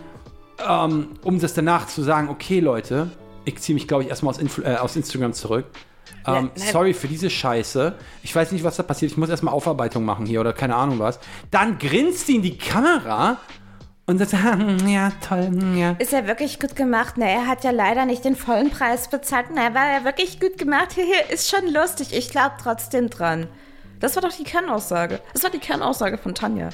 ähm, 0.67 1.09
um 1.23 1.39
das 1.39 1.53
danach 1.53 1.87
zu 1.87 2.01
sagen, 2.03 2.29
okay, 2.29 2.59
Leute, 2.59 3.09
ich 3.45 3.57
ziehe 3.59 3.73
mich, 3.73 3.87
glaube 3.87 4.03
ich, 4.03 4.09
erstmal 4.09 4.33
aus, 4.33 4.39
Influ- 4.39 4.63
äh, 4.63 4.77
aus 4.77 4.95
Instagram 4.95 5.33
zurück. 5.33 5.65
Ähm, 6.25 6.51
nein. 6.55 6.67
sorry 6.71 6.93
für 6.93 7.07
diese 7.07 7.29
Scheiße. 7.29 7.93
Ich 8.23 8.35
weiß 8.35 8.51
nicht, 8.51 8.63
was 8.63 8.75
da 8.75 8.83
passiert. 8.83 9.11
Ich 9.11 9.17
muss 9.17 9.29
erstmal 9.29 9.53
Aufarbeitung 9.53 10.03
machen 10.03 10.25
hier 10.25 10.41
oder 10.41 10.53
keine 10.53 10.75
Ahnung 10.75 10.99
was. 10.99 11.19
Dann 11.49 11.77
grinst 11.77 12.27
sie 12.27 12.35
in 12.35 12.41
die 12.41 12.57
Kamera 12.57 13.37
und 14.09 14.17
sagt, 14.17 14.33
ja, 14.87 15.11
toll, 15.27 15.47
hm, 15.47 15.77
ja. 15.77 15.91
Ist 15.99 16.11
ja 16.11 16.25
wirklich 16.27 16.59
gut 16.59 16.75
gemacht. 16.75 17.13
Na, 17.17 17.25
er 17.27 17.47
hat 17.47 17.63
ja 17.63 17.71
leider 17.71 18.05
nicht 18.05 18.25
den 18.25 18.35
vollen 18.35 18.71
Preis 18.71 19.07
bezahlt. 19.07 19.47
Na, 19.53 19.73
war 19.75 19.91
ja 19.91 20.03
wirklich 20.03 20.39
gut 20.39 20.57
gemacht. 20.57 20.91
Hier 20.95 21.29
ist 21.29 21.49
schon 21.49 21.71
lustig. 21.71 22.13
Ich 22.13 22.29
glaube 22.31 22.55
trotzdem 22.61 23.09
dran. 23.09 23.47
Das 23.99 24.15
war 24.15 24.23
doch 24.23 24.31
die 24.35 24.43
Kernaussage. 24.43 25.19
Das 25.33 25.43
war 25.43 25.49
die 25.49 25.59
Kernaussage 25.59 26.17
von 26.17 26.33
Tanja. 26.33 26.69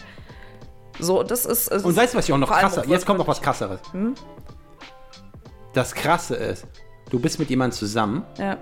So, 0.99 1.23
das 1.23 1.45
ist. 1.45 1.69
es 1.71 1.83
Und 1.83 1.95
weißt 1.95 2.13
du, 2.13 2.17
was 2.17 2.25
ich 2.25 2.33
auch 2.33 2.37
noch 2.37 2.49
krasser, 2.51 2.87
jetzt 2.87 3.05
kommt 3.05 3.19
noch 3.19 3.27
was 3.27 3.41
krasseres. 3.41 3.79
Das 5.73 5.93
Krasse 5.93 6.35
ist, 6.35 6.65
du 7.09 7.19
bist 7.19 7.37
mit 7.37 7.49
jemandem 7.49 7.77
zusammen, 7.77 8.23
Ja, 8.37 8.57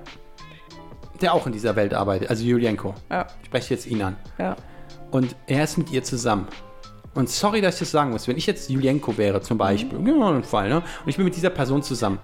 der 1.21 1.33
auch 1.35 1.45
in 1.45 1.53
dieser 1.53 1.75
Welt 1.75 1.93
arbeitet, 1.93 2.29
also 2.31 2.43
Julienko. 2.43 2.95
ja, 3.11 3.27
Ich 3.41 3.47
spreche 3.47 3.73
jetzt 3.75 3.85
ihn 3.85 4.01
an. 4.01 4.15
ja. 4.39 4.55
Und 5.11 5.35
er 5.45 5.63
ist 5.65 5.77
mit 5.77 5.91
ihr 5.91 6.03
zusammen. 6.03 6.47
Und 7.13 7.29
sorry, 7.29 7.61
dass 7.61 7.75
ich 7.75 7.79
das 7.81 7.91
sagen 7.91 8.09
muss. 8.11 8.27
Wenn 8.27 8.37
ich 8.37 8.47
jetzt 8.47 8.69
Julienko 8.69 9.17
wäre, 9.17 9.41
zum 9.41 9.57
Beispiel, 9.57 9.99
Mhm. 9.99 10.19
ja, 10.19 10.29
ein 10.31 10.43
Fall, 10.43 10.69
ne? 10.69 10.77
Und 10.77 11.07
ich 11.07 11.15
bin 11.15 11.25
mit 11.25 11.35
dieser 11.35 11.51
Person 11.51 11.83
zusammen. 11.83 12.19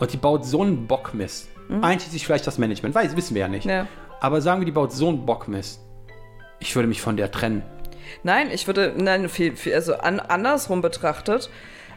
Und 0.00 0.12
die 0.12 0.16
baut 0.16 0.44
so 0.44 0.62
einen 0.62 0.86
Bockmist. 0.86 1.48
Einschließlich 1.80 2.26
vielleicht 2.26 2.46
das 2.46 2.58
Management. 2.58 2.94
Weiß, 2.94 3.16
wissen 3.16 3.34
wir 3.34 3.42
ja 3.42 3.48
nicht. 3.48 3.64
Mhm. 3.64 3.70
Ja. 3.70 3.86
Aber 4.20 4.40
sagen 4.40 4.60
wir, 4.60 4.66
die 4.66 4.72
baut 4.72 4.92
so 4.92 5.08
einen 5.08 5.24
Bockmist. 5.24 5.80
Ich 6.60 6.74
würde 6.76 6.88
mich 6.88 7.00
von 7.00 7.16
der 7.16 7.30
trennen. 7.30 7.62
Nein, 8.24 8.48
ich 8.52 8.66
würde, 8.66 8.94
nein, 8.96 9.28
viel, 9.28 9.56
viel, 9.56 9.74
also 9.74 9.94
an, 9.94 10.20
andersrum 10.20 10.82
betrachtet, 10.82 11.50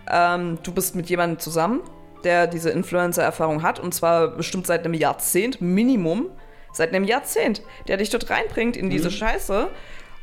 ähm, 0.10 0.60
du 0.64 0.72
bist 0.72 0.96
mit 0.96 1.10
jemandem 1.10 1.40
zusammen, 1.40 1.82
der 2.24 2.48
diese 2.48 2.70
Influencer-Erfahrung 2.70 3.64
hat, 3.64 3.80
und 3.80 3.94
zwar 3.94 4.30
bestimmt 4.30 4.66
seit 4.66 4.86
einem 4.86 4.94
Jahrzehnt, 4.94 5.62
Minimum, 5.62 6.28
seit 6.72 6.94
einem 6.94 7.04
Jahrzehnt, 7.04 7.62
der 7.88 7.98
dich 7.98 8.10
dort 8.12 8.30
reinbringt 8.30 8.78
in 8.78 8.90
diese 8.90 9.12
Scheiße 9.12 9.68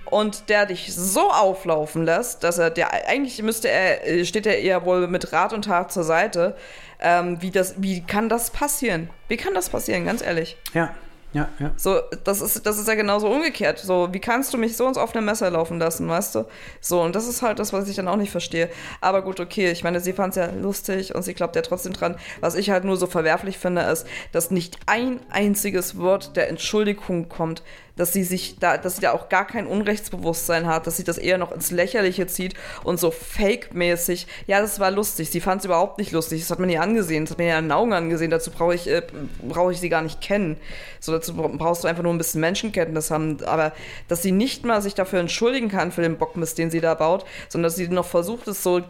und 0.07 0.49
der 0.49 0.67
dich 0.67 0.95
so 0.95 1.31
auflaufen 1.31 2.05
lässt, 2.05 2.45
dass 2.45 2.59
er, 2.59 2.71
der 2.71 2.93
eigentlich 3.09 3.43
müsste 3.43 3.69
er, 3.69 4.07
äh, 4.07 4.25
steht 4.25 4.47
er 4.47 4.59
eher 4.59 4.85
wohl 4.85 5.07
mit 5.07 5.33
Rat 5.33 5.53
und 5.53 5.65
Tat 5.65 5.93
zur 5.93 6.05
Seite. 6.05 6.57
Ähm, 7.01 7.41
wie, 7.41 7.51
das, 7.51 7.75
wie 7.79 8.03
kann 8.03 8.29
das 8.29 8.51
passieren? 8.51 9.11
Wie 9.29 9.37
kann 9.37 9.55
das 9.55 9.71
passieren, 9.71 10.05
ganz 10.05 10.23
ehrlich? 10.23 10.57
Ja, 10.73 10.95
ja, 11.33 11.49
ja. 11.59 11.73
So, 11.77 12.01
das 12.25 12.43
ist, 12.43 12.67
das 12.67 12.79
ist 12.79 12.87
ja 12.87 12.95
genauso 12.95 13.29
umgekehrt. 13.29 13.79
So, 13.79 14.13
wie 14.13 14.19
kannst 14.19 14.53
du 14.53 14.59
mich 14.59 14.77
so 14.77 14.87
ins 14.87 14.99
offene 14.99 15.23
Messer 15.23 15.51
laufen 15.51 15.79
lassen, 15.79 16.07
weißt 16.09 16.35
du? 16.35 16.45
So, 16.81 17.01
und 17.01 17.17
das 17.17 17.27
ist 17.27 17.41
halt 17.41 17.59
das, 17.59 17.73
was 17.73 17.89
ich 17.89 17.97
dann 17.97 18.09
auch 18.09 18.17
nicht 18.17 18.31
verstehe. 18.31 18.69
Aber 19.01 19.23
gut, 19.23 19.41
okay, 19.41 19.71
ich 19.71 19.83
meine, 19.83 20.01
sie 20.01 20.13
fand 20.13 20.37
es 20.37 20.37
ja 20.37 20.51
lustig 20.51 21.15
und 21.15 21.23
sie 21.23 21.33
glaubt 21.33 21.57
ja 21.57 21.63
trotzdem 21.63 21.95
dran. 21.95 22.17
Was 22.41 22.55
ich 22.55 22.71
halt 22.71 22.85
nur 22.85 22.97
so 22.97 23.07
verwerflich 23.07 23.59
finde, 23.59 23.83
ist, 23.83 24.07
dass 24.33 24.51
nicht 24.51 24.79
ein 24.87 25.21
einziges 25.31 25.99
Wort 25.99 26.37
der 26.37 26.51
Entschuldigung 26.51 27.31
kommt, 27.31 27.63
dass 27.97 28.13
sie 28.13 28.25
sich 28.25 28.59
da, 28.59 28.79
dass 28.79 28.97
sie 28.97 29.03
da 29.03 29.13
auch 29.13 29.29
gar 29.29 29.47
kein 29.47 29.67
Unrechtsbewusstsein 29.67 30.67
hat, 30.67 30.87
dass 30.87 30.97
sie 30.97 31.05
das 31.05 31.19
eher 31.19 31.39
noch 31.39 31.53
ins 31.53 31.71
Lächerliche 31.71 32.27
zieht 32.27 32.55
und 32.85 32.99
so 32.99 33.11
fake-mäßig. 33.11 34.27
Ja, 34.47 34.61
das 34.61 34.81
war 34.81 34.91
lustig. 34.91 35.31
Sie 35.31 35.41
fand 35.41 35.61
es 35.61 35.65
überhaupt 35.67 35.99
nicht 35.99 36.13
lustig. 36.13 36.41
Das 36.41 36.51
hat 36.51 36.59
man 36.59 36.71
ihr 36.71 36.83
angesehen. 36.83 37.25
Das 37.25 37.33
hat 37.33 37.39
man 37.39 37.47
ihr 37.47 37.59
in 37.59 37.67
den 37.67 37.73
Augen 37.73 37.93
angesehen. 37.93 38.31
Dazu 38.31 38.51
brauche 38.51 38.75
ich, 38.75 38.89
äh, 38.89 39.03
brauche 39.43 39.73
ich 39.73 39.81
sie 39.81 39.89
gar 39.89 40.03
nicht 40.03 40.21
kennen. 40.21 40.57
So, 41.01 41.13
dazu 41.13 41.35
brauchst 41.35 41.85
du 41.85 41.89
einfach 41.89 42.03
nur 42.03 42.13
ein 42.13 42.19
bisschen 42.19 42.41
Menschenkenntnis 42.41 43.11
haben. 43.11 43.45
Aber 43.45 43.73
dass 44.09 44.23
sie 44.23 44.33
nicht 44.33 44.65
mal 44.65 44.81
sich 44.81 44.95
dafür 44.95 45.21
entschuldigen 45.21 45.69
kann 45.69 45.93
für 45.93 46.03
den 46.03 46.17
Bockmist, 46.17 46.59
den 46.59 46.71
sie 46.71 46.81
da 46.81 46.95
baut, 46.95 47.25
sondern 47.49 47.69
dass 47.69 47.77
sie 47.77 47.89
noch 47.89 48.07
versucht, 48.07 48.49
es 48.49 48.63
so 48.63 48.81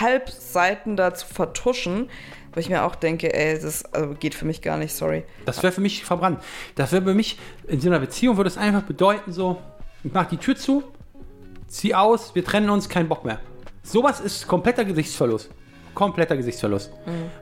halb 0.00 0.30
Seiten 0.30 0.96
da 0.96 1.14
zu 1.14 1.26
vertuschen, 1.26 2.08
wo 2.56 2.60
ich 2.60 2.70
mir 2.70 2.84
auch 2.84 2.94
denke, 2.94 3.34
ey, 3.34 3.60
das 3.60 3.84
also 3.92 4.14
geht 4.14 4.34
für 4.34 4.46
mich 4.46 4.62
gar 4.62 4.78
nicht, 4.78 4.94
sorry. 4.94 5.24
Das 5.44 5.62
wäre 5.62 5.74
für 5.74 5.82
mich 5.82 6.06
verbrannt. 6.06 6.42
Das 6.74 6.90
wäre 6.90 7.02
für 7.02 7.12
mich, 7.12 7.38
in 7.68 7.82
so 7.82 7.90
einer 7.90 7.98
Beziehung 7.98 8.38
würde 8.38 8.48
es 8.48 8.56
einfach 8.56 8.80
bedeuten, 8.80 9.30
so, 9.30 9.60
ich 10.02 10.12
mach 10.14 10.24
die 10.24 10.38
Tür 10.38 10.56
zu, 10.56 10.82
zieh 11.68 11.94
aus, 11.94 12.34
wir 12.34 12.42
trennen 12.42 12.70
uns, 12.70 12.88
kein 12.88 13.08
Bock 13.08 13.26
mehr. 13.26 13.40
Sowas 13.82 14.20
ist 14.20 14.48
kompletter 14.48 14.86
Gesichtsverlust. 14.86 15.50
Kompletter 15.94 16.34
Gesichtsverlust. 16.34 16.92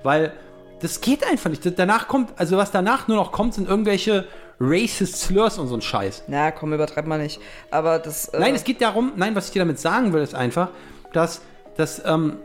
Weil 0.03 0.33
das 0.81 1.01
geht 1.01 1.25
einfach 1.25 1.49
nicht. 1.49 1.63
Danach 1.79 2.09
kommt, 2.09 2.33
also 2.37 2.57
was 2.57 2.73
danach 2.73 3.07
nur 3.07 3.17
noch 3.17 3.31
kommt, 3.31 3.55
sind 3.55 3.69
irgendwelche 3.69 4.27
racist 4.59 5.21
Slurs 5.21 5.59
und 5.59 5.69
so 5.69 5.77
ein 5.77 5.81
Scheiß. 5.81 6.25
Na, 6.27 6.51
komm, 6.51 6.73
übertreib 6.73 7.07
mal 7.07 7.21
nicht. 7.21 7.41
Aber 7.71 8.01
das. 8.01 8.29
Äh, 8.31 8.41
Nein, 8.41 8.57
es 8.57 8.65
geht 8.65 8.81
darum, 8.81 9.13
nein, 9.15 9.37
was 9.37 9.47
ich 9.47 9.53
dir 9.53 9.61
damit 9.61 9.79
sagen 9.79 10.13
will, 10.13 10.23
ist 10.23 10.35
einfach, 10.35 10.71
dass, 11.13 11.41
dass 11.77 12.05
ähm, 12.05 12.39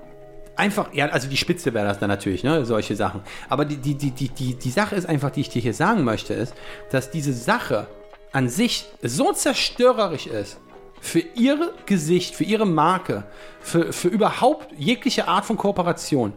einfach, 0.59 0.93
ja, 0.93 1.07
also 1.07 1.27
die 1.27 1.37
Spitze 1.37 1.73
wäre 1.73 1.87
das 1.87 1.97
dann 1.99 2.09
natürlich, 2.09 2.43
ne, 2.43 2.65
solche 2.65 2.95
Sachen. 2.95 3.21
Aber 3.49 3.65
die, 3.65 3.77
die, 3.77 3.95
die, 3.95 4.11
die, 4.11 4.29
die, 4.29 4.55
die 4.55 4.69
Sache 4.69 4.95
ist 4.95 5.07
einfach, 5.07 5.31
die 5.31 5.41
ich 5.41 5.49
dir 5.49 5.61
hier 5.61 5.73
sagen 5.73 6.03
möchte, 6.03 6.33
ist, 6.33 6.53
dass 6.91 7.09
diese 7.09 7.33
Sache 7.33 7.87
an 8.31 8.47
sich 8.49 8.85
so 9.01 9.31
zerstörerisch 9.33 10.27
ist 10.27 10.59
für 11.01 11.19
ihre 11.19 11.73
Gesicht, 11.85 12.35
für 12.35 12.43
ihre 12.43 12.65
Marke, 12.67 13.23
für, 13.61 13.91
für 13.93 14.09
überhaupt 14.09 14.67
jegliche 14.77 15.27
Art 15.27 15.45
von 15.45 15.57
Kooperation, 15.57 16.33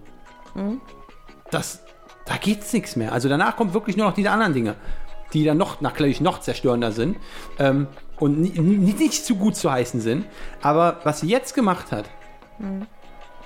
dass 1.51 1.83
da 2.25 2.37
geht's 2.37 2.73
nichts 2.73 2.95
mehr. 2.97 3.13
Also 3.13 3.29
danach 3.29 3.57
kommt 3.57 3.75
wirklich 3.75 3.97
nur 3.97 4.07
noch 4.07 4.15
diese 4.15 4.31
anderen 4.31 4.55
Dinge, 4.55 4.75
die 5.33 5.45
dann 5.45 5.57
noch, 5.59 5.81
natürlich 5.81 6.21
noch 6.21 6.41
zerstörender 6.41 6.93
sind 6.93 7.17
ähm, 7.59 7.89
und 8.21 8.41
ni- 8.41 8.51
ni- 8.59 8.93
nicht 8.93 9.25
zu 9.25 9.35
gut 9.35 9.57
zu 9.57 9.71
heißen 9.71 10.01
sind. 10.01 10.27
Aber 10.63 11.01
was 11.05 11.21
sie 11.21 11.29
jetzt 11.29 11.55
gemacht 11.55 11.91
hat, 11.91 12.09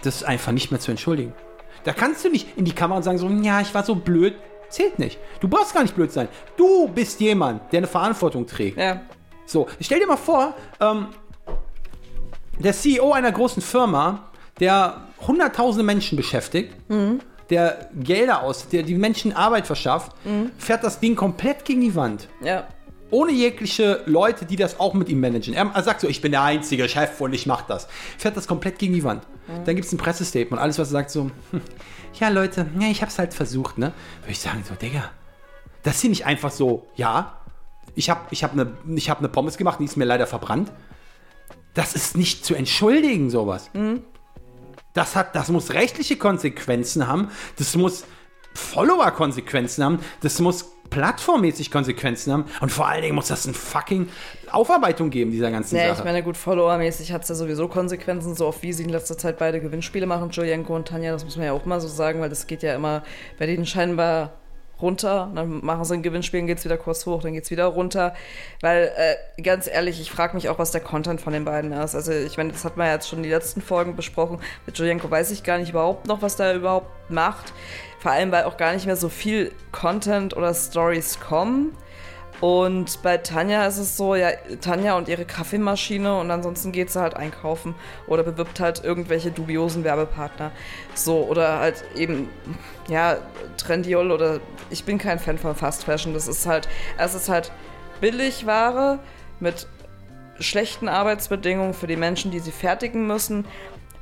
das 0.02 0.16
ist 0.16 0.24
einfach 0.24 0.52
nicht 0.52 0.70
mehr 0.70 0.80
zu 0.80 0.90
entschuldigen. 0.90 1.32
Da 1.84 1.92
kannst 1.92 2.24
du 2.24 2.30
nicht 2.30 2.56
in 2.56 2.64
die 2.64 2.72
Kamera 2.72 2.98
und 2.98 3.02
sagen 3.02 3.18
so, 3.18 3.28
ja, 3.28 3.60
ich 3.60 3.72
war 3.74 3.84
so 3.84 3.94
blöd. 3.94 4.34
Zählt 4.68 4.98
nicht. 4.98 5.18
Du 5.40 5.48
brauchst 5.48 5.74
gar 5.74 5.82
nicht 5.82 5.94
blöd 5.94 6.10
sein. 6.10 6.28
Du 6.56 6.88
bist 6.88 7.20
jemand, 7.20 7.72
der 7.72 7.78
eine 7.78 7.86
Verantwortung 7.86 8.46
trägt. 8.46 8.78
Ja. 8.78 9.02
So, 9.46 9.68
stell 9.80 10.00
dir 10.00 10.08
mal 10.08 10.16
vor, 10.16 10.54
ähm, 10.80 11.06
der 12.58 12.72
CEO 12.72 13.12
einer 13.12 13.30
großen 13.30 13.62
Firma, 13.62 14.24
der 14.58 15.02
hunderttausende 15.24 15.84
Menschen 15.84 16.16
beschäftigt, 16.16 16.74
der 17.50 17.90
Gelder 17.94 18.42
aus, 18.42 18.68
der 18.68 18.82
die 18.82 18.94
Menschen 18.96 19.32
Arbeit 19.34 19.66
verschafft, 19.68 20.12
fährt 20.58 20.82
das 20.82 20.98
Ding 20.98 21.14
komplett 21.14 21.64
gegen 21.64 21.82
die 21.82 21.94
Wand. 21.94 22.28
Ja. 22.42 22.66
Ohne 23.10 23.32
jegliche 23.32 24.02
Leute, 24.06 24.46
die 24.46 24.56
das 24.56 24.80
auch 24.80 24.94
mit 24.94 25.08
ihm 25.08 25.20
managen. 25.20 25.54
Er 25.54 25.82
sagt 25.82 26.00
so, 26.00 26.08
ich 26.08 26.20
bin 26.20 26.32
der 26.32 26.42
einzige 26.42 26.88
Chef 26.88 27.20
und 27.20 27.32
ich 27.32 27.46
mach 27.46 27.62
das. 27.62 27.86
Fährt 28.18 28.36
das 28.36 28.48
komplett 28.48 28.78
gegen 28.78 28.94
die 28.94 29.04
Wand. 29.04 29.24
Dann 29.64 29.76
gibt 29.76 29.86
es 29.86 29.92
ein 29.92 29.98
Pressestatement. 29.98 30.60
Alles, 30.60 30.78
was 30.78 30.88
er 30.88 30.92
sagt, 30.92 31.10
so, 31.10 31.30
hm, 31.52 31.60
ja 32.18 32.28
Leute, 32.30 32.66
ja, 32.80 32.88
ich 32.88 33.02
hab's 33.02 33.18
halt 33.18 33.32
versucht, 33.32 33.78
ne? 33.78 33.92
Würde 34.22 34.32
ich 34.32 34.40
sagen, 34.40 34.64
so, 34.68 34.74
Digga, 34.74 35.10
das 35.84 35.96
ist 35.96 36.00
hier 36.00 36.10
nicht 36.10 36.26
einfach 36.26 36.50
so, 36.50 36.88
ja, 36.96 37.40
ich 37.94 38.10
habe 38.10 38.22
ich 38.30 38.42
hab 38.42 38.52
eine 38.52 38.66
hab 38.66 39.20
ne 39.20 39.28
Pommes 39.28 39.56
gemacht, 39.56 39.78
die 39.80 39.84
ist 39.84 39.96
mir 39.96 40.04
leider 40.04 40.26
verbrannt. 40.26 40.72
Das 41.74 41.94
ist 41.94 42.16
nicht 42.16 42.44
zu 42.44 42.54
entschuldigen, 42.54 43.30
sowas. 43.30 43.70
Das, 44.94 45.14
hat, 45.14 45.36
das 45.36 45.48
muss 45.48 45.74
rechtliche 45.74 46.16
Konsequenzen 46.16 47.06
haben. 47.06 47.28
Das 47.56 47.76
muss 47.76 48.04
Follower-Konsequenzen 48.54 49.84
haben. 49.84 49.98
Das 50.22 50.40
muss 50.40 50.72
plattformmäßig 50.96 51.70
Konsequenzen 51.70 52.32
haben. 52.32 52.44
Und 52.62 52.72
vor 52.72 52.88
allen 52.88 53.02
Dingen 53.02 53.14
muss 53.14 53.28
das 53.28 53.44
eine 53.44 53.52
fucking 53.52 54.08
Aufarbeitung 54.50 55.10
geben, 55.10 55.30
dieser 55.30 55.50
ganzen 55.50 55.76
Ja, 55.76 55.88
Sache. 55.88 55.98
ich 55.98 56.04
meine, 56.04 56.22
gut, 56.22 56.38
Follower-mäßig 56.38 57.12
hat 57.12 57.22
es 57.24 57.28
ja 57.28 57.34
sowieso 57.34 57.68
Konsequenzen, 57.68 58.34
so 58.34 58.46
oft 58.46 58.62
wie 58.62 58.72
sie 58.72 58.84
in 58.84 58.88
letzter 58.88 59.18
Zeit 59.18 59.36
beide 59.38 59.60
Gewinnspiele 59.60 60.06
machen, 60.06 60.30
Julienko 60.30 60.74
und 60.74 60.88
Tanja, 60.88 61.12
das 61.12 61.22
muss 61.24 61.36
man 61.36 61.44
ja 61.44 61.52
auch 61.52 61.66
mal 61.66 61.82
so 61.82 61.88
sagen, 61.88 62.22
weil 62.22 62.30
das 62.30 62.46
geht 62.46 62.62
ja 62.62 62.74
immer 62.74 63.02
bei 63.38 63.44
denen 63.44 63.66
scheinbar 63.66 64.32
runter, 64.80 65.30
dann 65.34 65.64
machen 65.64 65.84
sie 65.84 65.94
ein 65.94 66.02
Gewinnspiel, 66.02 66.40
dann 66.40 66.46
geht 66.46 66.58
es 66.58 66.64
wieder 66.64 66.76
kurz 66.78 67.04
hoch, 67.06 67.22
dann 67.22 67.32
geht 67.34 67.44
es 67.44 67.50
wieder 67.50 67.66
runter, 67.66 68.14
weil, 68.62 68.90
äh, 68.96 69.42
ganz 69.42 69.66
ehrlich, 69.66 70.00
ich 70.00 70.10
frage 70.10 70.34
mich 70.34 70.48
auch, 70.48 70.58
was 70.58 70.70
der 70.70 70.82
Content 70.82 71.20
von 71.20 71.32
den 71.34 71.44
beiden 71.44 71.72
ist. 71.72 71.94
Also 71.94 72.12
ich 72.12 72.36
meine, 72.36 72.52
das 72.52 72.64
hat 72.64 72.76
man 72.76 72.86
ja 72.86 72.94
jetzt 72.94 73.08
schon 73.08 73.22
die 73.22 73.30
letzten 73.30 73.60
Folgen 73.62 73.96
besprochen, 73.96 74.38
mit 74.66 74.78
Julienko 74.78 75.10
weiß 75.10 75.30
ich 75.30 75.42
gar 75.42 75.58
nicht 75.58 75.70
überhaupt 75.70 76.06
noch, 76.06 76.20
was 76.22 76.36
der 76.36 76.54
überhaupt 76.54 76.88
macht, 77.10 77.52
vor 78.06 78.12
allem, 78.12 78.30
weil 78.30 78.44
auch 78.44 78.56
gar 78.56 78.72
nicht 78.72 78.86
mehr 78.86 78.94
so 78.94 79.08
viel 79.08 79.50
Content 79.72 80.36
oder 80.36 80.54
Stories 80.54 81.18
kommen. 81.18 81.76
Und 82.40 83.02
bei 83.02 83.16
Tanja 83.16 83.66
ist 83.66 83.78
es 83.78 83.96
so, 83.96 84.14
ja, 84.14 84.28
Tanja 84.60 84.96
und 84.96 85.08
ihre 85.08 85.24
Kaffeemaschine 85.24 86.16
und 86.16 86.30
ansonsten 86.30 86.70
geht 86.70 86.88
sie 86.88 87.00
halt 87.00 87.16
einkaufen 87.16 87.74
oder 88.06 88.22
bewirbt 88.22 88.60
halt 88.60 88.84
irgendwelche 88.84 89.32
dubiosen 89.32 89.82
Werbepartner. 89.82 90.52
So, 90.94 91.24
oder 91.24 91.58
halt 91.58 91.82
eben, 91.96 92.28
ja, 92.88 93.16
Trendiol 93.56 94.12
oder 94.12 94.38
ich 94.70 94.84
bin 94.84 94.98
kein 94.98 95.18
Fan 95.18 95.36
von 95.36 95.56
Fast 95.56 95.82
Fashion. 95.82 96.14
Das 96.14 96.28
ist 96.28 96.46
halt, 96.46 96.68
es 96.98 97.12
ist 97.16 97.28
halt 97.28 97.50
Billigware 98.00 99.00
mit 99.40 99.66
schlechten 100.38 100.88
Arbeitsbedingungen 100.88 101.74
für 101.74 101.88
die 101.88 101.96
Menschen, 101.96 102.30
die 102.30 102.38
sie 102.38 102.52
fertigen 102.52 103.08
müssen, 103.08 103.46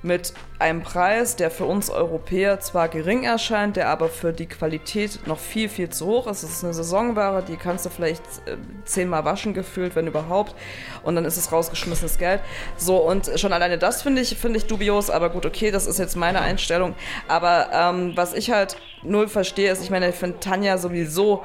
mit 0.04 0.34
einem 0.58 0.82
Preis, 0.82 1.34
der 1.34 1.50
für 1.50 1.64
uns 1.64 1.88
Europäer 1.88 2.60
zwar 2.60 2.88
gering 2.88 3.24
erscheint, 3.24 3.76
der 3.76 3.88
aber 3.88 4.08
für 4.08 4.32
die 4.32 4.46
Qualität 4.46 5.26
noch 5.26 5.38
viel, 5.38 5.68
viel 5.68 5.88
zu 5.88 6.06
hoch 6.06 6.26
ist. 6.26 6.42
Es 6.42 6.50
ist 6.50 6.64
eine 6.64 6.74
Saisonware, 6.74 7.42
die 7.42 7.56
kannst 7.56 7.86
du 7.86 7.90
vielleicht 7.90 8.22
äh, 8.44 8.56
zehnmal 8.84 9.24
waschen 9.24 9.54
gefühlt, 9.54 9.96
wenn 9.96 10.06
überhaupt. 10.06 10.54
Und 11.02 11.16
dann 11.16 11.24
ist 11.24 11.38
es 11.38 11.50
rausgeschmissenes 11.50 12.18
Geld. 12.18 12.40
So, 12.76 12.98
und 12.98 13.30
schon 13.36 13.52
alleine 13.54 13.78
das 13.78 14.02
finde 14.02 14.20
ich, 14.20 14.36
finde 14.36 14.58
ich 14.58 14.66
dubios, 14.66 15.08
aber 15.08 15.30
gut, 15.30 15.46
okay, 15.46 15.70
das 15.70 15.86
ist 15.86 15.98
jetzt 15.98 16.16
meine 16.16 16.42
Einstellung. 16.42 16.94
Aber 17.26 17.70
ähm, 17.72 18.12
was 18.14 18.34
ich 18.34 18.50
halt 18.50 18.76
null 19.02 19.26
verstehe, 19.28 19.72
ist, 19.72 19.82
ich 19.82 19.90
meine, 19.90 20.10
ich 20.10 20.14
finde 20.14 20.38
Tanja 20.38 20.76
sowieso 20.76 21.42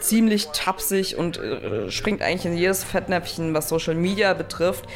ziemlich 0.00 0.48
tapsig 0.48 1.16
und 1.16 1.38
äh, 1.38 1.90
springt 1.90 2.20
eigentlich 2.20 2.46
in 2.46 2.56
jedes 2.56 2.82
Fettnäpfchen, 2.82 3.54
was 3.54 3.68
Social 3.68 3.94
Media 3.94 4.34
betrifft. 4.34 4.86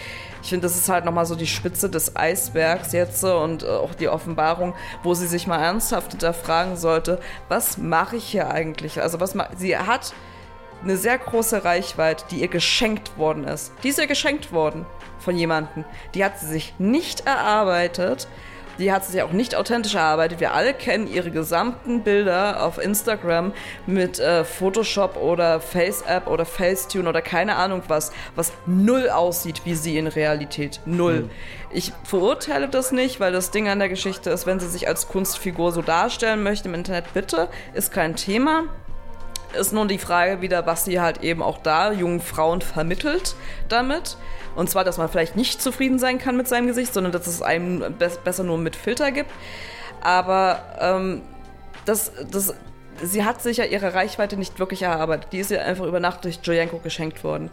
Ich 0.46 0.50
finde, 0.50 0.68
das 0.68 0.76
ist 0.76 0.88
halt 0.88 1.04
nochmal 1.04 1.26
so 1.26 1.34
die 1.34 1.48
Spitze 1.48 1.90
des 1.90 2.14
Eisbergs 2.14 2.92
jetzt 2.92 3.24
und 3.24 3.64
äh, 3.64 3.66
auch 3.66 3.94
die 3.94 4.08
Offenbarung, 4.08 4.76
wo 5.02 5.12
sie 5.12 5.26
sich 5.26 5.48
mal 5.48 5.58
ernsthaft 5.58 6.12
hinterfragen 6.12 6.76
sollte, 6.76 7.18
was 7.48 7.78
mache 7.78 8.14
ich 8.14 8.26
hier 8.26 8.48
eigentlich? 8.48 9.02
Also 9.02 9.18
was 9.18 9.34
sie 9.56 9.76
hat 9.76 10.14
eine 10.84 10.96
sehr 10.96 11.18
große 11.18 11.64
Reichweite, 11.64 12.26
die 12.30 12.42
ihr 12.42 12.46
geschenkt 12.46 13.18
worden 13.18 13.42
ist. 13.42 13.72
Die 13.82 13.88
ist 13.88 13.98
ihr 13.98 14.06
geschenkt 14.06 14.52
worden 14.52 14.86
von 15.18 15.36
jemandem. 15.36 15.84
Die 16.14 16.24
hat 16.24 16.38
sie 16.38 16.46
sich 16.46 16.74
nicht 16.78 17.26
erarbeitet. 17.26 18.28
Die 18.78 18.92
hat 18.92 19.04
sich 19.04 19.22
auch 19.22 19.32
nicht 19.32 19.54
authentisch 19.54 19.94
erarbeitet. 19.94 20.40
Wir 20.40 20.54
alle 20.54 20.74
kennen 20.74 21.06
ihre 21.06 21.30
gesamten 21.30 22.02
Bilder 22.02 22.62
auf 22.62 22.78
Instagram 22.78 23.52
mit 23.86 24.18
äh, 24.18 24.44
Photoshop 24.44 25.16
oder 25.16 25.60
FaceApp 25.60 26.26
oder 26.26 26.44
Facetune 26.44 27.08
oder 27.08 27.22
keine 27.22 27.56
Ahnung 27.56 27.82
was, 27.88 28.12
was 28.34 28.52
null 28.66 29.08
aussieht 29.08 29.62
wie 29.64 29.74
sie 29.74 29.98
in 29.98 30.06
Realität. 30.06 30.80
Null. 30.84 31.30
Ich 31.70 31.92
verurteile 32.04 32.68
das 32.68 32.92
nicht, 32.92 33.20
weil 33.20 33.32
das 33.32 33.50
Ding 33.50 33.68
an 33.68 33.78
der 33.78 33.88
Geschichte 33.88 34.30
ist, 34.30 34.46
wenn 34.46 34.60
sie 34.60 34.68
sich 34.68 34.88
als 34.88 35.08
Kunstfigur 35.08 35.72
so 35.72 35.82
darstellen 35.82 36.42
möchte 36.42 36.68
im 36.68 36.74
Internet, 36.74 37.12
bitte, 37.14 37.48
ist 37.74 37.92
kein 37.92 38.16
Thema 38.16 38.64
ist 39.56 39.72
nun 39.72 39.88
die 39.88 39.98
Frage 39.98 40.40
wieder, 40.40 40.66
was 40.66 40.84
sie 40.84 41.00
halt 41.00 41.22
eben 41.22 41.42
auch 41.42 41.58
da 41.58 41.92
jungen 41.92 42.20
Frauen 42.20 42.60
vermittelt 42.60 43.34
damit. 43.68 44.16
Und 44.54 44.70
zwar, 44.70 44.84
dass 44.84 44.98
man 44.98 45.08
vielleicht 45.08 45.36
nicht 45.36 45.60
zufrieden 45.60 45.98
sein 45.98 46.18
kann 46.18 46.36
mit 46.36 46.48
seinem 46.48 46.66
Gesicht, 46.66 46.94
sondern 46.94 47.12
dass 47.12 47.26
es 47.26 47.42
einem 47.42 47.80
be 47.98 48.10
besser 48.24 48.42
nur 48.44 48.58
mit 48.58 48.74
Filter 48.74 49.12
gibt. 49.12 49.30
Aber 50.00 50.62
ähm, 50.80 51.22
das, 51.84 52.12
das, 52.30 52.54
sie 53.02 53.24
hat 53.24 53.42
sich 53.42 53.58
ja 53.58 53.64
ihre 53.64 53.94
Reichweite 53.94 54.36
nicht 54.36 54.58
wirklich 54.58 54.82
erarbeitet. 54.82 55.32
Die 55.32 55.38
ist 55.38 55.50
ja 55.50 55.60
einfach 55.60 55.84
über 55.84 56.00
Nacht 56.00 56.24
durch 56.24 56.40
Jojenko 56.42 56.78
geschenkt 56.78 57.24
worden. 57.24 57.50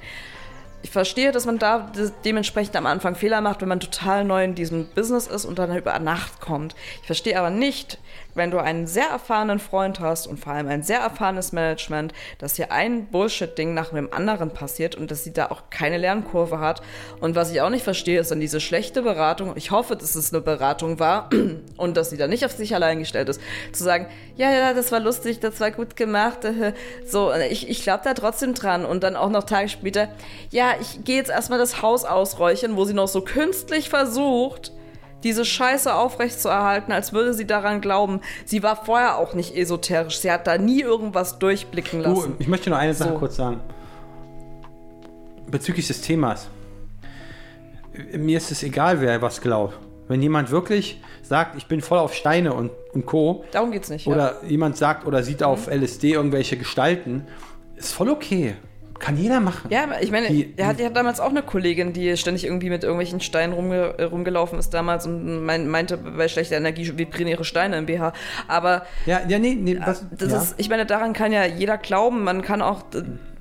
Ich 0.84 0.91
verstehe, 0.91 1.31
dass 1.31 1.45
man 1.45 1.59
da 1.59 1.89
de 1.95 2.11
dementsprechend 2.25 2.75
am 2.75 2.86
Anfang 2.86 3.15
Fehler 3.15 3.39
macht, 3.39 3.61
wenn 3.61 3.69
man 3.69 3.79
total 3.79 4.25
neu 4.25 4.43
in 4.43 4.53
diesem 4.53 4.86
Business 4.88 5.27
ist 5.27 5.45
und 5.45 5.57
dann 5.57 5.75
über 5.75 5.97
Nacht 5.99 6.41
kommt. 6.41 6.75
Ich 7.01 7.07
verstehe 7.07 7.39
aber 7.39 7.49
nicht, 7.49 7.97
wenn 8.36 8.51
du 8.51 8.59
einen 8.59 8.88
sehr 8.88 9.07
erfahrenen 9.07 9.59
Freund 9.59 9.99
hast 9.99 10.27
und 10.27 10.39
vor 10.39 10.53
allem 10.53 10.67
ein 10.67 10.84
sehr 10.84 10.99
erfahrenes 10.99 11.51
Management, 11.51 12.13
dass 12.38 12.55
hier 12.55 12.71
ein 12.71 13.07
Bullshit-Ding 13.07 13.73
nach 13.73 13.89
dem 13.89 14.11
anderen 14.11 14.51
passiert 14.51 14.95
und 14.95 15.11
dass 15.11 15.23
sie 15.23 15.34
da 15.34 15.47
auch 15.47 15.63
keine 15.69 15.97
Lernkurve 15.97 16.59
hat. 16.59 16.81
Und 17.19 17.36
was 17.36 17.51
ich 17.51 17.61
auch 17.61 17.69
nicht 17.69 17.84
verstehe, 17.84 18.19
ist 18.19 18.31
dann 18.31 18.39
diese 18.39 18.59
schlechte 18.59 19.03
Beratung. 19.03 19.53
Ich 19.55 19.71
hoffe, 19.71 19.95
dass 19.95 20.15
es 20.15 20.34
eine 20.34 20.41
Beratung 20.41 20.99
war 20.99 21.29
und 21.77 21.97
dass 21.97 22.09
sie 22.09 22.17
da 22.17 22.27
nicht 22.27 22.45
auf 22.45 22.51
sich 22.51 22.75
allein 22.75 22.99
gestellt 22.99 23.29
ist. 23.29 23.41
Zu 23.71 23.84
sagen, 23.84 24.07
ja, 24.36 24.51
ja, 24.51 24.73
das 24.73 24.91
war 24.91 24.99
lustig, 24.99 25.39
das 25.39 25.59
war 25.59 25.71
gut 25.71 25.95
gemacht. 25.95 26.39
So, 27.05 27.31
ich, 27.34 27.69
ich 27.69 27.84
glaube 27.84 28.01
da 28.03 28.13
trotzdem 28.13 28.53
dran. 28.53 28.86
Und 28.86 29.03
dann 29.03 29.15
auch 29.15 29.29
noch 29.29 29.43
Tage 29.43 29.69
später, 29.69 30.09
ja, 30.49 30.72
ich 30.80 31.03
gehe 31.03 31.15
jetzt 31.17 31.30
erstmal 31.32 31.59
das 31.59 31.82
Haus 31.82 32.05
ausräuchern, 32.05 32.76
wo 32.76 32.86
sie 32.86 32.93
noch 32.93 33.07
so 33.07 33.21
künstlich 33.21 33.89
versucht, 33.89 34.71
diese 35.24 35.45
Scheiße 35.45 35.93
aufrechtzuerhalten, 35.93 36.91
als 36.91 37.13
würde 37.13 37.34
sie 37.34 37.47
daran 37.47 37.80
glauben. 37.82 38.19
Sie 38.45 38.61
war 38.61 38.76
vorher 38.86 39.17
auch 39.17 39.34
nicht 39.34 39.55
esoterisch. 39.55 40.19
Sie 40.19 40.30
hat 40.32 40.47
da 40.47 40.57
nie 40.57 40.82
irgendwas 40.82 41.39
durchblicken 41.39 42.01
lassen. 42.01 42.36
Du, 42.38 42.43
ich 42.43 42.47
möchte 42.47 42.69
nur 42.69 42.80
eine 42.80 42.93
Sache 42.93 43.13
So. 43.13 43.19
kurz 43.19 43.36
sagen. 43.38 43.61
Bezüglich 45.47 45.88
des 45.88 46.01
Themas. 46.01 46.47
Mir 48.11 48.38
ist 48.38 48.51
es 48.51 48.63
egal, 48.63 49.01
wer 49.01 49.21
was 49.21 49.39
glaubt. 49.39 49.78
Wenn 50.07 50.21
jemand 50.21 50.51
wirklich 50.51 51.01
sagt, 51.21 51.55
ich 51.55 51.67
bin 51.67 51.82
voll 51.82 51.99
auf 51.99 52.13
Steine 52.13 52.53
und, 52.53 52.71
und 52.93 53.05
Co. 53.05 53.45
Darum 53.51 53.71
geht's 53.71 53.89
nicht. 53.89 54.05
ja. 54.05 54.13
Oder 54.13 54.43
jemand 54.43 54.76
sagt 54.78 55.05
oder 55.05 55.24
sieht 55.24 55.43
auf 55.43 55.67
LSD 55.67 56.11
irgendwelche 56.11 56.57
Gestalten, 56.57 57.26
ist 57.78 57.93
voll 57.93 58.09
okay. 58.09 58.55
Kann 59.03 59.17
jeder 59.17 59.41
machen. 59.41 59.69
Ja, 59.69 59.85
ich 59.99 60.11
meine, 60.11 60.27
Die- 60.27 60.53
er 60.55 60.67
hat 60.67 60.79
ja 60.79 60.89
damals 60.89 61.19
auch 61.19 61.29
eine 61.29 61.41
Kollegin, 61.43 61.91
die 61.91 62.15
ständig 62.15 62.45
irgendwie 62.45 62.69
mit 62.69 62.83
irgendwelchen 62.83 63.19
Steinen 63.19 63.51
rumge 63.53 63.95
äh, 63.97 64.03
rumgelaufen 64.03 64.57
ist 64.57 64.73
damals 64.73 65.05
und 65.05 65.43
mein, 65.45 65.67
meinte, 65.67 65.97
bei 65.97 66.27
schlechter 66.29 66.55
Energie 66.55 66.97
vibrieren 66.97 67.27
ihre 67.27 67.43
Steine 67.43 67.77
im 67.77 67.85
BH. 67.85 68.13
Aber 68.47 68.85
Ja, 69.05 69.19
ja, 69.27 69.39
nee, 69.39 69.55
nee, 69.55 69.77
was, 69.85 70.05
das 70.11 70.31
ja. 70.31 70.41
ist, 70.41 70.55
ich 70.57 70.69
meine, 70.69 70.85
daran 70.85 71.11
kann 71.11 71.33
ja 71.33 71.45
jeder 71.45 71.77
glauben. 71.77 72.23
Man 72.23 72.41
kann 72.43 72.61
auch, 72.61 72.83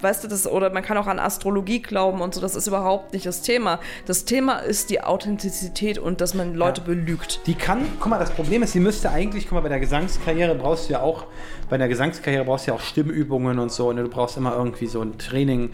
weißt 0.02 0.24
du, 0.24 0.28
das, 0.28 0.46
oder 0.46 0.70
man 0.70 0.82
kann 0.82 0.96
auch 0.96 1.06
an 1.06 1.18
Astrologie 1.18 1.80
glauben 1.80 2.20
und 2.20 2.34
so. 2.34 2.40
Das 2.40 2.56
ist 2.56 2.66
überhaupt 2.66 3.12
nicht 3.12 3.26
das 3.26 3.42
Thema. 3.42 3.78
Das 4.06 4.24
Thema 4.24 4.58
ist 4.58 4.90
die 4.90 5.00
Authentizität 5.02 5.98
und 5.98 6.20
dass 6.20 6.34
man 6.34 6.54
Leute 6.54 6.80
Ja. 6.80 6.86
belügt. 6.88 7.40
Die 7.46 7.54
kann, 7.54 7.86
guck 8.00 8.08
mal, 8.10 8.18
das 8.18 8.30
Problem 8.30 8.62
ist, 8.62 8.72
sie 8.72 8.80
müsste 8.80 9.10
eigentlich, 9.10 9.44
guck 9.44 9.52
mal, 9.52 9.60
bei 9.60 9.68
der 9.68 9.80
Gesangskarriere 9.80 10.54
brauchst 10.54 10.88
du 10.88 10.94
ja 10.94 11.00
auch, 11.00 11.26
bei 11.70 11.78
der 11.78 11.88
Gesangskarriere 11.88 12.44
brauchst 12.44 12.66
du 12.66 12.72
ja 12.72 12.76
auch 12.76 12.80
Stimmübungen 12.82 13.58
und 13.58 13.70
so, 13.72 13.92
ne? 13.92 14.02
du 14.02 14.08
brauchst 14.08 14.36
immer 14.36 14.54
irgendwie 14.56 14.86
so 14.86 15.00
ein 15.00 15.18
Training, 15.18 15.70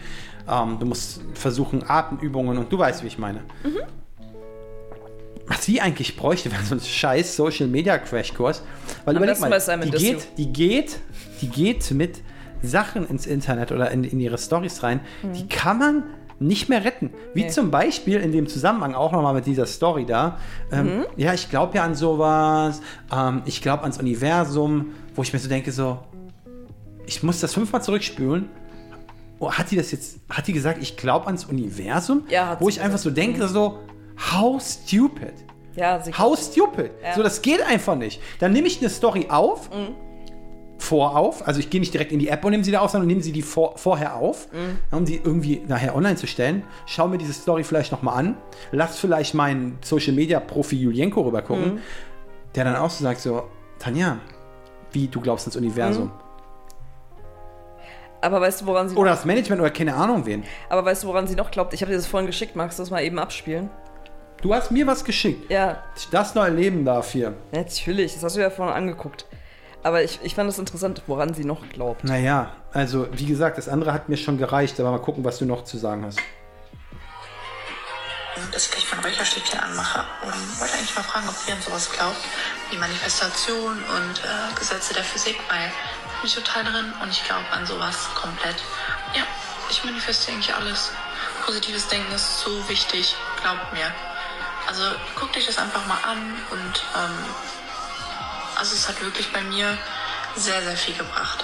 ähm, 0.49 0.77
du 0.79 0.85
musst 0.85 1.21
versuchen 1.33 1.83
Atemübungen 1.87 2.57
und 2.57 2.71
du 2.71 2.77
weißt, 2.77 3.03
wie 3.03 3.07
ich 3.07 3.17
meine. 3.17 3.41
Was 5.47 5.65
sie 5.65 5.81
eigentlich 5.81 6.15
bräuchte, 6.15 6.51
wäre 6.51 6.61
so 6.63 6.75
ein 6.75 6.79
scheiß 6.79 7.35
Social 7.35 7.67
Media 7.67 7.97
Crashkurs. 7.97 8.61
Weil 9.03 9.17
Am 9.17 9.23
überleg 9.23 9.39
mal, 9.39 9.79
die 9.83 9.89
geht, 9.91 10.27
die 10.37 10.53
geht, 10.53 10.99
die 11.41 11.47
geht 11.49 11.89
mit 11.91 12.21
Sachen 12.61 13.07
ins 13.07 13.25
Internet 13.25 13.71
oder 13.71 13.91
in, 13.91 14.03
in 14.03 14.19
ihre 14.19 14.37
Stories 14.37 14.83
rein, 14.83 14.99
die 15.35 15.47
kann 15.47 15.77
man 15.79 16.03
nicht 16.39 16.69
mehr 16.69 16.85
retten. 16.85 17.09
Wie 17.33 17.41
Mhm. 17.41 17.45
Nee. 17.47 17.51
zum 17.51 17.69
Beispiel 17.71 18.19
in 18.21 18.31
dem 18.31 18.47
Zusammenhang 18.47 18.93
auch 18.95 19.11
nochmal 19.11 19.33
mit 19.33 19.45
dieser 19.45 19.65
Story 19.65 20.05
da. 20.05 20.37
Ähm, 20.71 20.99
Mhm. 20.99 21.05
Ja, 21.17 21.33
ich 21.33 21.49
glaube 21.49 21.75
ja 21.77 21.83
an 21.83 21.95
sowas. 21.95 22.81
Ähm, 23.13 23.41
ich 23.45 23.61
glaube 23.61 23.83
ans 23.83 23.97
Universum, 23.99 24.93
wo 25.15 25.21
ich 25.21 25.33
mir 25.33 25.39
so 25.39 25.49
denke, 25.49 25.71
so, 25.73 25.99
ich 27.05 27.23
muss 27.23 27.39
das 27.41 27.53
fünfmal 27.53 27.81
zurückspülen. 27.83 28.47
Oh, 29.39 29.51
hat 29.51 29.71
die 29.71 29.75
das 29.77 29.91
jetzt, 29.91 30.19
hat 30.29 30.47
die 30.47 30.53
gesagt, 30.53 30.81
ich 30.81 30.95
glaube 30.97 31.25
ans 31.27 31.45
Universum? 31.45 32.23
Ja, 32.29 32.47
hat 32.47 32.61
Wo 32.61 32.69
ich 32.69 32.79
einfach 32.81 32.97
so 32.99 33.09
denke, 33.09 33.47
so, 33.47 33.79
how 34.33 34.61
stupid. 34.61 35.33
Ja, 35.75 36.01
How 36.17 36.37
stupid. 36.37 36.91
Ja. 37.01 37.15
So, 37.15 37.23
das 37.23 37.41
geht 37.41 37.61
einfach 37.61 37.95
nicht. 37.95 38.21
Dann 38.39 38.51
nehme 38.51 38.67
ich 38.67 38.79
eine 38.79 38.89
Story 38.89 39.27
auf, 39.29 39.69
vorauf, 40.79 41.45
also 41.47 41.59
ich 41.59 41.69
gehe 41.69 41.79
nicht 41.79 41.93
direkt 41.93 42.11
in 42.11 42.19
die 42.19 42.29
App 42.29 42.43
und 42.43 42.51
nehme 42.51 42.63
sie 42.63 42.71
da 42.71 42.79
auf, 42.79 42.89
sondern 42.91 43.07
nehme 43.07 43.21
sie 43.21 43.31
die 43.31 43.41
vor, 43.43 43.77
vorher 43.77 44.15
auf, 44.15 44.47
um 44.91 45.05
die 45.05 45.17
irgendwie 45.17 45.61
nachher 45.67 45.95
online 45.95 46.15
zu 46.15 46.25
stellen. 46.25 46.63
Schau 46.87 47.07
mir 47.07 47.17
diese 47.19 47.33
Story 47.33 47.63
vielleicht 47.63 47.91
nochmal 47.91 48.17
an, 48.17 48.37
lass 48.71 48.97
vielleicht 48.97 49.33
meinen 49.35 49.77
Social 49.83 50.13
Media 50.13 50.39
Profi 50.39 50.75
Julienko 50.77 51.21
rüber 51.21 51.41
gucken, 51.43 51.79
der 52.55 52.63
dann 52.63 52.75
auch 52.77 52.89
so 52.89 53.03
sagt: 53.03 53.19
so, 53.21 53.43
Tanja, 53.77 54.17
wie 54.91 55.07
du 55.07 55.21
glaubst 55.21 55.45
ins 55.45 55.55
Universum. 55.55 56.11
aber 58.21 58.41
weißt 58.41 58.61
du, 58.61 58.65
woran 58.65 58.89
sie 58.89 58.95
Oder 58.95 59.11
das 59.11 59.25
Management 59.25 59.61
oder 59.61 59.71
keine 59.71 59.95
Ahnung 59.95 60.25
wen. 60.25 60.43
aber 60.69 60.83
weißt 60.85 61.03
du, 61.03 61.07
woran 61.07 61.27
sie 61.27 61.35
noch 61.35 61.51
glaubt? 61.51 61.73
Ich 61.73 61.81
habe 61.81 61.91
dir 61.91 61.97
das 61.97 62.07
vorhin 62.07 62.27
geschickt, 62.27 62.55
magst 62.55 62.79
du 62.79 62.83
das 62.83 62.89
mal 62.89 63.01
eben 63.03 63.19
abspielen? 63.19 63.69
Du 64.41 64.53
hast 64.53 64.71
mir 64.71 64.87
was 64.87 65.03
geschickt. 65.03 65.51
Ja, 65.51 65.83
dass 65.93 66.03
ich 66.05 66.09
Das 66.09 66.33
noch 66.35 66.43
erleben 66.45 66.85
darf 66.85 67.11
hier. 67.11 67.33
natürlich, 67.51 68.13
das 68.13 68.23
hast 68.23 68.37
du 68.37 68.41
ja 68.41 68.49
vorhin 68.49 68.73
angeguckt. 68.73 69.25
Aber 69.83 70.03
ich, 70.03 70.19
ich 70.23 70.35
fand 70.35 70.49
es 70.49 70.59
interessant, 70.59 71.01
woran 71.07 71.33
sie 71.33 71.45
noch 71.45 71.67
glaubt. 71.69 72.03
Naja, 72.03 72.51
also 72.73 73.07
wie 73.11 73.25
gesagt, 73.25 73.57
das 73.57 73.69
andere 73.69 73.93
hat 73.93 74.09
mir 74.09 74.17
schon 74.17 74.37
gereicht, 74.37 74.79
aber 74.79 74.91
mal 74.91 74.99
gucken, 74.99 75.23
was 75.23 75.37
du 75.37 75.45
noch 75.45 75.63
zu 75.63 75.77
sagen 75.77 76.05
hast. 76.05 76.19
dass 78.51 78.65
ich 78.65 78.71
gleich 78.71 78.85
mein 78.91 78.99
Räucherstäbchen 79.05 79.59
anmache 79.59 80.03
und 80.23 80.59
wollte 80.59 80.73
eigentlich 80.73 80.95
mal 80.95 81.03
fragen, 81.03 81.27
ob 81.29 81.35
ihr 81.47 81.53
an 81.53 81.61
sowas 81.61 81.91
glaubt, 81.91 82.17
wie 82.71 82.77
Manifestation 82.77 83.73
und 83.73 84.19
äh, 84.23 84.59
Gesetze 84.59 84.93
der 84.93 85.03
Physik, 85.03 85.39
weil 85.49 85.71
ich 86.23 86.33
bin 86.33 86.43
total 86.43 86.63
drin 86.65 86.93
und 87.01 87.09
ich 87.09 87.23
glaube 87.25 87.45
an 87.51 87.65
sowas 87.65 88.07
komplett. 88.15 88.55
Ja, 89.15 89.23
ich 89.69 89.83
manifestiere 89.83 90.35
eigentlich 90.35 90.53
alles. 90.53 90.91
Positives 91.45 91.87
Denken 91.87 92.13
ist 92.13 92.39
so 92.39 92.67
wichtig, 92.69 93.15
glaubt 93.41 93.73
mir. 93.73 93.91
Also 94.67 94.83
guckt 95.15 95.35
euch 95.37 95.45
das 95.45 95.57
einfach 95.57 95.85
mal 95.87 95.97
an 96.03 96.35
und 96.51 96.83
ähm, 96.95 97.11
also 98.59 98.73
es 98.75 98.87
hat 98.87 99.01
wirklich 99.03 99.31
bei 99.31 99.41
mir 99.41 99.77
sehr, 100.35 100.61
sehr 100.61 100.75
viel 100.75 100.95
gebracht. 100.95 101.43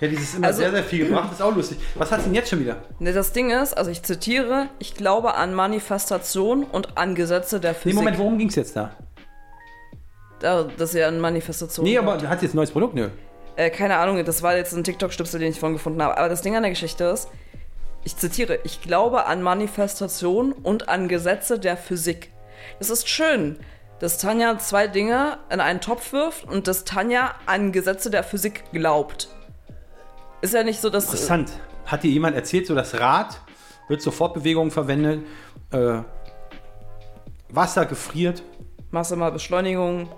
Ja, 0.00 0.08
dieses 0.08 0.34
immer 0.34 0.48
Also- 0.48 0.58
sehr, 0.60 0.70
sehr 0.72 0.84
viel 0.84 1.06
gebracht, 1.06 1.32
ist 1.32 1.40
auch 1.40 1.54
lustig. 1.54 1.78
Was 1.94 2.10
hat's 2.12 2.24
denn 2.24 2.34
jetzt 2.34 2.50
schon 2.50 2.60
wieder? 2.60 2.76
Ne, 2.98 3.12
Das 3.14 3.32
Ding 3.32 3.50
ist, 3.50 3.72
also 3.78 3.90
ich 3.90 4.02
zitiere, 4.02 4.68
ich 4.78 4.94
glaube 4.94 5.34
an 5.34 5.54
Manifestation 5.54 6.64
und 6.64 6.98
an 6.98 7.14
Gesetze 7.14 7.60
der 7.60 7.72
Nee, 7.72 7.78
Physik. 7.78 7.96
Moment, 7.96 8.18
worum 8.18 8.36
ging's 8.38 8.56
jetzt 8.56 8.76
da? 8.76 8.90
Da, 10.40 10.64
dass 10.64 10.94
er 10.94 11.08
an 11.08 11.18
Manifestation 11.18 11.84
Nee, 11.84 11.96
aber 11.96 12.20
hat 12.28 12.42
jetzt 12.42 12.52
ein 12.52 12.58
neues 12.58 12.70
Produkt? 12.70 12.94
Nö. 12.94 13.08
Äh, 13.56 13.70
keine 13.70 13.96
Ahnung, 13.96 14.22
das 14.22 14.42
war 14.42 14.54
jetzt 14.54 14.74
ein 14.74 14.84
TikTok-Stüpsel, 14.84 15.40
den 15.40 15.50
ich 15.50 15.58
vorhin 15.58 15.76
gefunden 15.78 16.02
habe. 16.02 16.18
Aber 16.18 16.28
das 16.28 16.42
Ding 16.42 16.54
an 16.56 16.62
der 16.62 16.70
Geschichte 16.70 17.04
ist, 17.04 17.28
ich 18.04 18.16
zitiere, 18.18 18.58
ich 18.64 18.82
glaube 18.82 19.24
an 19.24 19.42
Manifestation 19.42 20.52
und 20.52 20.90
an 20.90 21.08
Gesetze 21.08 21.58
der 21.58 21.78
Physik. 21.78 22.32
Es 22.80 22.90
ist 22.90 23.08
schön, 23.08 23.58
dass 23.98 24.18
Tanja 24.18 24.58
zwei 24.58 24.86
Dinge 24.86 25.38
in 25.50 25.60
einen 25.60 25.80
Topf 25.80 26.12
wirft 26.12 26.44
und 26.44 26.68
dass 26.68 26.84
Tanja 26.84 27.34
an 27.46 27.72
Gesetze 27.72 28.10
der 28.10 28.22
Physik 28.22 28.64
glaubt. 28.72 29.28
Ist 30.40 30.54
ja 30.54 30.62
nicht 30.62 30.80
so, 30.80 30.90
dass. 30.90 31.04
Interessant. 31.04 31.52
Hat 31.86 32.02
dir 32.02 32.10
jemand 32.10 32.34
erzählt, 32.36 32.66
so 32.66 32.74
das 32.74 32.98
Rad 32.98 33.40
wird 33.88 34.02
zur 34.02 34.12
Fortbewegung 34.12 34.70
verwendet, 34.70 35.24
äh, 35.70 36.00
Wasser 37.48 37.86
gefriert? 37.86 38.42
Masse 38.90 39.16
mal 39.16 39.30
Beschleunigung, 39.30 40.08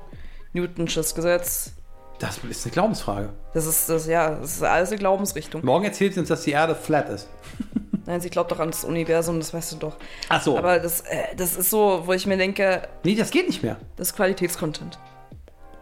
Newtonsches 0.53 1.15
Gesetz. 1.15 1.73
Das 2.19 2.39
ist 2.39 2.65
eine 2.65 2.73
Glaubensfrage. 2.73 3.31
Das 3.55 3.67
ist, 3.67 3.89
das, 3.89 4.07
ja, 4.07 4.31
das 4.37 4.57
ist 4.57 4.63
alles 4.63 4.89
eine 4.89 4.99
Glaubensrichtung. 4.99 5.65
Morgen 5.65 5.85
erzählt 5.85 6.15
sie 6.15 6.21
uns, 6.21 6.29
dass 6.29 6.43
die 6.43 6.51
Erde 6.51 6.75
flat 6.75 7.09
ist. 7.09 7.29
Nein, 8.09 8.23
sie 8.23 8.31
glaubt 8.31 8.51
doch 8.51 8.59
an 8.59 8.71
das 8.71 8.85
Universum, 8.85 9.39
das 9.39 9.53
weißt 9.53 9.73
du 9.73 9.77
doch. 9.77 9.97
Ach 10.31 10.41
so. 10.41 10.57
Aber 10.57 10.79
das, 10.79 11.03
äh, 11.03 11.37
das 11.37 11.59
ist 11.59 11.69
so, 11.69 12.05
wo 12.07 12.15
ich 12.15 12.27
mir 12.27 12.39
denke, 12.39 12.89
nee, 13.05 13.15
das 13.15 13.31
geht 13.31 13.47
nicht 13.47 13.63
mehr. 13.63 13.77
das 13.97 14.09
ist 14.09 14.17
Qualitätscontent. 14.17 14.99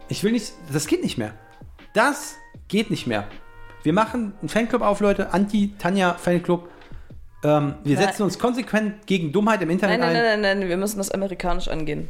Ich 0.09 0.25
will 0.25 0.33
nicht, 0.33 0.51
das 0.73 0.87
geht 0.87 1.01
nicht 1.03 1.17
mehr. 1.17 1.33
Das 1.93 2.35
geht 2.67 2.91
nicht 2.91 3.07
mehr. 3.07 3.29
Wir 3.83 3.93
machen 3.93 4.33
einen 4.41 4.49
Fanclub 4.49 4.81
auf, 4.81 4.99
Leute. 4.99 5.33
Anti-Tanja-Fanclub. 5.33 6.67
Ähm, 7.45 7.75
wir 7.85 7.95
Nein. 7.95 8.07
setzen 8.07 8.23
uns 8.23 8.37
konsequent 8.37 9.07
gegen 9.07 9.31
Dummheit 9.31 9.61
im 9.61 9.69
Internet 9.69 10.01
Nein, 10.01 10.11
nein, 10.11 10.17
ein. 10.17 10.23
nein, 10.23 10.41
nein, 10.41 10.59
nein, 10.59 10.69
wir 10.69 10.75
müssen 10.75 10.97
das 10.97 11.11
amerikanisch 11.11 11.69
angehen. 11.69 12.09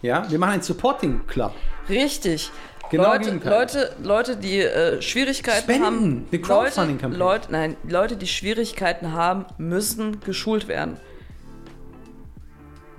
Ja, 0.00 0.30
wir 0.30 0.38
machen 0.38 0.52
einen 0.52 0.62
Supporting 0.62 1.26
Club. 1.26 1.52
Richtig. 1.90 2.50
Genau 2.90 3.12
Leute. 3.12 3.40
Leute, 3.44 3.96
Leute, 4.02 4.36
die 4.36 4.60
äh, 4.60 5.00
Schwierigkeiten 5.00 5.62
Spenden, 5.62 5.84
haben. 5.84 5.98
eine 5.98 6.24
Leute, 6.30 6.40
Crowdfunding-Kampagne. 6.40 7.18
Leute, 7.18 7.52
nein, 7.52 7.76
Leute, 7.88 8.16
die 8.16 8.26
Schwierigkeiten 8.26 9.12
haben, 9.12 9.46
müssen 9.58 10.20
geschult 10.20 10.68
werden. 10.68 10.96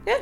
Ja. 0.07 0.13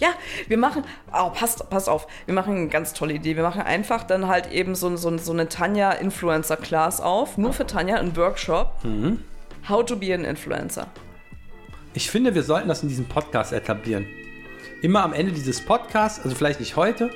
Ja, 0.00 0.10
wir 0.46 0.58
machen, 0.58 0.84
oh, 1.12 1.30
passt, 1.30 1.68
passt 1.70 1.88
auf, 1.88 2.06
wir 2.26 2.32
machen 2.32 2.54
eine 2.54 2.68
ganz 2.68 2.92
tolle 2.92 3.14
Idee. 3.14 3.34
Wir 3.34 3.42
machen 3.42 3.62
einfach 3.62 4.04
dann 4.04 4.28
halt 4.28 4.52
eben 4.52 4.76
so, 4.76 4.96
so, 4.96 5.18
so 5.18 5.32
eine 5.32 5.48
Tanja-Influencer-Class 5.48 7.00
auf, 7.00 7.36
nur 7.36 7.52
für 7.52 7.66
Tanja, 7.66 7.96
ein 7.96 8.16
Workshop. 8.16 8.84
Mhm. 8.84 9.24
How 9.68 9.84
to 9.84 9.96
be 9.96 10.14
an 10.14 10.24
Influencer. 10.24 10.86
Ich 11.94 12.12
finde, 12.12 12.36
wir 12.36 12.44
sollten 12.44 12.68
das 12.68 12.84
in 12.84 12.88
diesem 12.88 13.06
Podcast 13.06 13.52
etablieren. 13.52 14.06
Immer 14.82 15.02
am 15.02 15.12
Ende 15.12 15.32
dieses 15.32 15.64
Podcasts, 15.64 16.22
also 16.22 16.36
vielleicht 16.36 16.60
nicht 16.60 16.76
heute, 16.76 17.10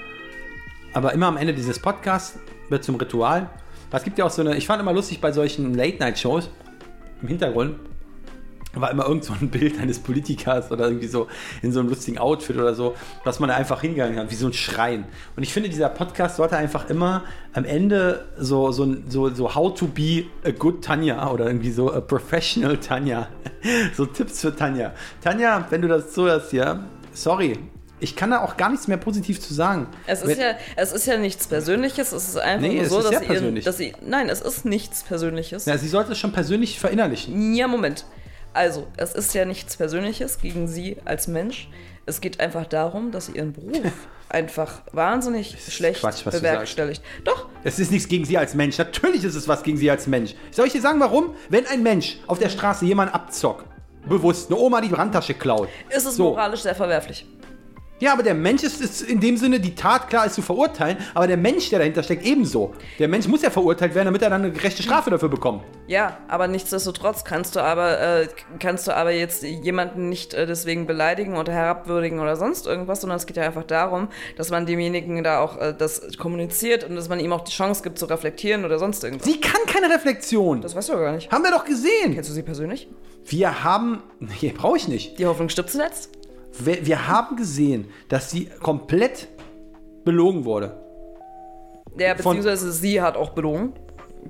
aber 0.92 1.12
immer 1.12 1.26
am 1.26 1.36
Ende 1.36 1.54
dieses 1.54 1.78
Podcasts 1.78 2.38
wird 2.68 2.84
zum 2.84 2.96
Ritual. 2.96 3.48
Es 3.90 4.04
gibt 4.04 4.18
ja 4.18 4.24
auch 4.24 4.30
so 4.30 4.40
eine, 4.42 4.56
ich 4.56 4.66
fand 4.66 4.80
immer 4.80 4.92
lustig 4.92 5.20
bei 5.20 5.32
solchen 5.32 5.74
Late-Night-Shows 5.74 6.50
im 7.20 7.28
Hintergrund 7.28 7.76
war 8.74 8.90
immer 8.90 9.06
irgend 9.06 9.24
so 9.24 9.32
ein 9.38 9.48
Bild 9.50 9.78
eines 9.80 9.98
Politikers 9.98 10.70
oder 10.70 10.86
irgendwie 10.86 11.08
so 11.08 11.28
in 11.62 11.72
so 11.72 11.80
einem 11.80 11.88
lustigen 11.88 12.18
Outfit 12.18 12.56
oder 12.56 12.74
so, 12.74 12.94
was 13.24 13.40
man 13.40 13.48
da 13.48 13.56
einfach 13.56 13.80
hingegangen 13.80 14.18
hat, 14.18 14.30
wie 14.30 14.34
so 14.34 14.46
ein 14.46 14.52
Schrein. 14.52 15.04
Und 15.36 15.42
ich 15.42 15.52
finde, 15.52 15.68
dieser 15.68 15.88
Podcast 15.88 16.36
sollte 16.36 16.56
einfach 16.56 16.88
immer 16.88 17.24
am 17.52 17.64
Ende 17.64 18.26
so, 18.38 18.72
so, 18.72 18.96
so, 19.08 19.30
so 19.30 19.54
how 19.54 19.74
to 19.74 19.86
be 19.86 20.24
a 20.44 20.50
good 20.50 20.84
Tanja 20.84 21.30
oder 21.30 21.46
irgendwie 21.46 21.70
so 21.70 21.92
a 21.92 22.00
professional 22.00 22.76
Tanja. 22.78 23.28
so 23.94 24.06
Tipps 24.06 24.40
für 24.40 24.54
Tanja. 24.54 24.92
Tanja, 25.20 25.66
wenn 25.70 25.82
du 25.82 25.88
das 25.88 26.12
zuhörst 26.12 26.50
hier, 26.50 26.84
sorry. 27.12 27.71
Ich 28.02 28.16
kann 28.16 28.30
da 28.30 28.40
auch 28.42 28.56
gar 28.56 28.68
nichts 28.70 28.88
mehr 28.88 28.96
positiv 28.96 29.40
zu 29.40 29.54
sagen. 29.54 29.86
Es 30.06 30.22
ist, 30.22 30.38
ja, 30.38 30.54
es 30.76 30.92
ist 30.92 31.06
ja 31.06 31.16
nichts 31.16 31.46
Persönliches, 31.46 32.10
es 32.12 32.28
ist 32.28 32.36
einfach 32.36 32.60
Nee, 32.68 32.76
nur 32.80 32.84
so, 32.86 33.00
dass, 33.00 33.20
persönlich. 33.20 33.64
dass 33.64 33.76
sie. 33.78 33.94
Nein, 34.04 34.28
es 34.28 34.40
ist 34.40 34.64
nichts 34.64 35.04
Persönliches. 35.04 35.66
ja, 35.66 35.78
sie 35.78 35.88
sollte 35.88 36.12
es 36.12 36.18
schon 36.18 36.32
persönlich 36.32 36.80
verinnerlichen. 36.80 37.54
Ja, 37.54 37.68
Moment. 37.68 38.04
Also, 38.54 38.88
es 38.96 39.12
ist 39.14 39.32
ja 39.34 39.44
nichts 39.44 39.76
Persönliches 39.76 40.38
gegen 40.40 40.66
sie 40.66 40.96
als 41.04 41.28
Mensch. 41.28 41.70
Es 42.04 42.20
geht 42.20 42.40
einfach 42.40 42.66
darum, 42.66 43.12
dass 43.12 43.26
sie 43.26 43.32
ihren 43.32 43.52
Beruf 43.52 43.92
einfach 44.28 44.82
wahnsinnig 44.92 45.56
schlecht 45.68 46.00
Quatsch, 46.00 46.24
bewerkstelligt. 46.24 47.02
Doch, 47.24 47.46
Es 47.64 47.78
ist 47.78 47.92
nichts 47.92 48.08
gegen 48.08 48.24
sie 48.24 48.36
als 48.36 48.54
Mensch. 48.54 48.76
Natürlich 48.78 49.22
ist 49.22 49.36
es 49.36 49.46
was 49.46 49.62
gegen 49.62 49.76
sie 49.78 49.90
als 49.90 50.06
Mensch. 50.08 50.34
Soll 50.50 50.66
ich 50.66 50.72
dir 50.72 50.80
sagen, 50.80 50.98
warum? 51.00 51.34
Wenn 51.50 51.66
ein 51.66 51.82
Mensch 51.82 52.18
auf 52.26 52.38
der 52.40 52.48
Straße 52.48 52.84
jemanden 52.84 53.14
abzockt, 53.14 53.64
bewusst, 54.08 54.50
eine 54.50 54.58
Oma 54.58 54.80
die 54.80 54.90
Handtasche 54.90 55.34
klaut. 55.34 55.68
ist 55.88 56.04
es 56.06 56.16
so. 56.16 56.24
moralisch 56.30 56.62
sehr 56.62 56.74
verwerflich. 56.74 57.24
Ja, 58.02 58.14
aber 58.14 58.24
der 58.24 58.34
Mensch 58.34 58.64
ist, 58.64 58.80
ist 58.80 59.00
in 59.02 59.20
dem 59.20 59.36
Sinne, 59.36 59.60
die 59.60 59.76
Tat 59.76 60.08
klar 60.08 60.26
ist 60.26 60.34
zu 60.34 60.42
verurteilen, 60.42 60.96
aber 61.14 61.28
der 61.28 61.36
Mensch, 61.36 61.70
der 61.70 61.78
dahinter 61.78 62.02
steckt, 62.02 62.24
ebenso. 62.24 62.72
Der 62.98 63.06
Mensch 63.06 63.28
muss 63.28 63.42
ja 63.42 63.50
verurteilt 63.50 63.94
werden, 63.94 64.06
damit 64.06 64.22
er 64.22 64.30
dann 64.30 64.42
eine 64.42 64.50
gerechte 64.50 64.82
Strafe 64.82 65.08
dafür 65.08 65.28
bekommt. 65.28 65.62
Ja, 65.86 66.18
aber 66.26 66.48
nichtsdestotrotz 66.48 67.22
kannst 67.22 67.54
du 67.54 67.60
aber, 67.60 68.00
äh, 68.00 68.28
kannst 68.58 68.88
du 68.88 68.96
aber 68.96 69.12
jetzt 69.12 69.44
jemanden 69.44 70.08
nicht 70.08 70.34
äh, 70.34 70.46
deswegen 70.46 70.88
beleidigen 70.88 71.36
oder 71.36 71.52
herabwürdigen 71.52 72.18
oder 72.18 72.34
sonst 72.34 72.66
irgendwas, 72.66 73.02
sondern 73.02 73.18
es 73.18 73.26
geht 73.26 73.36
ja 73.36 73.44
einfach 73.44 73.62
darum, 73.62 74.08
dass 74.36 74.50
man 74.50 74.66
demjenigen 74.66 75.22
da 75.22 75.38
auch 75.38 75.60
äh, 75.60 75.72
das 75.72 76.18
kommuniziert 76.18 76.82
und 76.82 76.96
dass 76.96 77.08
man 77.08 77.20
ihm 77.20 77.32
auch 77.32 77.42
die 77.42 77.52
Chance 77.52 77.84
gibt 77.84 78.00
zu 78.00 78.06
reflektieren 78.06 78.64
oder 78.64 78.80
sonst 78.80 79.04
irgendwas. 79.04 79.28
Sie 79.28 79.38
kann 79.38 79.60
keine 79.68 79.94
Reflexion. 79.94 80.60
Das 80.60 80.74
weißt 80.74 80.88
du 80.88 80.94
gar 80.94 81.12
nicht. 81.12 81.30
haben 81.30 81.44
wir 81.44 81.52
doch 81.52 81.64
gesehen. 81.64 82.14
Kennst 82.14 82.28
du 82.28 82.34
sie 82.34 82.42
persönlich? 82.42 82.88
Wir 83.24 83.62
haben. 83.62 84.02
Nee, 84.18 84.52
brauche 84.56 84.76
ich 84.76 84.88
nicht. 84.88 85.20
Die 85.20 85.26
Hoffnung 85.26 85.48
stirbt 85.48 85.70
zuletzt? 85.70 86.10
Wir, 86.58 86.84
wir 86.86 87.08
haben 87.08 87.36
gesehen, 87.36 87.88
dass 88.08 88.30
sie 88.30 88.46
komplett 88.60 89.28
belogen 90.04 90.44
wurde. 90.44 90.78
Ja, 91.96 92.14
Von- 92.16 92.36
beziehungsweise 92.36 92.72
sie 92.72 93.00
hat 93.00 93.16
auch 93.16 93.30
belogen. 93.30 93.72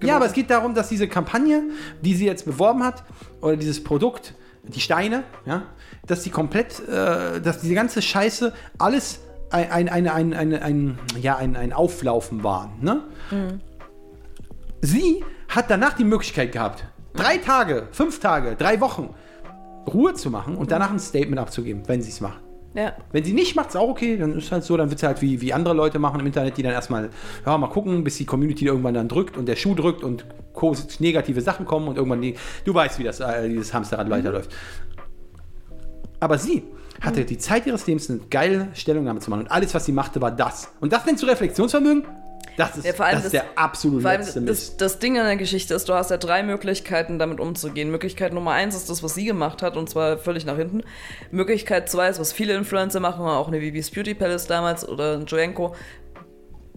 Ja, 0.02 0.16
aber 0.16 0.26
es 0.26 0.32
geht 0.32 0.48
darum, 0.50 0.74
dass 0.74 0.88
diese 0.88 1.06
Kampagne, 1.06 1.62
die 2.00 2.14
sie 2.14 2.24
jetzt 2.26 2.46
beworben 2.46 2.82
hat, 2.82 3.04
oder 3.42 3.56
dieses 3.56 3.84
Produkt, 3.84 4.34
die 4.62 4.80
Steine, 4.80 5.24
ja, 5.44 5.64
dass 6.06 6.22
die 6.22 6.30
komplett, 6.30 6.80
äh, 6.88 7.40
dass 7.40 7.60
diese 7.60 7.74
ganze 7.74 8.00
Scheiße 8.00 8.52
alles 8.78 9.20
ein, 9.50 9.70
ein, 9.70 9.88
ein, 9.90 10.08
ein, 10.08 10.32
ein, 10.34 10.54
ein, 10.54 10.98
ja, 11.20 11.36
ein, 11.36 11.56
ein 11.56 11.72
Auflaufen 11.74 12.42
war. 12.42 12.72
Ne? 12.80 13.02
Sie 14.80 15.22
hat 15.48 15.70
danach 15.70 15.92
die 15.92 16.04
Möglichkeit 16.04 16.52
gehabt, 16.52 16.84
drei 17.14 17.36
Tage, 17.36 17.88
fünf 17.92 18.18
Tage, 18.18 18.56
drei 18.56 18.80
Wochen 18.80 19.14
Ruhe 19.86 20.14
zu 20.14 20.30
machen 20.30 20.56
und 20.56 20.70
danach 20.70 20.90
ein 20.90 20.98
Statement 20.98 21.38
abzugeben, 21.38 21.82
wenn 21.86 22.02
sie 22.02 22.10
es 22.10 22.20
macht. 22.20 22.40
Ja. 22.74 22.94
Wenn 23.12 23.22
sie 23.22 23.34
nicht 23.34 23.54
macht, 23.54 23.68
ist 23.68 23.76
auch 23.76 23.88
okay, 23.88 24.16
dann 24.16 24.36
ist 24.38 24.50
halt 24.50 24.64
so, 24.64 24.76
dann 24.76 24.88
wird 24.88 24.98
es 24.98 25.06
halt 25.06 25.20
wie, 25.20 25.40
wie 25.40 25.52
andere 25.52 25.74
Leute 25.74 25.98
machen 25.98 26.20
im 26.20 26.26
Internet, 26.26 26.56
die 26.56 26.62
dann 26.62 26.72
erstmal, 26.72 27.10
ja, 27.44 27.58
mal 27.58 27.68
gucken, 27.68 28.02
bis 28.02 28.16
die 28.16 28.24
Community 28.24 28.64
irgendwann 28.64 28.94
dann 28.94 29.08
drückt 29.08 29.36
und 29.36 29.46
der 29.46 29.56
Schuh 29.56 29.74
drückt 29.74 30.02
und 30.02 30.24
negative 31.00 31.40
Sachen 31.40 31.66
kommen 31.66 31.88
und 31.88 31.98
irgendwann, 31.98 32.22
die, 32.22 32.34
du 32.64 32.72
weißt, 32.72 32.98
wie 32.98 33.04
das, 33.04 33.20
äh, 33.20 33.48
dieses 33.48 33.74
Hamsterrad 33.74 34.08
weiterläuft. 34.08 34.50
Aber 36.20 36.38
sie 36.38 36.62
hatte 37.00 37.24
die 37.24 37.36
Zeit 37.36 37.66
ihres 37.66 37.86
Lebens, 37.86 38.08
eine 38.08 38.20
geile 38.30 38.68
Stellungnahme 38.74 39.20
zu 39.20 39.28
machen 39.28 39.40
und 39.40 39.50
alles, 39.50 39.74
was 39.74 39.84
sie 39.84 39.92
machte, 39.92 40.20
war 40.22 40.30
das. 40.30 40.72
Und 40.80 40.92
das 40.92 41.04
nennst 41.04 41.22
du 41.22 41.26
Reflexionsvermögen? 41.26 42.04
Das 42.56 42.76
ist, 42.76 42.84
Ja, 42.84 42.92
vor 42.92 43.06
allem 43.06 43.16
das 43.16 43.24
ist 43.26 43.34
das- 43.34 43.42
der 43.42 43.58
absolut 43.58 44.02
Vor 44.02 44.10
allem 44.10 44.20
letzte 44.20 44.42
das, 44.42 44.76
das 44.76 44.98
Ding 44.98 45.18
an 45.18 45.24
der 45.26 45.36
Geschichte 45.36 45.74
ist, 45.74 45.88
du 45.88 45.94
hast 45.94 46.10
ja 46.10 46.16
drei 46.18 46.42
Möglichkeiten, 46.42 47.18
damit 47.18 47.40
umzugehen. 47.40 47.90
Möglichkeit 47.90 48.32
Nummer 48.32 48.50
eins 48.52 48.74
ist 48.74 48.90
das, 48.90 49.02
was 49.02 49.14
sie 49.14 49.24
gemacht 49.24 49.62
hat, 49.62 49.76
und 49.76 49.88
zwar 49.88 50.18
völlig 50.18 50.44
nach 50.44 50.56
hinten. 50.56 50.82
Möglichkeit 51.30 51.88
zwei 51.88 52.08
ist, 52.08 52.20
was 52.20 52.32
viele 52.32 52.54
Influencer 52.54 53.00
machen, 53.00 53.24
auch 53.24 53.48
eine 53.48 53.60
Vivi's 53.60 53.90
Beauty 53.90 54.14
Palace 54.14 54.46
damals 54.46 54.86
oder 54.86 55.14
ein 55.14 55.26
Joenko. 55.26 55.74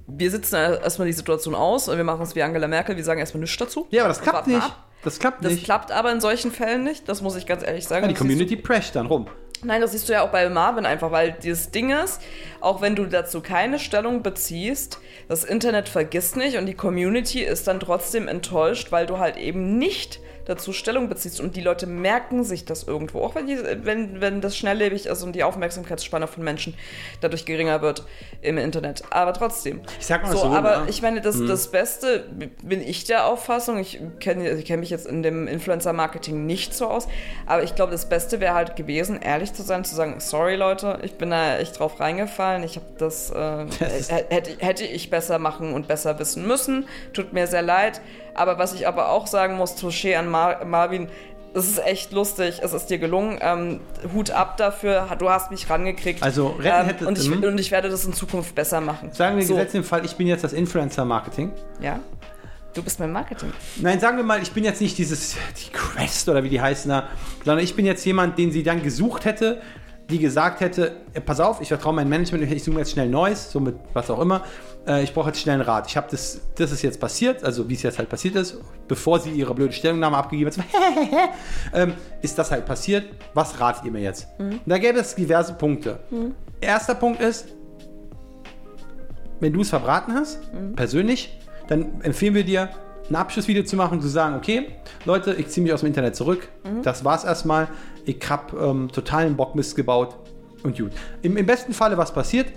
Wir 0.08 0.30
sitzen 0.30 0.56
erstmal 0.56 1.08
die 1.08 1.14
Situation 1.14 1.56
aus 1.56 1.90
und 1.90 1.98
wir 1.98 2.04
machen 2.04 2.22
es 2.22 2.36
wie 2.36 2.44
Angela 2.44 2.68
Merkel, 2.68 2.96
wir 2.96 3.04
sagen 3.04 3.20
erstmal 3.20 3.42
nichts 3.42 3.58
dazu. 3.58 3.88
Ja, 3.90 4.04
aber 4.04 4.10
das 4.10 4.22
klappt 4.22 4.48
nicht. 4.48 4.62
ab. 4.62 4.86
Das 5.06 5.20
klappt 5.20 5.46
Das 5.46 5.54
nicht. 5.54 5.64
klappt 5.64 5.92
aber 5.92 6.12
in 6.12 6.20
solchen 6.20 6.52
Fällen 6.52 6.84
nicht, 6.84 7.08
das 7.08 7.22
muss 7.22 7.36
ich 7.38 7.46
ganz 7.46 7.64
ehrlich 7.66 7.86
sagen. 7.88 8.04
Ja, 8.04 8.08
die 8.10 8.14
Das 8.14 8.20
Community 8.22 8.58
prescht 8.58 8.96
dann 8.96 9.06
rum. 9.06 9.28
Nein, 9.64 9.80
das 9.82 9.94
siehst 9.94 10.10
du 10.10 10.14
ja 10.14 10.22
auch 10.24 10.30
bei 10.32 10.48
Marvin 10.50 10.86
einfach, 10.86 11.12
weil 11.12 11.32
dieses 11.42 11.72
Ding 11.72 11.90
ist, 11.92 12.22
auch 12.60 12.82
wenn 12.82 12.96
du 12.96 13.06
dazu 13.06 13.42
keine 13.42 13.80
Stellung 13.80 14.22
beziehst, 14.22 15.00
das 15.30 15.44
Internet 15.44 15.88
vergisst 15.90 16.36
nicht 16.36 16.58
und 16.58 16.66
die 16.66 16.74
Community 16.74 17.42
ist 17.42 17.68
dann 17.68 17.80
trotzdem 17.80 18.28
enttäuscht, 18.28 18.92
weil 18.92 19.06
du 19.06 19.18
halt 19.18 19.38
eben 19.38 19.78
nicht 19.78 20.20
dazu 20.46 20.74
Stellung 20.74 21.10
beziehst 21.10 21.40
und 21.42 21.56
die 21.56 21.62
Leute 21.62 21.88
merken 21.88 22.44
sich 22.44 22.66
das 22.66 22.84
irgendwo, 22.84 23.22
auch 23.22 23.36
wenn, 23.36 23.48
die, 23.48 23.58
wenn, 23.84 24.22
wenn 24.22 24.42
das 24.42 24.58
schnelllebig 24.58 25.08
ist 25.08 25.24
und 25.24 25.34
die 25.34 25.44
Aufmerksamkeitsspanne 25.44 26.28
von 26.28 26.44
Menschen 26.44 26.76
dadurch 27.22 27.46
geringer 27.46 27.82
wird 27.82 28.04
im 28.42 28.58
Internet. 28.58 29.04
Aber 29.10 29.34
trotzdem. 29.34 29.82
Ich 30.00 30.06
sag 30.06 30.24
mal 30.24 30.32
so, 30.32 30.38
so, 30.40 30.46
aber 30.48 30.82
ne? 30.82 30.90
ich 30.90 31.02
meine, 31.02 31.22
das, 31.22 31.44
das 31.44 31.72
Beste 31.72 32.26
bin 32.64 32.82
ich 32.82 33.06
der 33.06 33.26
Auffassung, 33.26 33.78
ich 33.78 34.00
kenne 34.20 34.50
ich 34.52 34.66
kenn 34.66 34.80
mich 34.80 34.90
jetzt 34.90 35.08
in 35.08 35.24
dem 35.24 35.48
Influencer-Marketing 35.48 36.46
nicht 36.46 36.74
so 36.74 36.88
aus, 36.88 37.08
aber 37.46 37.64
ich 37.64 37.76
glaube, 37.76 37.92
das 37.92 38.08
Beste 38.08 38.40
wäre 38.40 38.54
halt 38.54 38.76
gewesen, 38.76 39.20
ehrlich 39.22 39.54
zu 39.54 39.64
sein, 39.64 39.84
zu 39.84 39.96
sagen, 39.96 40.20
sorry 40.20 40.56
Leute, 40.56 41.00
ich 41.04 41.16
bin 41.16 41.32
da 41.32 41.58
echt 41.58 41.80
drauf 41.80 42.00
reingefallen, 42.00 42.64
ich 42.64 42.76
habe 42.76 42.86
das, 42.98 43.32
äh, 43.32 43.66
Das 43.80 44.12
hätte, 44.12 44.52
hätte 44.60 44.84
ich 44.84 45.10
besser 45.10 45.40
machen 45.40 45.74
und 45.74 45.88
besser 45.88 46.18
wissen 46.20 46.46
müssen, 46.48 46.88
tut 47.14 47.34
mir 47.34 47.48
sehr 47.48 47.62
leid, 47.62 48.02
aber 48.36 48.58
was 48.58 48.74
ich 48.74 48.88
aber 48.88 49.10
auch 49.10 49.28
sagen 49.28 49.58
muss, 49.58 49.76
Touché 49.76 50.16
an 50.16 50.30
Mar 50.30 50.64
Marvin, 50.66 51.08
es 51.54 51.70
ist 51.70 51.86
echt 51.86 52.12
lustig, 52.12 52.60
es 52.62 52.74
ist 52.74 52.88
dir 52.88 52.98
gelungen. 52.98 53.40
Ähm, 53.42 53.80
Hut 54.14 54.30
ab 54.32 54.58
dafür, 54.58 55.08
du 55.18 55.30
hast 55.30 55.52
mich 55.52 55.70
rangekriegt. 55.70 56.22
Also, 56.22 56.48
retten 56.48 56.82
ähm, 56.82 56.86
hätte- 56.86 57.08
und, 57.08 57.18
ich, 57.18 57.30
mhm. 57.30 57.44
und 57.44 57.58
ich 57.60 57.72
werde 57.72 57.90
das 57.90 58.06
in 58.06 58.14
Zukunft 58.14 58.54
besser 58.56 58.82
machen. 58.82 59.12
Sagen 59.14 59.38
wir 59.38 59.46
so, 59.46 59.54
gesetzt 59.54 59.74
im 59.74 59.86
Fall, 59.86 60.04
ich 60.04 60.16
bin 60.16 60.28
jetzt 60.28 60.44
das 60.44 60.52
Influencer-Marketing. 60.52 61.52
Ja. 61.80 62.00
Du 62.74 62.84
bist 62.84 63.00
mein 63.00 63.14
Marketing. 63.14 63.54
Nein, 63.78 64.02
sagen 64.02 64.18
wir 64.18 64.26
mal, 64.26 64.42
ich 64.42 64.52
bin 64.52 64.66
jetzt 64.66 64.82
nicht 64.82 64.98
dieses, 64.98 65.38
die 65.66 65.72
Quest 65.72 66.28
oder 66.28 66.44
wie 66.44 66.50
die 66.50 66.60
heißen 66.60 66.90
da, 66.90 67.08
sondern 67.46 67.64
ich 67.64 67.74
bin 67.74 67.86
jetzt 67.86 68.06
jemand, 68.06 68.38
den 68.38 68.52
sie 68.52 68.64
dann 68.64 68.84
gesucht 68.84 69.24
hätte, 69.24 69.62
die 70.10 70.20
gesagt 70.20 70.60
hätte, 70.60 70.98
äh, 71.14 71.22
pass 71.22 71.40
auf, 71.40 71.62
ich 71.62 71.68
vertraue 71.68 71.94
meinem 71.94 72.10
Management, 72.10 72.52
ich 72.52 72.64
suche 72.64 72.76
mir 72.76 72.82
jetzt 72.82 72.92
schnell 72.92 73.10
Neues, 73.10 73.52
so 73.52 73.60
mit 73.60 73.76
was 73.94 74.10
auch 74.10 74.20
immer. 74.20 74.44
Äh, 74.88 75.04
ich 75.04 75.14
brauche 75.14 75.28
jetzt 75.28 75.40
schnell 75.40 75.56
einen 75.56 75.64
Rat. 75.64 75.88
Ich 75.88 75.98
habe 75.98 76.08
das, 76.12 76.42
das 76.56 76.72
ist 76.72 76.82
jetzt 76.84 77.00
passiert, 77.00 77.44
also 77.44 77.68
wie 77.70 77.74
es 77.74 77.82
jetzt 77.82 77.98
halt 77.98 78.10
passiert 78.10 78.36
ist, 78.36 78.58
bevor 78.88 79.20
sie 79.20 79.32
ihre 79.32 79.56
blöde 79.56 79.74
Stellungnahme 79.74 80.18
abgegeben 80.18 80.52
hat, 80.52 80.60
ähm, 81.74 81.94
ist 82.22 82.38
das 82.38 82.52
halt 82.52 82.66
passiert. 82.66 83.06
Was 83.34 83.60
ratet 83.60 83.86
ihr 83.86 83.92
mir 83.92 84.02
jetzt? 84.02 84.28
Da 84.66 84.78
gäbe 84.78 85.00
es 85.00 85.16
diverse 85.16 85.54
Punkte. 85.54 86.00
Erster 86.62 86.96
Punkt 86.96 87.22
ist, 87.22 87.48
wenn 89.40 89.54
du 89.54 89.62
es 89.62 89.70
verbraten 89.70 90.14
hast, 90.14 90.40
persönlich, 90.76 91.38
dann 91.68 92.02
empfehlen 92.02 92.36
wir 92.36 92.44
dir, 92.44 92.70
ein 93.10 93.16
Abschlussvideo 93.16 93.64
zu 93.64 93.76
machen, 93.76 94.02
zu 94.02 94.08
sagen, 94.08 94.36
okay, 94.36 94.68
Leute, 95.06 95.34
ich 95.34 95.50
ziehe 95.50 95.64
mich 95.64 95.74
aus 95.74 95.82
dem 95.82 95.88
Internet 95.88 96.16
zurück. 96.16 96.48
Das 96.84 97.04
war's 97.04 97.24
erstmal. 97.24 97.68
Ich 98.06 98.30
habe 98.30 98.58
ähm, 98.58 98.92
totalen 98.92 99.36
Bockmist 99.36 99.76
gebaut 99.76 100.16
und 100.64 100.78
gut. 100.78 100.92
Im, 101.22 101.38
Im 101.38 101.46
besten 101.46 101.74
Falle, 101.74 101.98
was 101.98 102.14
passiert? 102.14 102.48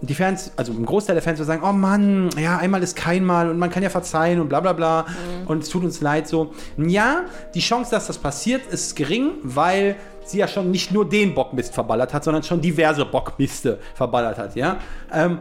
Die 0.00 0.14
Fans, 0.14 0.52
also 0.56 0.72
ein 0.72 0.84
Großteil 0.84 1.14
der 1.14 1.22
Fans 1.22 1.38
wird 1.38 1.46
sagen, 1.46 1.62
oh 1.64 1.72
Mann, 1.72 2.28
ja, 2.38 2.58
einmal 2.58 2.82
ist 2.82 2.94
kein 2.94 3.24
Mal 3.24 3.48
und 3.48 3.58
man 3.58 3.70
kann 3.70 3.82
ja 3.82 3.88
verzeihen 3.88 4.40
und 4.40 4.48
bla 4.48 4.60
bla 4.60 4.74
bla 4.74 5.06
und 5.46 5.62
es 5.62 5.70
tut 5.70 5.82
uns 5.82 6.00
leid 6.02 6.28
so. 6.28 6.52
Ja, 6.76 7.22
die 7.54 7.60
Chance, 7.60 7.90
dass 7.90 8.08
das 8.08 8.18
passiert, 8.18 8.66
ist 8.66 8.96
gering, 8.96 9.32
weil 9.42 9.96
sie 10.24 10.38
ja 10.38 10.48
schon 10.48 10.70
nicht 10.70 10.92
nur 10.92 11.08
den 11.08 11.34
Bockmist 11.34 11.72
verballert 11.72 12.12
hat, 12.12 12.24
sondern 12.24 12.42
schon 12.42 12.60
diverse 12.60 13.04
Bockmiste 13.06 13.78
verballert 13.94 14.36
hat, 14.36 14.56
ja. 14.56 14.78
Ähm, 15.12 15.38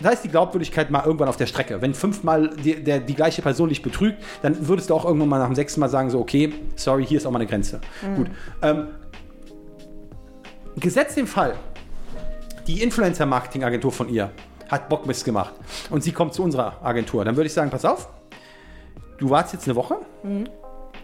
da 0.00 0.10
ist 0.10 0.22
die 0.22 0.28
Glaubwürdigkeit 0.28 0.90
mal 0.90 1.04
irgendwann 1.04 1.28
auf 1.28 1.36
der 1.36 1.46
Strecke. 1.46 1.80
Wenn 1.82 1.94
fünfmal 1.94 2.50
die, 2.50 2.82
der, 2.82 3.00
die 3.00 3.14
gleiche 3.14 3.42
Person 3.42 3.68
dich 3.68 3.82
betrügt, 3.82 4.22
dann 4.42 4.68
würdest 4.68 4.90
du 4.90 4.94
auch 4.94 5.04
irgendwann 5.04 5.28
mal 5.28 5.38
nach 5.38 5.46
dem 5.46 5.54
sechsten 5.54 5.80
Mal 5.80 5.88
sagen, 5.88 6.10
so, 6.10 6.20
okay, 6.20 6.52
sorry, 6.76 7.04
hier 7.06 7.18
ist 7.18 7.26
auch 7.26 7.30
mal 7.30 7.38
eine 7.38 7.48
Grenze. 7.48 7.80
Gut. 8.16 8.28
Ähm, 8.62 8.88
gesetzt 10.76 11.16
den 11.16 11.26
Fall, 11.26 11.54
die 12.66 12.82
Influencer-Marketing-Agentur 12.82 13.92
von 13.92 14.08
ihr 14.08 14.30
hat 14.68 14.88
Bockmist 14.88 15.24
gemacht 15.24 15.54
und 15.90 16.02
sie 16.04 16.12
kommt 16.12 16.34
zu 16.34 16.42
unserer 16.42 16.76
Agentur, 16.84 17.24
dann 17.24 17.36
würde 17.36 17.46
ich 17.46 17.54
sagen, 17.54 17.70
pass 17.70 17.84
auf, 17.84 18.08
du 19.16 19.30
wartest 19.30 19.54
jetzt 19.54 19.66
eine 19.66 19.76
Woche, 19.76 19.96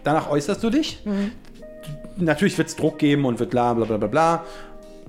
danach 0.03 0.29
äußerst 0.29 0.63
du 0.63 0.69
dich. 0.69 1.03
Natürlich 2.17 2.57
wird 2.57 2.69
es 2.69 2.75
Druck 2.75 2.99
geben 2.99 3.25
und 3.25 3.39
wird 3.39 3.49
bla 3.49 3.73
bla 3.73 3.85
bla 3.85 3.97
bla 3.97 4.07
bla. 4.07 4.43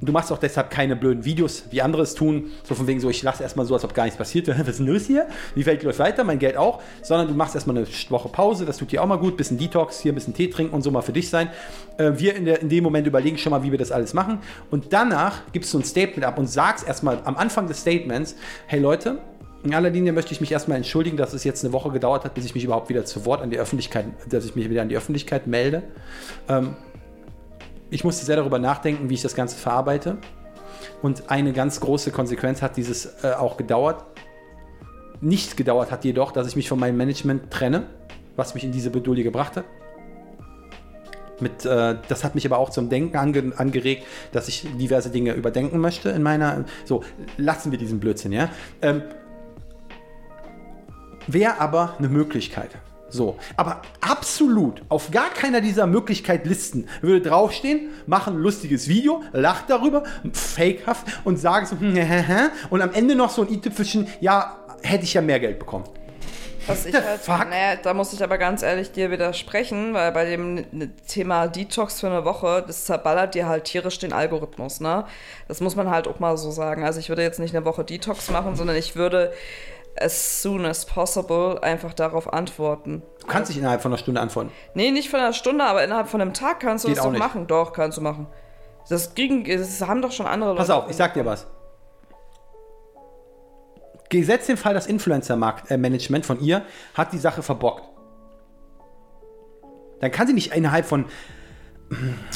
Du 0.00 0.12
machst 0.12 0.30
auch 0.30 0.38
deshalb 0.38 0.70
keine 0.70 0.94
blöden 0.94 1.24
Videos, 1.24 1.64
wie 1.70 1.80
andere 1.80 2.02
es 2.02 2.14
tun. 2.14 2.50
So 2.64 2.74
von 2.74 2.86
wegen 2.86 3.00
so, 3.00 3.08
ich 3.08 3.22
lasse 3.22 3.42
erstmal 3.42 3.64
so, 3.64 3.74
als 3.74 3.82
ob 3.82 3.94
gar 3.94 4.04
nichts 4.04 4.18
passiert. 4.18 4.48
Was 4.58 4.68
ist 4.68 4.78
denn 4.78 4.86
los 4.86 5.04
hier? 5.06 5.26
Die 5.54 5.64
Welt 5.64 5.82
läuft 5.82 5.98
weiter, 5.98 6.22
mein 6.22 6.38
Geld 6.38 6.56
auch. 6.56 6.82
Sondern 7.02 7.28
du 7.28 7.34
machst 7.34 7.54
erstmal 7.54 7.78
eine 7.78 7.86
Woche 8.08 8.28
Pause, 8.28 8.66
das 8.66 8.76
tut 8.76 8.92
dir 8.92 9.02
auch 9.02 9.06
mal 9.06 9.16
gut. 9.16 9.36
Bisschen 9.36 9.56
Detox, 9.56 10.00
hier 10.00 10.12
ein 10.12 10.14
bisschen 10.14 10.34
Tee 10.34 10.48
trinken 10.48 10.74
und 10.74 10.82
so 10.82 10.90
mal 10.90 11.00
für 11.00 11.12
dich 11.12 11.30
sein. 11.30 11.48
Äh, 11.96 12.12
wir 12.16 12.36
in, 12.36 12.44
der, 12.44 12.60
in 12.60 12.68
dem 12.68 12.84
Moment 12.84 13.06
überlegen 13.06 13.38
schon 13.38 13.50
mal, 13.50 13.62
wie 13.62 13.70
wir 13.70 13.78
das 13.78 13.90
alles 13.90 14.12
machen. 14.12 14.38
Und 14.70 14.92
danach 14.92 15.40
gibst 15.52 15.72
du 15.72 15.78
ein 15.78 15.84
Statement 15.84 16.24
ab 16.24 16.38
und 16.38 16.46
sagst 16.46 16.86
erstmal 16.86 17.20
am 17.24 17.36
Anfang 17.36 17.66
des 17.66 17.80
Statements, 17.80 18.36
hey 18.66 18.80
Leute, 18.80 19.18
in 19.64 19.74
aller 19.74 19.90
Linie 19.90 20.12
möchte 20.12 20.32
ich 20.32 20.40
mich 20.40 20.52
erstmal 20.52 20.76
entschuldigen, 20.76 21.16
dass 21.16 21.32
es 21.32 21.42
jetzt 21.42 21.64
eine 21.64 21.72
Woche 21.72 21.90
gedauert 21.90 22.24
hat, 22.24 22.34
bis 22.34 22.44
ich 22.44 22.54
mich 22.54 22.64
überhaupt 22.64 22.88
wieder 22.88 23.04
zu 23.04 23.24
Wort 23.24 23.42
an 23.42 23.50
die 23.50 23.58
Öffentlichkeit, 23.58 24.06
dass 24.28 24.44
ich 24.44 24.54
mich 24.54 24.70
wieder 24.70 24.82
an 24.82 24.88
die 24.88 24.96
Öffentlichkeit 24.96 25.46
melde. 25.46 25.82
Ähm, 26.48 26.76
ich 27.90 28.04
musste 28.04 28.24
sehr 28.24 28.36
darüber 28.36 28.58
nachdenken, 28.58 29.10
wie 29.10 29.14
ich 29.14 29.22
das 29.22 29.34
Ganze 29.34 29.56
verarbeite. 29.56 30.18
Und 31.02 31.30
eine 31.30 31.52
ganz 31.52 31.80
große 31.80 32.10
Konsequenz 32.10 32.62
hat 32.62 32.76
dieses 32.76 33.24
äh, 33.24 33.32
auch 33.32 33.56
gedauert. 33.56 34.04
Nicht 35.20 35.56
gedauert 35.56 35.90
hat 35.90 36.04
jedoch, 36.04 36.32
dass 36.32 36.46
ich 36.46 36.56
mich 36.56 36.68
von 36.68 36.78
meinem 36.78 36.96
Management 36.96 37.50
trenne, 37.50 37.84
was 38.34 38.54
mich 38.54 38.64
in 38.64 38.72
diese 38.72 38.90
Bedouille 38.90 39.22
gebracht 39.22 39.56
hat. 39.56 39.64
Mit, 41.40 41.64
äh, 41.66 41.96
das 42.08 42.24
hat 42.24 42.34
mich 42.34 42.46
aber 42.46 42.58
auch 42.58 42.70
zum 42.70 42.88
Denken 42.88 43.16
ange 43.16 43.52
angeregt, 43.56 44.04
dass 44.32 44.48
ich 44.48 44.66
diverse 44.78 45.10
Dinge 45.10 45.34
überdenken 45.34 45.78
möchte 45.78 46.08
in 46.10 46.22
meiner. 46.22 46.64
So, 46.84 47.04
lassen 47.36 47.70
wir 47.72 47.78
diesen 47.78 48.00
Blödsinn, 48.00 48.32
ja. 48.32 48.48
Ähm, 48.80 49.02
Wäre 51.26 51.60
aber 51.60 51.96
eine 51.98 52.08
Möglichkeit. 52.08 52.70
So. 53.16 53.38
Aber 53.56 53.80
absolut 54.00 54.82
auf 54.90 55.10
gar 55.10 55.30
keiner 55.30 55.62
dieser 55.62 55.86
Möglichkeitslisten 55.86 56.88
würde 57.00 57.28
draufstehen, 57.28 57.88
machen 58.06 58.34
ein 58.34 58.40
lustiges 58.40 58.88
Video, 58.88 59.22
lacht 59.32 59.70
darüber, 59.70 60.04
fakehaft 60.32 61.06
und 61.24 61.38
sagen 61.38 61.66
so, 61.66 61.76
und 62.70 62.82
am 62.82 62.92
Ende 62.92 63.14
noch 63.14 63.30
so 63.30 63.42
ein 63.42 63.52
i-Tüpfelchen, 63.52 64.06
ja, 64.20 64.58
hätte 64.82 65.04
ich 65.04 65.14
ja 65.14 65.22
mehr 65.22 65.40
Geld 65.40 65.58
bekommen. 65.58 65.84
Was 66.66 66.84
ich 66.84 66.94
halt, 66.94 67.20
fuck? 67.20 67.48
naja, 67.48 67.76
da 67.80 67.94
muss 67.94 68.12
ich 68.12 68.22
aber 68.22 68.38
ganz 68.38 68.62
ehrlich 68.62 68.90
dir 68.90 69.10
widersprechen, 69.10 69.94
weil 69.94 70.10
bei 70.10 70.24
dem 70.24 70.64
Thema 71.06 71.46
Detox 71.46 72.00
für 72.00 72.08
eine 72.08 72.24
Woche, 72.24 72.64
das 72.66 72.84
zerballert 72.86 73.34
dir 73.34 73.46
halt 73.46 73.64
tierisch 73.64 73.98
den 74.00 74.12
Algorithmus, 74.12 74.80
ne? 74.80 75.06
Das 75.46 75.60
muss 75.60 75.76
man 75.76 75.88
halt 75.90 76.08
auch 76.08 76.18
mal 76.18 76.36
so 76.36 76.50
sagen. 76.50 76.84
Also 76.84 76.98
ich 76.98 77.08
würde 77.08 77.22
jetzt 77.22 77.38
nicht 77.38 77.54
eine 77.54 77.64
Woche 77.64 77.84
Detox 77.84 78.30
machen, 78.30 78.56
sondern 78.56 78.76
ich 78.76 78.96
würde 78.96 79.32
as 80.00 80.42
soon 80.42 80.64
as 80.64 80.84
possible 80.84 81.58
einfach 81.62 81.94
darauf 81.94 82.32
antworten. 82.32 83.02
Du 83.20 83.26
kannst 83.26 83.50
dich 83.50 83.58
innerhalb 83.58 83.82
von 83.82 83.92
einer 83.92 83.98
Stunde 83.98 84.20
antworten. 84.20 84.50
Nee, 84.74 84.90
nicht 84.90 85.08
von 85.10 85.20
einer 85.20 85.32
Stunde, 85.32 85.64
aber 85.64 85.82
innerhalb 85.84 86.08
von 86.08 86.20
einem 86.20 86.32
Tag 86.34 86.60
kannst 86.60 86.84
du 86.84 86.88
Geht 86.88 86.96
das 86.98 87.02
auch 87.04 87.06
doch 87.08 87.12
nicht. 87.12 87.20
machen. 87.20 87.46
Doch, 87.46 87.72
kannst 87.72 87.98
du 87.98 88.02
machen. 88.02 88.26
Das 88.88 89.14
kriegen, 89.14 89.44
das 89.44 89.80
haben 89.82 90.02
doch 90.02 90.12
schon 90.12 90.26
andere 90.26 90.54
Pass 90.54 90.68
Leute. 90.68 90.84
auf, 90.84 90.90
ich 90.90 90.96
sag 90.96 91.14
dir 91.14 91.24
was. 91.26 91.46
Gesetzt 94.08 94.48
den 94.48 94.56
Fall, 94.56 94.74
das 94.74 94.86
Influencer-Management 94.86 96.24
von 96.24 96.40
ihr 96.40 96.62
hat 96.94 97.12
die 97.12 97.18
Sache 97.18 97.42
verbockt. 97.42 97.82
Dann 100.00 100.12
kann 100.12 100.26
sie 100.28 100.32
nicht 100.32 100.54
innerhalb 100.54 100.86
von 100.86 101.06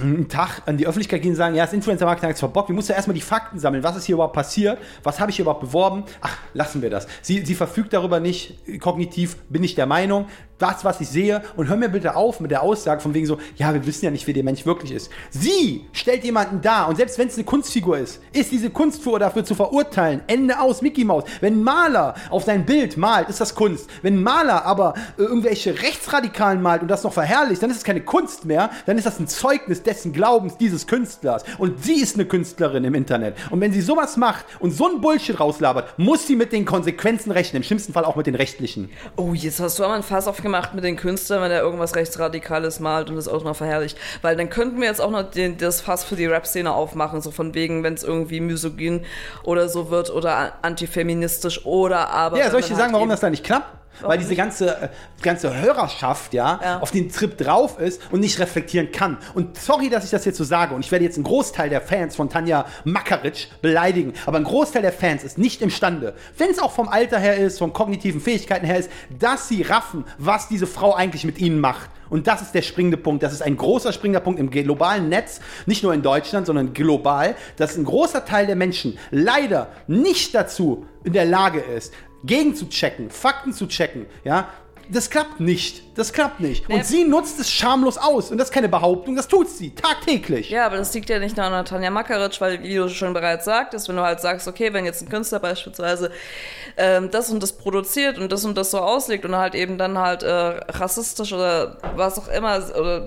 einen 0.00 0.28
Tag 0.28 0.62
an 0.66 0.76
die 0.76 0.86
Öffentlichkeit 0.86 1.22
gehen 1.22 1.32
und 1.32 1.36
sagen, 1.36 1.54
ja, 1.54 1.64
das 1.64 1.72
Influencer-Marketing 1.72 2.30
es 2.30 2.38
verbockt. 2.38 2.68
Wir 2.68 2.74
müssen 2.74 2.90
ja 2.90 2.96
erstmal 2.96 3.14
die 3.14 3.20
Fakten 3.20 3.58
sammeln. 3.58 3.82
Was 3.82 3.96
ist 3.96 4.04
hier 4.04 4.14
überhaupt 4.14 4.34
passiert? 4.34 4.78
Was 5.02 5.18
habe 5.18 5.30
ich 5.30 5.36
hier 5.36 5.44
überhaupt 5.44 5.60
beworben? 5.60 6.04
Ach, 6.20 6.36
lassen 6.54 6.82
wir 6.82 6.90
das. 6.90 7.06
Sie, 7.22 7.44
sie 7.44 7.54
verfügt 7.54 7.92
darüber 7.92 8.20
nicht. 8.20 8.58
Kognitiv 8.80 9.36
bin 9.48 9.64
ich 9.64 9.74
der 9.74 9.86
Meinung. 9.86 10.26
Das, 10.60 10.84
was 10.84 11.00
ich 11.00 11.08
sehe. 11.08 11.42
Und 11.56 11.68
hör 11.68 11.76
mir 11.76 11.88
bitte 11.88 12.14
auf 12.14 12.38
mit 12.38 12.50
der 12.50 12.62
Aussage 12.62 13.00
von 13.00 13.14
wegen 13.14 13.26
so, 13.26 13.38
ja, 13.56 13.72
wir 13.72 13.84
wissen 13.86 14.04
ja 14.04 14.10
nicht, 14.10 14.26
wer 14.26 14.34
der 14.34 14.44
Mensch 14.44 14.66
wirklich 14.66 14.92
ist. 14.92 15.10
Sie 15.30 15.86
stellt 15.92 16.22
jemanden 16.22 16.60
dar. 16.60 16.88
Und 16.88 16.96
selbst 16.96 17.18
wenn 17.18 17.28
es 17.28 17.34
eine 17.34 17.44
Kunstfigur 17.44 17.98
ist, 17.98 18.20
ist 18.32 18.52
diese 18.52 18.68
Kunstfigur 18.70 19.18
dafür 19.18 19.42
zu 19.42 19.54
verurteilen. 19.54 20.20
Ende 20.26 20.60
aus, 20.60 20.82
Mickey 20.82 21.04
Mouse. 21.04 21.24
Wenn 21.40 21.54
ein 21.54 21.62
Maler 21.62 22.14
auf 22.28 22.44
sein 22.44 22.66
Bild 22.66 22.98
malt, 22.98 23.30
ist 23.30 23.40
das 23.40 23.54
Kunst. 23.54 23.88
Wenn 24.02 24.18
ein 24.18 24.22
Maler 24.22 24.66
aber 24.66 24.94
äh, 25.18 25.22
irgendwelche 25.22 25.80
Rechtsradikalen 25.82 26.60
malt 26.60 26.82
und 26.82 26.88
das 26.88 27.04
noch 27.04 27.14
verherrlicht, 27.14 27.62
dann 27.62 27.70
ist 27.70 27.78
es 27.78 27.84
keine 27.84 28.02
Kunst 28.02 28.44
mehr. 28.44 28.70
Dann 28.84 28.98
ist 28.98 29.06
das 29.06 29.18
ein 29.18 29.28
Zeugnis 29.28 29.82
dessen 29.82 30.12
Glaubens 30.12 30.58
dieses 30.58 30.86
Künstlers. 30.86 31.44
Und 31.56 31.82
sie 31.82 32.00
ist 32.00 32.16
eine 32.16 32.26
Künstlerin 32.26 32.84
im 32.84 32.94
Internet. 32.94 33.36
Und 33.50 33.62
wenn 33.62 33.72
sie 33.72 33.80
sowas 33.80 34.18
macht 34.18 34.44
und 34.58 34.72
so 34.72 34.88
einen 34.88 35.00
Bullshit 35.00 35.40
rauslabert, 35.40 35.98
muss 35.98 36.26
sie 36.26 36.36
mit 36.36 36.52
den 36.52 36.66
Konsequenzen 36.66 37.32
rechnen. 37.32 37.62
Im 37.62 37.66
schlimmsten 37.66 37.94
Fall 37.94 38.04
auch 38.04 38.16
mit 38.16 38.26
den 38.26 38.34
rechtlichen. 38.34 38.90
Oh, 39.16 39.32
jetzt 39.32 39.58
hast 39.60 39.78
du 39.78 39.84
aber 39.84 39.94
ein 39.94 40.02
Fass 40.02 40.28
aufgemacht 40.28 40.49
mit 40.74 40.84
den 40.84 40.96
Künstlern, 40.96 41.42
wenn 41.42 41.50
er 41.50 41.60
irgendwas 41.60 41.96
Rechtsradikales 41.96 42.80
malt 42.80 43.10
und 43.10 43.16
das 43.16 43.28
auch 43.28 43.44
noch 43.44 43.56
verherrlicht. 43.56 43.96
Weil 44.22 44.36
dann 44.36 44.50
könnten 44.50 44.80
wir 44.80 44.88
jetzt 44.88 45.00
auch 45.00 45.10
noch 45.10 45.30
den, 45.30 45.58
das 45.58 45.80
Fass 45.80 46.04
für 46.04 46.16
die 46.16 46.26
Rap-Szene 46.26 46.72
aufmachen, 46.72 47.20
so 47.20 47.30
von 47.30 47.54
wegen, 47.54 47.82
wenn 47.82 47.94
es 47.94 48.02
irgendwie 48.02 48.40
misogyn 48.40 49.04
oder 49.42 49.68
so 49.68 49.90
wird 49.90 50.10
oder 50.10 50.52
antifeministisch 50.62 51.64
oder 51.64 52.10
aber. 52.10 52.38
Ja, 52.38 52.50
soll 52.50 52.60
ich 52.60 52.66
dir 52.66 52.72
man 52.72 52.78
sagen, 52.78 52.92
halt 52.92 52.94
warum 52.94 53.08
das 53.08 53.20
da 53.20 53.30
nicht 53.30 53.44
klappt? 53.44 53.79
Weil 54.02 54.18
diese 54.18 54.34
ganze, 54.34 54.76
äh, 54.82 54.88
ganze 55.22 55.54
Hörerschaft 55.60 56.32
ja, 56.32 56.58
Ja. 56.62 56.78
auf 56.80 56.90
den 56.90 57.10
Trip 57.10 57.36
drauf 57.36 57.78
ist 57.78 58.00
und 58.10 58.20
nicht 58.20 58.38
reflektieren 58.38 58.92
kann. 58.92 59.18
Und 59.34 59.58
sorry, 59.58 59.90
dass 59.90 60.04
ich 60.04 60.10
das 60.10 60.24
jetzt 60.24 60.38
so 60.38 60.44
sage. 60.44 60.74
Und 60.74 60.84
ich 60.84 60.90
werde 60.90 61.04
jetzt 61.04 61.16
einen 61.16 61.24
Großteil 61.24 61.68
der 61.68 61.80
Fans 61.80 62.16
von 62.16 62.30
Tanja 62.30 62.64
Makaric 62.84 63.48
beleidigen. 63.60 64.14
Aber 64.26 64.38
ein 64.38 64.44
Großteil 64.44 64.82
der 64.82 64.92
Fans 64.92 65.24
ist 65.24 65.36
nicht 65.38 65.60
imstande, 65.60 66.14
wenn 66.38 66.50
es 66.50 66.58
auch 66.58 66.72
vom 66.72 66.88
Alter 66.88 67.18
her 67.18 67.36
ist, 67.36 67.58
von 67.58 67.72
kognitiven 67.72 68.20
Fähigkeiten 68.20 68.64
her 68.64 68.78
ist, 68.78 68.90
dass 69.18 69.48
sie 69.48 69.62
raffen, 69.62 70.04
was 70.18 70.48
diese 70.48 70.66
Frau 70.66 70.94
eigentlich 70.94 71.24
mit 71.24 71.38
ihnen 71.38 71.60
macht. 71.60 71.90
Und 72.08 72.26
das 72.26 72.42
ist 72.42 72.54
der 72.54 72.62
springende 72.62 72.96
Punkt. 72.96 73.22
Das 73.22 73.32
ist 73.32 73.42
ein 73.42 73.56
großer 73.56 73.92
springender 73.92 74.20
Punkt 74.20 74.40
im 74.40 74.50
globalen 74.50 75.08
Netz, 75.08 75.40
nicht 75.66 75.82
nur 75.84 75.94
in 75.94 76.02
Deutschland, 76.02 76.46
sondern 76.46 76.72
global, 76.72 77.36
dass 77.56 77.76
ein 77.76 77.84
großer 77.84 78.24
Teil 78.24 78.46
der 78.46 78.56
Menschen 78.56 78.98
leider 79.10 79.68
nicht 79.86 80.34
dazu 80.34 80.86
in 81.04 81.12
der 81.12 81.24
Lage 81.24 81.60
ist, 81.60 81.92
gegen 82.24 82.54
zu 82.54 82.68
checken, 82.68 83.10
Fakten 83.10 83.52
zu 83.52 83.66
checken, 83.66 84.06
ja. 84.24 84.48
Das 84.92 85.08
klappt 85.08 85.38
nicht. 85.38 85.84
Das 85.96 86.12
klappt 86.12 86.40
nicht. 86.40 86.68
Nee. 86.68 86.74
Und 86.74 86.84
sie 86.84 87.04
nutzt 87.04 87.38
es 87.38 87.48
schamlos 87.48 87.96
aus. 87.96 88.32
Und 88.32 88.38
das 88.38 88.48
ist 88.48 88.52
keine 88.52 88.68
Behauptung, 88.68 89.14
das 89.14 89.28
tut 89.28 89.48
sie 89.48 89.72
tagtäglich. 89.72 90.50
Ja, 90.50 90.66
aber 90.66 90.78
das 90.78 90.92
liegt 90.92 91.08
ja 91.08 91.20
nicht 91.20 91.36
nur 91.36 91.46
an 91.46 91.52
Natanja 91.52 91.90
Makaric, 91.90 92.40
weil, 92.40 92.60
wie 92.64 92.74
du 92.74 92.88
schon 92.88 93.12
bereits 93.12 93.44
sagtest, 93.44 93.88
wenn 93.88 93.94
du 93.94 94.02
halt 94.02 94.20
sagst, 94.20 94.48
okay, 94.48 94.72
wenn 94.72 94.84
jetzt 94.84 95.00
ein 95.00 95.08
Künstler 95.08 95.38
beispielsweise 95.38 96.10
ähm, 96.76 97.08
das 97.12 97.30
und 97.30 97.40
das 97.40 97.52
produziert 97.52 98.18
und 98.18 98.32
das 98.32 98.44
und 98.44 98.58
das 98.58 98.72
so 98.72 98.78
auslegt 98.78 99.24
und 99.24 99.36
halt 99.36 99.54
eben 99.54 99.78
dann 99.78 99.96
halt 99.96 100.24
äh, 100.24 100.28
rassistisch 100.32 101.32
oder 101.32 101.78
was 101.94 102.18
auch 102.18 102.26
immer 102.26 102.60
oder 102.76 103.06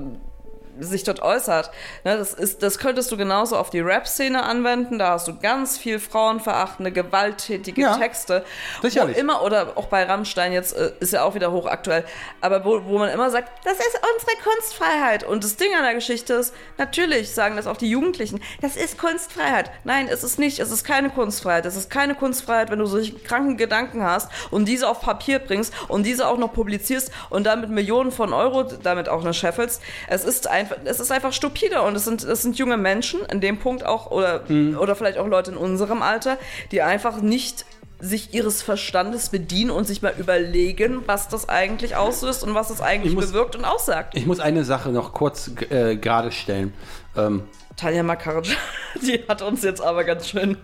sich 0.85 1.03
dort 1.03 1.21
äußert. 1.21 1.71
Ne, 2.03 2.17
das, 2.17 2.33
ist, 2.33 2.63
das 2.63 2.77
könntest 2.77 3.11
du 3.11 3.17
genauso 3.17 3.57
auf 3.57 3.69
die 3.69 3.79
Rap-Szene 3.79 4.43
anwenden. 4.43 4.99
Da 4.99 5.11
hast 5.11 5.27
du 5.27 5.37
ganz 5.37 5.77
viel 5.77 5.99
frauenverachtende, 5.99 6.91
gewalttätige 6.91 7.81
Ja, 7.81 7.97
Texte. 7.97 8.43
sicherlich. 8.81 9.15
Wo 9.15 9.19
immer, 9.19 9.43
oder 9.43 9.73
auch 9.75 9.87
bei 9.87 10.03
Rammstein 10.03 10.53
jetzt, 10.53 10.75
äh, 10.75 10.91
ist 10.99 11.13
ja 11.13 11.23
auch 11.23 11.35
wieder 11.35 11.51
hochaktuell, 11.51 12.03
aber 12.41 12.65
wo, 12.65 12.83
wo 12.85 12.97
man 12.99 13.09
immer 13.09 13.29
sagt, 13.29 13.49
das 13.65 13.77
ist 13.79 13.99
unsere 14.15 14.37
Kunstfreiheit. 14.43 15.23
Und 15.23 15.43
das 15.43 15.55
Ding 15.55 15.73
an 15.75 15.83
der 15.83 15.93
Geschichte 15.93 16.33
ist, 16.33 16.53
natürlich 16.77 17.33
sagen 17.33 17.55
das 17.55 17.67
auch 17.67 17.77
die 17.77 17.89
Jugendlichen, 17.89 18.41
das 18.61 18.75
ist 18.75 18.97
Kunstfreiheit. 18.97 19.71
Nein, 19.83 20.07
es 20.09 20.23
ist 20.23 20.39
nicht. 20.39 20.59
Es 20.59 20.71
ist 20.71 20.83
keine 20.83 21.09
Kunstfreiheit. 21.09 21.65
Es 21.65 21.75
ist 21.75 21.89
keine 21.89 22.15
Kunstfreiheit, 22.15 22.69
wenn 22.71 22.79
du 22.79 22.85
solche 22.85 23.13
kranken 23.15 23.57
Gedanken 23.57 24.03
hast 24.03 24.29
und 24.51 24.65
diese 24.65 24.87
auf 24.87 25.01
Papier 25.01 25.39
bringst 25.39 25.73
und 25.87 26.03
diese 26.05 26.27
auch 26.27 26.37
noch 26.37 26.53
publizierst 26.53 27.11
und 27.29 27.45
damit 27.45 27.69
Millionen 27.69 28.11
von 28.11 28.33
Euro 28.33 28.63
damit 28.63 29.09
auch 29.09 29.23
noch 29.23 29.33
scheffelst. 29.33 29.81
Es 30.07 30.23
ist 30.23 30.47
einfach, 30.47 30.72
es 30.85 30.99
ist 30.99 31.11
einfach 31.11 31.33
stupide 31.33 31.81
und 31.81 31.95
es 31.95 32.05
sind, 32.05 32.23
es 32.23 32.41
sind 32.41 32.57
junge 32.57 32.77
Menschen 32.77 33.21
in 33.31 33.41
dem 33.41 33.57
Punkt 33.59 33.85
auch 33.85 34.11
oder, 34.11 34.43
oder 34.79 34.95
vielleicht 34.95 35.17
auch 35.17 35.27
Leute 35.27 35.51
in 35.51 35.57
unserem 35.57 36.01
Alter, 36.01 36.37
die 36.71 36.81
einfach 36.81 37.21
nicht 37.21 37.65
sich 37.99 38.33
ihres 38.33 38.61
Verstandes 38.61 39.29
bedienen 39.29 39.71
und 39.71 39.85
sich 39.87 40.01
mal 40.01 40.13
überlegen, 40.17 41.03
was 41.05 41.29
das 41.29 41.47
eigentlich 41.47 41.95
auslöst 41.95 42.43
und 42.43 42.53
was 42.53 42.67
das 42.67 42.81
eigentlich 42.81 43.13
Ich 43.13 43.15
muss- 43.15 43.27
bewirkt 43.31 43.55
und 43.55 43.63
aussagt. 43.63 44.15
Ich 44.17 44.25
muss 44.25 44.41
eine 44.41 44.65
Sache 44.65 44.89
noch 44.89 45.13
kurz 45.13 45.49
äh, 45.69 45.95
gerade 45.95 46.31
stellen. 46.33 46.73
Ähm, 47.15 47.43
Tanja 47.77 48.03
Makaric, 48.03 48.57
die 49.01 49.23
hat 49.27 49.41
uns 49.41 49.63
jetzt 49.63 49.81
aber 49.81 50.03
ganz 50.03 50.27
schön, 50.27 50.57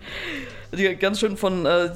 die 0.72 0.94
ganz 0.96 1.18
schön 1.18 1.36
von, 1.38 1.64
äh, 1.64 1.90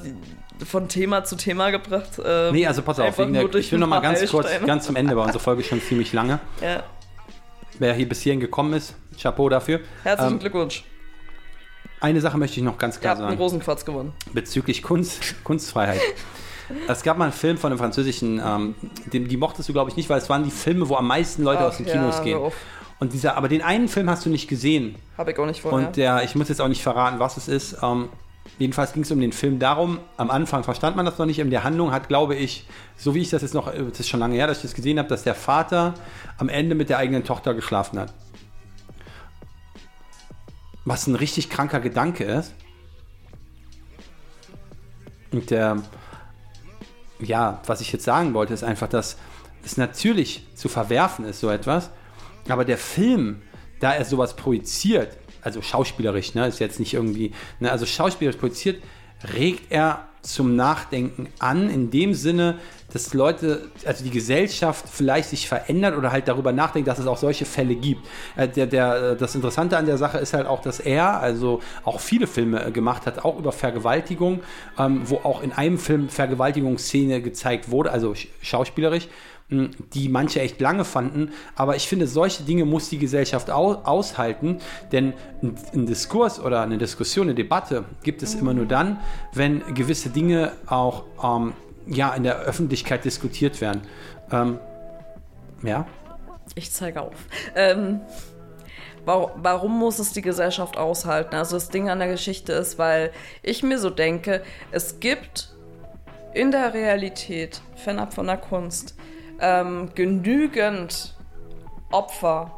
von 0.65 0.87
Thema 0.89 1.23
zu 1.23 1.35
Thema 1.35 1.69
gebracht. 1.69 2.19
Ähm, 2.25 2.53
nee, 2.53 2.65
also 2.65 2.81
pass 2.81 2.99
auf, 2.99 3.05
einfach 3.05 3.23
wegen 3.23 3.33
der, 3.33 3.53
ich 3.55 3.71
will 3.71 3.77
noch 3.79 3.87
mal 3.87 3.97
ein 3.97 4.01
paar 4.01 4.13
ganz 4.13 4.29
kurz, 4.31 4.47
ganz 4.65 4.85
zum 4.85 4.95
Ende, 4.95 5.15
weil 5.15 5.25
unsere 5.25 5.43
Folge 5.43 5.61
ist 5.61 5.67
schon 5.67 5.81
ziemlich 5.81 6.11
lange. 6.11 6.39
Ja. 6.61 6.81
Wer 7.79 7.93
hier 7.93 8.07
bis 8.07 8.21
hierhin 8.21 8.39
gekommen 8.39 8.73
ist, 8.73 8.95
Chapeau 9.21 9.49
dafür. 9.49 9.81
Herzlichen 10.03 10.33
Ähm, 10.33 10.39
Glückwunsch. 10.39 10.83
Eine 11.99 12.21
Sache 12.21 12.37
möchte 12.37 12.57
ich 12.59 12.63
noch 12.63 12.77
ganz 12.77 12.99
klar 12.99 13.11
habt 13.11 13.21
einen 13.21 13.31
sagen. 13.31 13.41
Rosenquarz 13.41 13.85
gewonnen. 13.85 14.13
bezüglich 14.33 14.83
Kunst, 14.83 15.43
Kunstfreiheit. 15.43 16.01
Es 16.87 17.03
gab 17.03 17.17
mal 17.17 17.25
einen 17.25 17.33
Film 17.33 17.57
von 17.57 17.71
einem 17.71 17.79
französischen, 17.79 18.41
ähm, 18.43 18.75
den, 19.13 19.27
die 19.27 19.37
mochtest 19.37 19.69
du, 19.69 19.73
glaube 19.73 19.89
ich, 19.91 19.95
nicht, 19.97 20.09
weil 20.09 20.17
es 20.17 20.29
waren 20.29 20.43
die 20.43 20.51
Filme, 20.51 20.89
wo 20.89 20.95
am 20.95 21.07
meisten 21.07 21.43
Leute 21.43 21.61
Ach 21.61 21.67
aus 21.67 21.77
den 21.77 21.85
ja, 21.85 21.93
Kinos 21.93 22.17
hör 22.17 22.23
gehen. 22.23 22.51
Und 22.99 23.13
dieser, 23.13 23.37
aber 23.37 23.49
den 23.49 23.61
einen 23.61 23.87
Film 23.87 24.09
hast 24.09 24.25
du 24.25 24.29
nicht 24.29 24.47
gesehen. 24.47 24.95
Habe 25.17 25.31
ich 25.31 25.37
auch 25.37 25.45
nicht 25.45 25.61
vorher. 25.61 25.87
Und 25.87 25.97
der, 25.97 26.23
ich 26.23 26.33
muss 26.33 26.49
jetzt 26.49 26.61
auch 26.61 26.67
nicht 26.67 26.81
verraten, 26.81 27.19
was 27.19 27.37
es 27.37 27.47
ist. 27.47 27.77
Ähm, 27.83 28.09
jedenfalls 28.57 28.93
ging 28.93 29.03
es 29.03 29.11
um 29.11 29.19
den 29.19 29.31
Film 29.31 29.59
darum, 29.59 29.99
am 30.17 30.29
Anfang 30.29 30.63
verstand 30.63 30.95
man 30.95 31.05
das 31.05 31.17
noch 31.17 31.25
nicht, 31.25 31.39
in 31.39 31.49
der 31.49 31.63
Handlung 31.63 31.91
hat, 31.91 32.07
glaube 32.07 32.35
ich, 32.35 32.65
so 32.97 33.15
wie 33.15 33.21
ich 33.21 33.29
das 33.29 33.41
jetzt 33.41 33.53
noch, 33.53 33.67
äh, 33.67 33.83
das 33.83 34.01
ist 34.01 34.09
schon 34.09 34.19
lange 34.19 34.35
her, 34.35 34.47
dass 34.47 34.57
ich 34.57 34.63
das 34.63 34.73
gesehen 34.73 34.99
habe, 34.99 35.09
dass 35.09 35.23
der 35.23 35.35
Vater 35.35 35.93
am 36.37 36.49
Ende 36.49 36.75
mit 36.75 36.89
der 36.89 36.97
eigenen 36.97 37.23
Tochter 37.23 37.53
geschlafen 37.53 37.99
hat. 37.99 38.13
Was 40.85 41.07
ein 41.07 41.15
richtig 41.15 41.49
kranker 41.49 41.79
Gedanke 41.79 42.23
ist. 42.23 42.53
Und 45.31 45.49
der, 45.49 45.81
ja, 47.19 47.61
was 47.65 47.81
ich 47.81 47.91
jetzt 47.91 48.05
sagen 48.05 48.33
wollte, 48.33 48.53
ist 48.53 48.63
einfach, 48.63 48.87
dass 48.87 49.17
es 49.63 49.77
natürlich 49.77 50.45
zu 50.55 50.69
verwerfen 50.69 51.25
ist, 51.25 51.39
so 51.39 51.49
etwas. 51.49 51.89
Aber 52.47 52.63
der 52.63 52.77
Film, 52.77 53.41
da 53.79 53.93
er 53.93 54.05
sowas 54.05 54.35
projiziert, 54.35 55.17
also 55.45 55.61
schauspielerisch, 55.61 56.33
ne, 56.33 56.47
ist 56.47 56.59
jetzt 56.59 56.79
nicht 56.79 56.93
irgendwie, 56.93 57.31
ne, 57.59 57.71
also 57.71 57.85
schauspielerisch 57.85 58.39
projiziert, 58.39 58.83
regt 59.35 59.71
er 59.71 60.07
zum 60.21 60.55
Nachdenken 60.55 61.27
an, 61.37 61.69
in 61.69 61.91
dem 61.91 62.15
Sinne, 62.15 62.55
dass 62.91 63.13
Leute, 63.13 63.69
also 63.85 64.03
die 64.03 64.09
Gesellschaft 64.09 64.85
vielleicht 64.89 65.29
sich 65.29 65.47
verändert 65.47 65.95
oder 65.95 66.11
halt 66.11 66.27
darüber 66.27 66.51
nachdenkt, 66.51 66.87
dass 66.87 66.97
es 66.97 67.05
auch 67.05 67.17
solche 67.17 67.45
Fälle 67.45 67.75
gibt. 67.75 68.07
Äh, 68.35 68.47
der, 68.47 68.65
der, 68.65 69.15
das 69.15 69.35
Interessante 69.35 69.77
an 69.77 69.85
der 69.85 69.97
Sache 69.97 70.17
ist 70.17 70.33
halt 70.33 70.47
auch, 70.47 70.61
dass 70.61 70.79
er 70.79 71.19
also 71.19 71.61
auch 71.83 71.99
viele 71.99 72.25
Filme 72.25 72.65
äh, 72.65 72.71
gemacht 72.71 73.05
hat, 73.05 73.23
auch 73.23 73.37
über 73.37 73.51
Vergewaltigung, 73.51 74.41
ähm, 74.79 75.01
wo 75.05 75.17
auch 75.17 75.43
in 75.43 75.51
einem 75.51 75.77
Film 75.77 76.09
Vergewaltigungsszene 76.09 77.21
gezeigt 77.21 77.69
wurde, 77.69 77.91
also 77.91 78.11
sch- 78.13 78.27
schauspielerisch, 78.41 79.07
die 79.49 80.09
manche 80.09 80.41
echt 80.41 80.59
lange 80.59 80.85
fanden. 80.85 81.31
Aber 81.55 81.75
ich 81.75 81.87
finde, 81.87 82.07
solche 82.07 82.43
Dinge 82.43 82.65
muss 82.65 82.89
die 82.89 82.97
Gesellschaft 82.97 83.51
au 83.51 83.75
aushalten, 83.83 84.59
denn 84.91 85.13
ein, 85.43 85.85
Diskurs 85.85 86.39
oder 86.39 86.61
eine 86.61 86.77
Diskussion, 86.77 87.27
eine 87.27 87.35
Debatte 87.35 87.85
gibt 88.03 88.23
es 88.23 88.33
immer 88.33 88.53
nur 88.53 88.65
dann, 88.65 88.99
wenn 89.33 89.61
gewisse 89.75 90.09
Dinge 90.09 90.53
auch 90.65 91.03
ähm, 91.23 91.53
ja, 91.87 92.13
in 92.15 92.23
der 92.23 92.39
Öffentlichkeit 92.39 93.05
diskutiert 93.05 93.61
werden. 93.61 93.81
Ähm, 94.31 94.59
Ja? 95.63 95.85
Ich 96.55 96.71
zeige 96.71 97.01
auf. 97.01 97.15
Ähm, 97.55 98.01
warum 99.05 99.77
muss 99.77 99.99
es 99.99 100.13
die 100.13 100.21
Gesellschaft 100.21 100.77
aushalten? 100.77 101.35
Also 101.35 101.57
das 101.57 101.69
Ding 101.69 101.89
an 101.89 101.99
der 101.99 102.07
Geschichte 102.07 102.53
ist, 102.53 102.77
weil 102.77 103.11
ich 103.41 103.63
mir 103.63 103.79
so 103.79 103.89
denke, 103.89 104.41
es 104.71 104.99
gibt 104.99 105.55
in 106.33 106.51
der 106.51 106.73
Realität, 106.73 107.61
fernab 107.75 108.13
von 108.13 108.27
der 108.27 108.37
Kunst, 108.37 108.94
ähm, 109.39 109.89
genügend 109.95 111.15
Opfer 111.91 112.51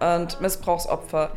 und 0.00 0.40
Missbrauchsopfer, 0.40 1.30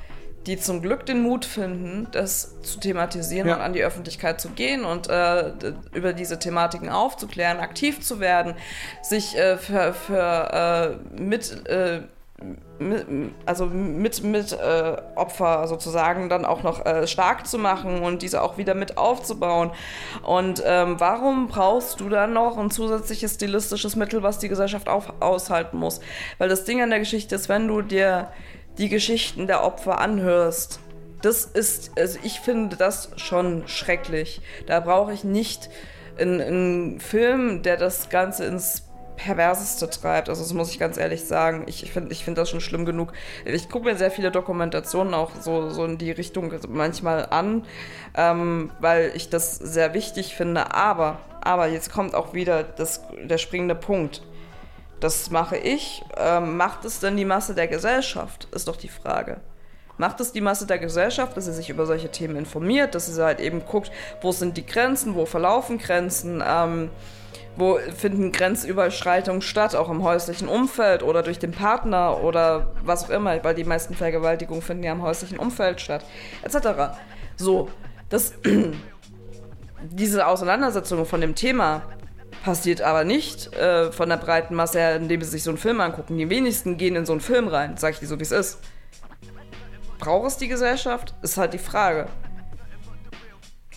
die 0.45 0.57
zum 0.57 0.81
Glück 0.81 1.05
den 1.05 1.21
Mut 1.21 1.45
finden, 1.45 2.07
das 2.11 2.61
zu 2.61 2.79
thematisieren 2.79 3.47
Ja. 3.47 3.55
und 3.55 3.61
an 3.61 3.73
die 3.73 3.83
Öffentlichkeit 3.83 4.41
zu 4.41 4.49
gehen 4.49 4.83
und 4.83 5.09
äh, 5.09 5.53
über 5.93 6.13
diese 6.13 6.37
Thematiken 6.39 6.89
aufzuklären, 6.89 7.59
aktiv 7.59 8.01
zu 8.01 8.19
werden, 8.19 8.55
sich 9.01 9.37
äh, 9.37 9.57
für, 9.57 9.93
für 9.93 10.99
äh, 11.15 11.21
mit, 11.21 11.65
äh, 11.67 11.99
mit, 11.99 12.09
also 13.45 13.65
mit, 13.65 14.23
mit 14.23 14.51
äh, 14.51 14.97
Opfer 15.15 15.67
sozusagen 15.67 16.29
dann 16.29 16.45
auch 16.45 16.63
noch 16.63 16.85
äh, 16.85 17.07
stark 17.07 17.47
zu 17.47 17.57
machen 17.57 18.01
und 18.01 18.21
diese 18.21 18.41
auch 18.41 18.57
wieder 18.57 18.73
mit 18.73 18.97
aufzubauen. 18.97 19.71
Und 20.23 20.61
ähm, 20.65 20.99
warum 20.99 21.47
brauchst 21.47 21.99
du 21.99 22.09
dann 22.09 22.33
noch 22.33 22.57
ein 22.57 22.71
zusätzliches 22.71 23.35
stilistisches 23.35 23.95
Mittel, 23.95 24.23
was 24.23 24.39
die 24.39 24.49
Gesellschaft 24.49 24.89
auf, 24.89 25.13
aushalten 25.21 25.77
muss? 25.77 26.01
Weil 26.37 26.49
das 26.49 26.65
Ding 26.65 26.81
an 26.81 26.89
der 26.89 26.99
Geschichte 26.99 27.35
ist, 27.35 27.49
wenn 27.49 27.67
du 27.67 27.81
dir 27.81 28.29
die 28.77 28.89
Geschichten 28.89 29.47
der 29.47 29.63
Opfer 29.63 29.99
anhörst, 29.99 30.79
das 31.21 31.45
ist, 31.45 31.91
also 31.97 32.19
ich 32.23 32.41
finde 32.41 32.75
das 32.75 33.11
schon 33.15 33.67
schrecklich. 33.67 34.41
Da 34.67 34.81
brauche 34.81 35.13
ich 35.13 35.23
nicht 35.23 35.69
einen, 36.19 36.99
Film, 36.99 37.63
der 37.63 37.77
das 37.77 38.09
Ganze 38.09 38.45
ins 38.45 38.83
Perverseste 39.15 39.89
treibt. 39.89 40.29
Also 40.29 40.43
das 40.43 40.53
muss 40.53 40.71
ich 40.71 40.79
ganz 40.79 40.97
ehrlich 40.97 41.23
sagen. 41.25 41.63
Ich 41.67 41.91
finde 41.91 42.11
ich 42.11 42.23
find 42.23 42.37
das 42.37 42.49
schon 42.49 42.61
schlimm 42.61 42.85
genug. 42.85 43.13
Ich 43.45 43.69
gucke 43.69 43.85
mir 43.85 43.95
sehr 43.95 44.11
viele 44.11 44.31
Dokumentationen 44.31 45.13
auch 45.13 45.31
so, 45.39 45.69
so 45.69 45.85
in 45.85 45.97
die 45.97 46.11
Richtung 46.11 46.53
manchmal 46.69 47.27
an, 47.29 47.65
ähm, 48.15 48.71
weil 48.79 49.11
ich 49.15 49.29
das 49.29 49.55
sehr 49.55 49.93
wichtig 49.93 50.35
finde. 50.35 50.73
Aber, 50.73 51.19
aber 51.41 51.67
jetzt 51.67 51.91
kommt 51.91 52.15
auch 52.15 52.33
wieder 52.33 52.63
das, 52.63 53.01
der 53.23 53.37
springende 53.37 53.75
Punkt. 53.75 54.21
Das 54.99 55.29
mache 55.29 55.57
ich. 55.57 56.03
Ähm, 56.17 56.55
macht 56.57 56.85
es 56.85 56.99
denn 56.99 57.17
die 57.17 57.25
Masse 57.25 57.53
der 57.55 57.67
Gesellschaft? 57.67 58.47
Ist 58.51 58.67
doch 58.67 58.77
die 58.77 58.89
Frage. 58.89 59.41
Macht 59.97 60.19
es 60.21 60.31
die 60.31 60.41
Masse 60.41 60.65
der 60.65 60.79
Gesellschaft, 60.79 61.37
dass 61.37 61.45
sie 61.45 61.53
sich 61.53 61.69
über 61.69 61.85
solche 61.85 62.09
Themen 62.09 62.35
informiert, 62.35 62.95
dass 62.95 63.13
sie 63.13 63.23
halt 63.23 63.39
eben 63.39 63.63
guckt, 63.65 63.91
wo 64.21 64.31
sind 64.31 64.57
die 64.57 64.65
Grenzen, 64.65 65.13
wo 65.15 65.25
verlaufen 65.25 65.77
Grenzen, 65.77 66.43
ähm, 66.45 66.89
wo 67.55 67.77
finden 67.95 68.31
Grenzüberschreitungen 68.31 69.41
statt, 69.41 69.75
auch 69.75 69.89
im 69.89 70.03
häuslichen 70.03 70.47
Umfeld 70.47 71.03
oder 71.03 71.21
durch 71.21 71.39
den 71.39 71.51
Partner 71.51 72.23
oder 72.23 72.73
was 72.83 73.05
auch 73.05 73.09
immer, 73.09 73.43
weil 73.43 73.55
die 73.55 73.63
meisten 73.63 73.93
Vergewaltigungen 73.93 74.61
finden 74.61 74.83
ja 74.83 74.91
im 74.91 75.01
häuslichen 75.01 75.37
Umfeld 75.37 75.79
statt, 75.81 76.03
etc. 76.43 76.95
So, 77.35 77.69
das, 78.09 78.33
diese 79.83 80.27
Auseinandersetzung 80.27 81.05
von 81.05 81.21
dem 81.21 81.35
Thema 81.35 81.83
passiert 82.43 82.81
aber 82.81 83.03
nicht 83.03 83.53
äh, 83.53 83.91
von 83.91 84.09
der 84.09 84.17
breiten 84.17 84.55
Masse 84.55 84.79
her, 84.79 84.95
indem 84.95 85.21
sie 85.21 85.29
sich 85.29 85.43
so 85.43 85.51
einen 85.51 85.57
Film 85.57 85.79
angucken. 85.79 86.17
Die 86.17 86.29
wenigsten 86.29 86.77
gehen 86.77 86.95
in 86.95 87.05
so 87.05 87.13
einen 87.13 87.21
Film 87.21 87.47
rein, 87.47 87.77
sag 87.77 87.93
ich 87.93 87.99
dir 87.99 88.07
so, 88.07 88.19
wie 88.19 88.23
es 88.23 88.31
ist. 88.31 88.59
Braucht 89.99 90.27
es 90.27 90.37
die 90.37 90.49
Gesellschaft? 90.49 91.13
Ist 91.21 91.37
halt 91.37 91.53
die 91.53 91.59
Frage. 91.59 92.07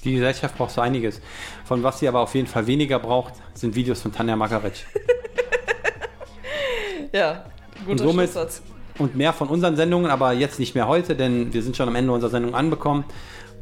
Die 0.06 0.14
Gesellschaft 0.14 0.56
braucht 0.56 0.70
so 0.70 0.80
einiges. 0.80 1.20
Von 1.64 1.82
was 1.82 1.98
sie 1.98 2.06
aber 2.08 2.20
auf 2.20 2.34
jeden 2.34 2.46
Fall 2.46 2.66
weniger 2.66 2.98
braucht, 2.98 3.34
sind 3.54 3.74
Videos 3.74 4.00
von 4.00 4.12
Tanja 4.12 4.36
Makaric. 4.36 4.86
Ja, 7.12 7.44
guter 7.80 7.90
Und 7.90 7.98
somit- 7.98 8.30
Schlusssatz. 8.30 8.62
Und 8.98 9.14
mehr 9.14 9.32
von 9.34 9.48
unseren 9.48 9.76
Sendungen, 9.76 10.10
aber 10.10 10.32
jetzt 10.32 10.58
nicht 10.58 10.74
mehr 10.74 10.88
heute, 10.88 11.14
denn 11.14 11.52
wir 11.52 11.62
sind 11.62 11.76
schon 11.76 11.86
am 11.88 11.94
Ende 11.96 12.12
unserer 12.12 12.30
Sendung 12.30 12.54
anbekommen, 12.54 13.04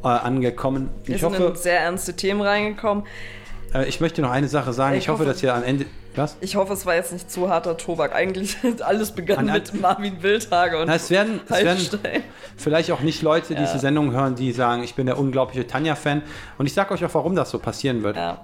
äh, 0.03 0.07
angekommen. 0.07 0.89
Wir 1.03 1.15
Ich 1.15 1.21
sind 1.21 1.31
hoffe, 1.33 1.43
in 1.49 1.55
sehr 1.55 1.79
ernste 1.81 2.15
Themen 2.15 2.41
reingekommen. 2.41 3.03
äh, 3.73 3.85
ich 3.85 3.99
möchte 3.99 4.21
noch 4.21 4.31
eine 4.31 4.47
Sache 4.47 4.71
sagen. 4.71 4.95
Ich 4.95 5.03
Ich, 5.03 5.09
hoffe, 5.09 5.19
hoffe- 5.23 5.31
dass 5.33 5.43
ihr 5.43 5.53
am 5.53 5.63
Ende. 5.63 5.85
Was? 6.15 6.37
Ich 6.41 6.55
hoffe, 6.55 6.73
es 6.73 6.85
war 6.85 6.95
jetzt 6.95 7.11
nicht 7.13 7.29
zu 7.29 7.49
harter 7.49 7.77
Tobak. 7.77 8.13
Eigentlich 8.15 8.57
alles 8.83 9.11
begann 9.11 9.49
An- 9.49 9.55
mit 9.55 9.79
Marvin 9.79 10.21
Wildhage 10.23 10.77
und 10.79 10.87
Na, 10.87 10.95
es 10.95 11.09
werden, 11.09 11.41
es 11.47 11.63
werden 11.63 12.23
vielleicht 12.57 12.91
auch 12.91 13.01
nicht 13.01 13.21
Leute 13.21 13.55
diese 13.55 13.79
Sendung 13.79 14.11
hören, 14.11 14.35
die 14.35 14.51
sagen, 14.51 14.83
ich 14.83 14.95
bin 14.95 15.05
der 15.05 15.17
unglaubliche 15.19 15.67
Tanja-Fan. 15.67 16.21
Und 16.57 16.65
ich 16.65 16.73
sage 16.73 16.93
euch 16.93 17.03
auch, 17.03 17.13
warum 17.13 17.35
das 17.35 17.49
so 17.51 17.59
passieren 17.59 18.03
wird. 18.03 18.15
Ja. 18.15 18.43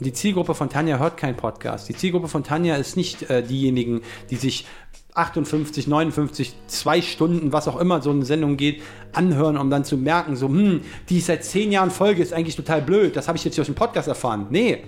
Die 0.00 0.12
Zielgruppe 0.12 0.54
von 0.54 0.68
Tanja 0.68 0.98
hört 0.98 1.16
keinen 1.16 1.36
Podcast. 1.36 1.88
Die 1.88 1.94
Zielgruppe 1.94 2.26
von 2.28 2.42
Tanja 2.42 2.76
ist 2.76 2.96
nicht 2.96 3.30
äh, 3.30 3.42
diejenigen, 3.44 4.02
die 4.30 4.36
sich 4.36 4.66
58, 5.14 5.86
59, 5.86 6.54
zwei 6.66 7.00
Stunden, 7.00 7.52
was 7.52 7.68
auch 7.68 7.78
immer 7.78 8.02
so 8.02 8.10
eine 8.10 8.24
Sendung 8.24 8.56
geht, 8.56 8.82
anhören, 9.12 9.56
um 9.56 9.70
dann 9.70 9.84
zu 9.84 9.96
merken, 9.96 10.34
so, 10.34 10.48
hm, 10.48 10.80
die 11.08 11.18
ist 11.18 11.26
seit 11.26 11.44
zehn 11.44 11.70
Jahren 11.70 11.92
Folge, 11.92 12.20
ist 12.22 12.32
eigentlich 12.32 12.56
total 12.56 12.82
blöd. 12.82 13.14
Das 13.14 13.28
habe 13.28 13.38
ich 13.38 13.44
jetzt 13.44 13.56
durch 13.56 13.66
den 13.68 13.76
Podcast 13.76 14.08
erfahren. 14.08 14.48
Nee, 14.50 14.82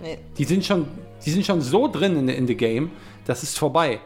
Nee. 0.00 0.18
die 0.36 0.44
sind 0.44 0.64
schon, 0.64 0.86
die 1.24 1.30
sind 1.30 1.44
schon 1.44 1.60
so 1.60 1.88
drin 1.88 2.16
in, 2.16 2.28
in 2.28 2.46
the 2.46 2.56
game, 2.56 2.90
das 3.24 3.42
ist 3.42 3.58
vorbei. 3.58 4.00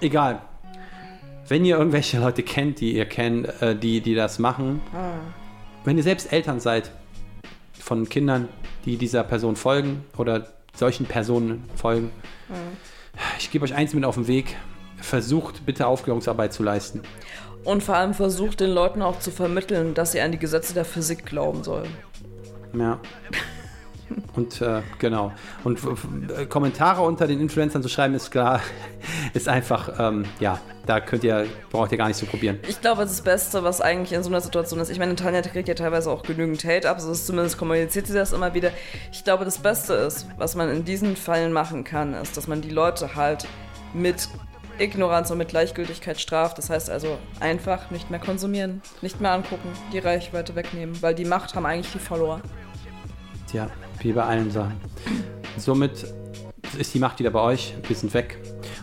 Egal. 0.00 0.42
Wenn 1.48 1.64
ihr 1.64 1.76
irgendwelche 1.76 2.20
Leute 2.20 2.42
kennt, 2.42 2.80
die 2.80 2.94
ihr 2.94 3.06
kennt, 3.06 3.46
äh, 3.62 3.76
die, 3.76 4.00
die 4.00 4.14
das 4.14 4.38
machen, 4.38 4.80
wenn 5.84 5.96
ihr 5.96 6.02
selbst 6.02 6.32
Eltern 6.32 6.60
seid 6.60 6.90
von 7.78 8.08
Kindern, 8.08 8.48
die 8.84 8.96
dieser 8.96 9.24
Person 9.24 9.56
folgen 9.56 10.04
oder 10.16 10.48
solchen 10.74 11.06
Personen 11.06 11.64
folgen, 11.74 12.10
ich 13.38 13.50
gebe 13.50 13.64
euch 13.64 13.74
eins 13.74 13.94
mit 13.94 14.04
auf 14.04 14.14
den 14.14 14.26
Weg. 14.26 14.56
Versucht 14.98 15.66
bitte 15.66 15.86
Aufklärungsarbeit 15.86 16.52
zu 16.52 16.62
leisten. 16.62 17.02
Und 17.64 17.82
vor 17.82 17.96
allem 17.96 18.14
versucht 18.14 18.60
den 18.60 18.70
Leuten 18.70 19.02
auch 19.02 19.18
zu 19.18 19.30
vermitteln, 19.30 19.94
dass 19.94 20.12
sie 20.12 20.20
an 20.20 20.32
die 20.32 20.38
Gesetze 20.38 20.74
der 20.74 20.84
Physik 20.84 21.26
glauben 21.26 21.64
sollen. 21.64 21.90
Ja. 22.76 23.00
Und 24.34 24.60
äh, 24.60 24.82
genau. 24.98 25.32
Und 25.64 25.80
Kommentare 26.48 27.02
unter 27.02 27.26
den 27.26 27.40
Influencern 27.40 27.82
zu 27.82 27.88
schreiben, 27.88 28.14
ist 28.14 28.30
klar, 28.30 28.60
ist 29.34 29.48
einfach, 29.48 29.92
ähm, 29.98 30.24
ja, 30.40 30.58
da 30.86 31.00
könnt 31.00 31.24
ihr, 31.24 31.46
braucht 31.70 31.92
ihr 31.92 31.98
gar 31.98 32.08
nicht 32.08 32.16
zu 32.16 32.26
probieren. 32.26 32.58
Ich 32.68 32.80
glaube, 32.80 33.02
das 33.02 33.20
Beste, 33.20 33.62
was 33.62 33.80
eigentlich 33.80 34.12
in 34.12 34.22
so 34.22 34.30
einer 34.30 34.40
Situation 34.40 34.80
ist, 34.80 34.90
ich 34.90 34.98
meine, 34.98 35.14
Tanja 35.14 35.42
kriegt 35.42 35.68
ja 35.68 35.74
teilweise 35.74 36.10
auch 36.10 36.22
genügend 36.22 36.64
Hate 36.64 36.88
ab, 36.88 37.00
so 37.00 37.12
ist 37.12 37.26
zumindest 37.26 37.58
kommuniziert 37.58 38.06
sie 38.06 38.14
das 38.14 38.32
immer 38.32 38.54
wieder. 38.54 38.70
Ich 39.12 39.22
glaube, 39.24 39.44
das 39.44 39.58
Beste 39.58 39.94
ist, 39.94 40.26
was 40.38 40.54
man 40.54 40.68
in 40.70 40.84
diesen 40.84 41.16
Fällen 41.16 41.52
machen 41.52 41.84
kann, 41.84 42.14
ist, 42.14 42.36
dass 42.36 42.48
man 42.48 42.62
die 42.62 42.70
Leute 42.70 43.14
halt 43.14 43.46
mit 43.94 44.28
Ignoranz 44.78 45.30
und 45.30 45.38
mit 45.38 45.48
Gleichgültigkeit 45.48 46.20
straft. 46.20 46.58
Das 46.58 46.70
heißt 46.70 46.90
also 46.90 47.18
einfach 47.40 47.90
nicht 47.90 48.10
mehr 48.10 48.20
konsumieren, 48.20 48.82
nicht 49.00 49.20
mehr 49.20 49.32
angucken, 49.32 49.68
die 49.92 49.98
Reichweite 49.98 50.54
wegnehmen, 50.54 51.00
weil 51.02 51.14
die 51.14 51.24
Macht 51.24 51.54
haben 51.54 51.66
eigentlich 51.66 51.92
die 51.92 51.98
Follower. 51.98 52.40
Tja, 53.46 53.68
wie 54.04 54.12
bei 54.12 54.24
allen 54.24 54.50
Sachen. 54.50 54.74
Somit 55.56 56.06
ist 56.78 56.94
die 56.94 56.98
Macht 56.98 57.18
wieder 57.18 57.30
bei 57.30 57.40
euch. 57.40 57.74
Wir 57.86 57.96
sind 57.96 58.12
weg. 58.14 58.38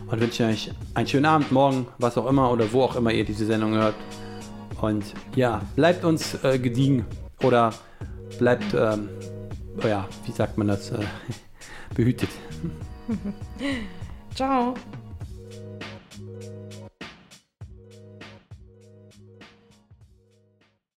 Und 0.08 0.20
wünsche 0.20 0.46
euch 0.46 0.72
einen 0.96 1.08
schönen 1.08 1.26
Abend, 1.26 1.52
morgen, 1.52 1.88
was 2.00 2.18
auch 2.18 2.28
immer 2.28 2.52
oder 2.52 2.72
wo 2.72 2.84
auch 2.84 2.96
immer 2.96 3.12
ihr 3.12 3.26
diese 3.26 3.46
Sendung 3.46 3.74
hört. 3.74 3.96
Und 4.82 5.04
ja, 5.36 5.62
bleibt 5.76 6.04
uns 6.04 6.44
äh, 6.44 6.58
gediegen 6.58 7.06
oder 7.44 7.74
bleibt, 8.40 8.74
ähm, 8.74 9.10
oh 9.84 9.88
ja, 9.88 10.08
wie 10.26 10.32
sagt 10.32 10.58
man 10.58 10.68
das, 10.68 10.92
äh, 10.92 11.00
behütet. 11.96 12.30
Ciao. 14.34 14.74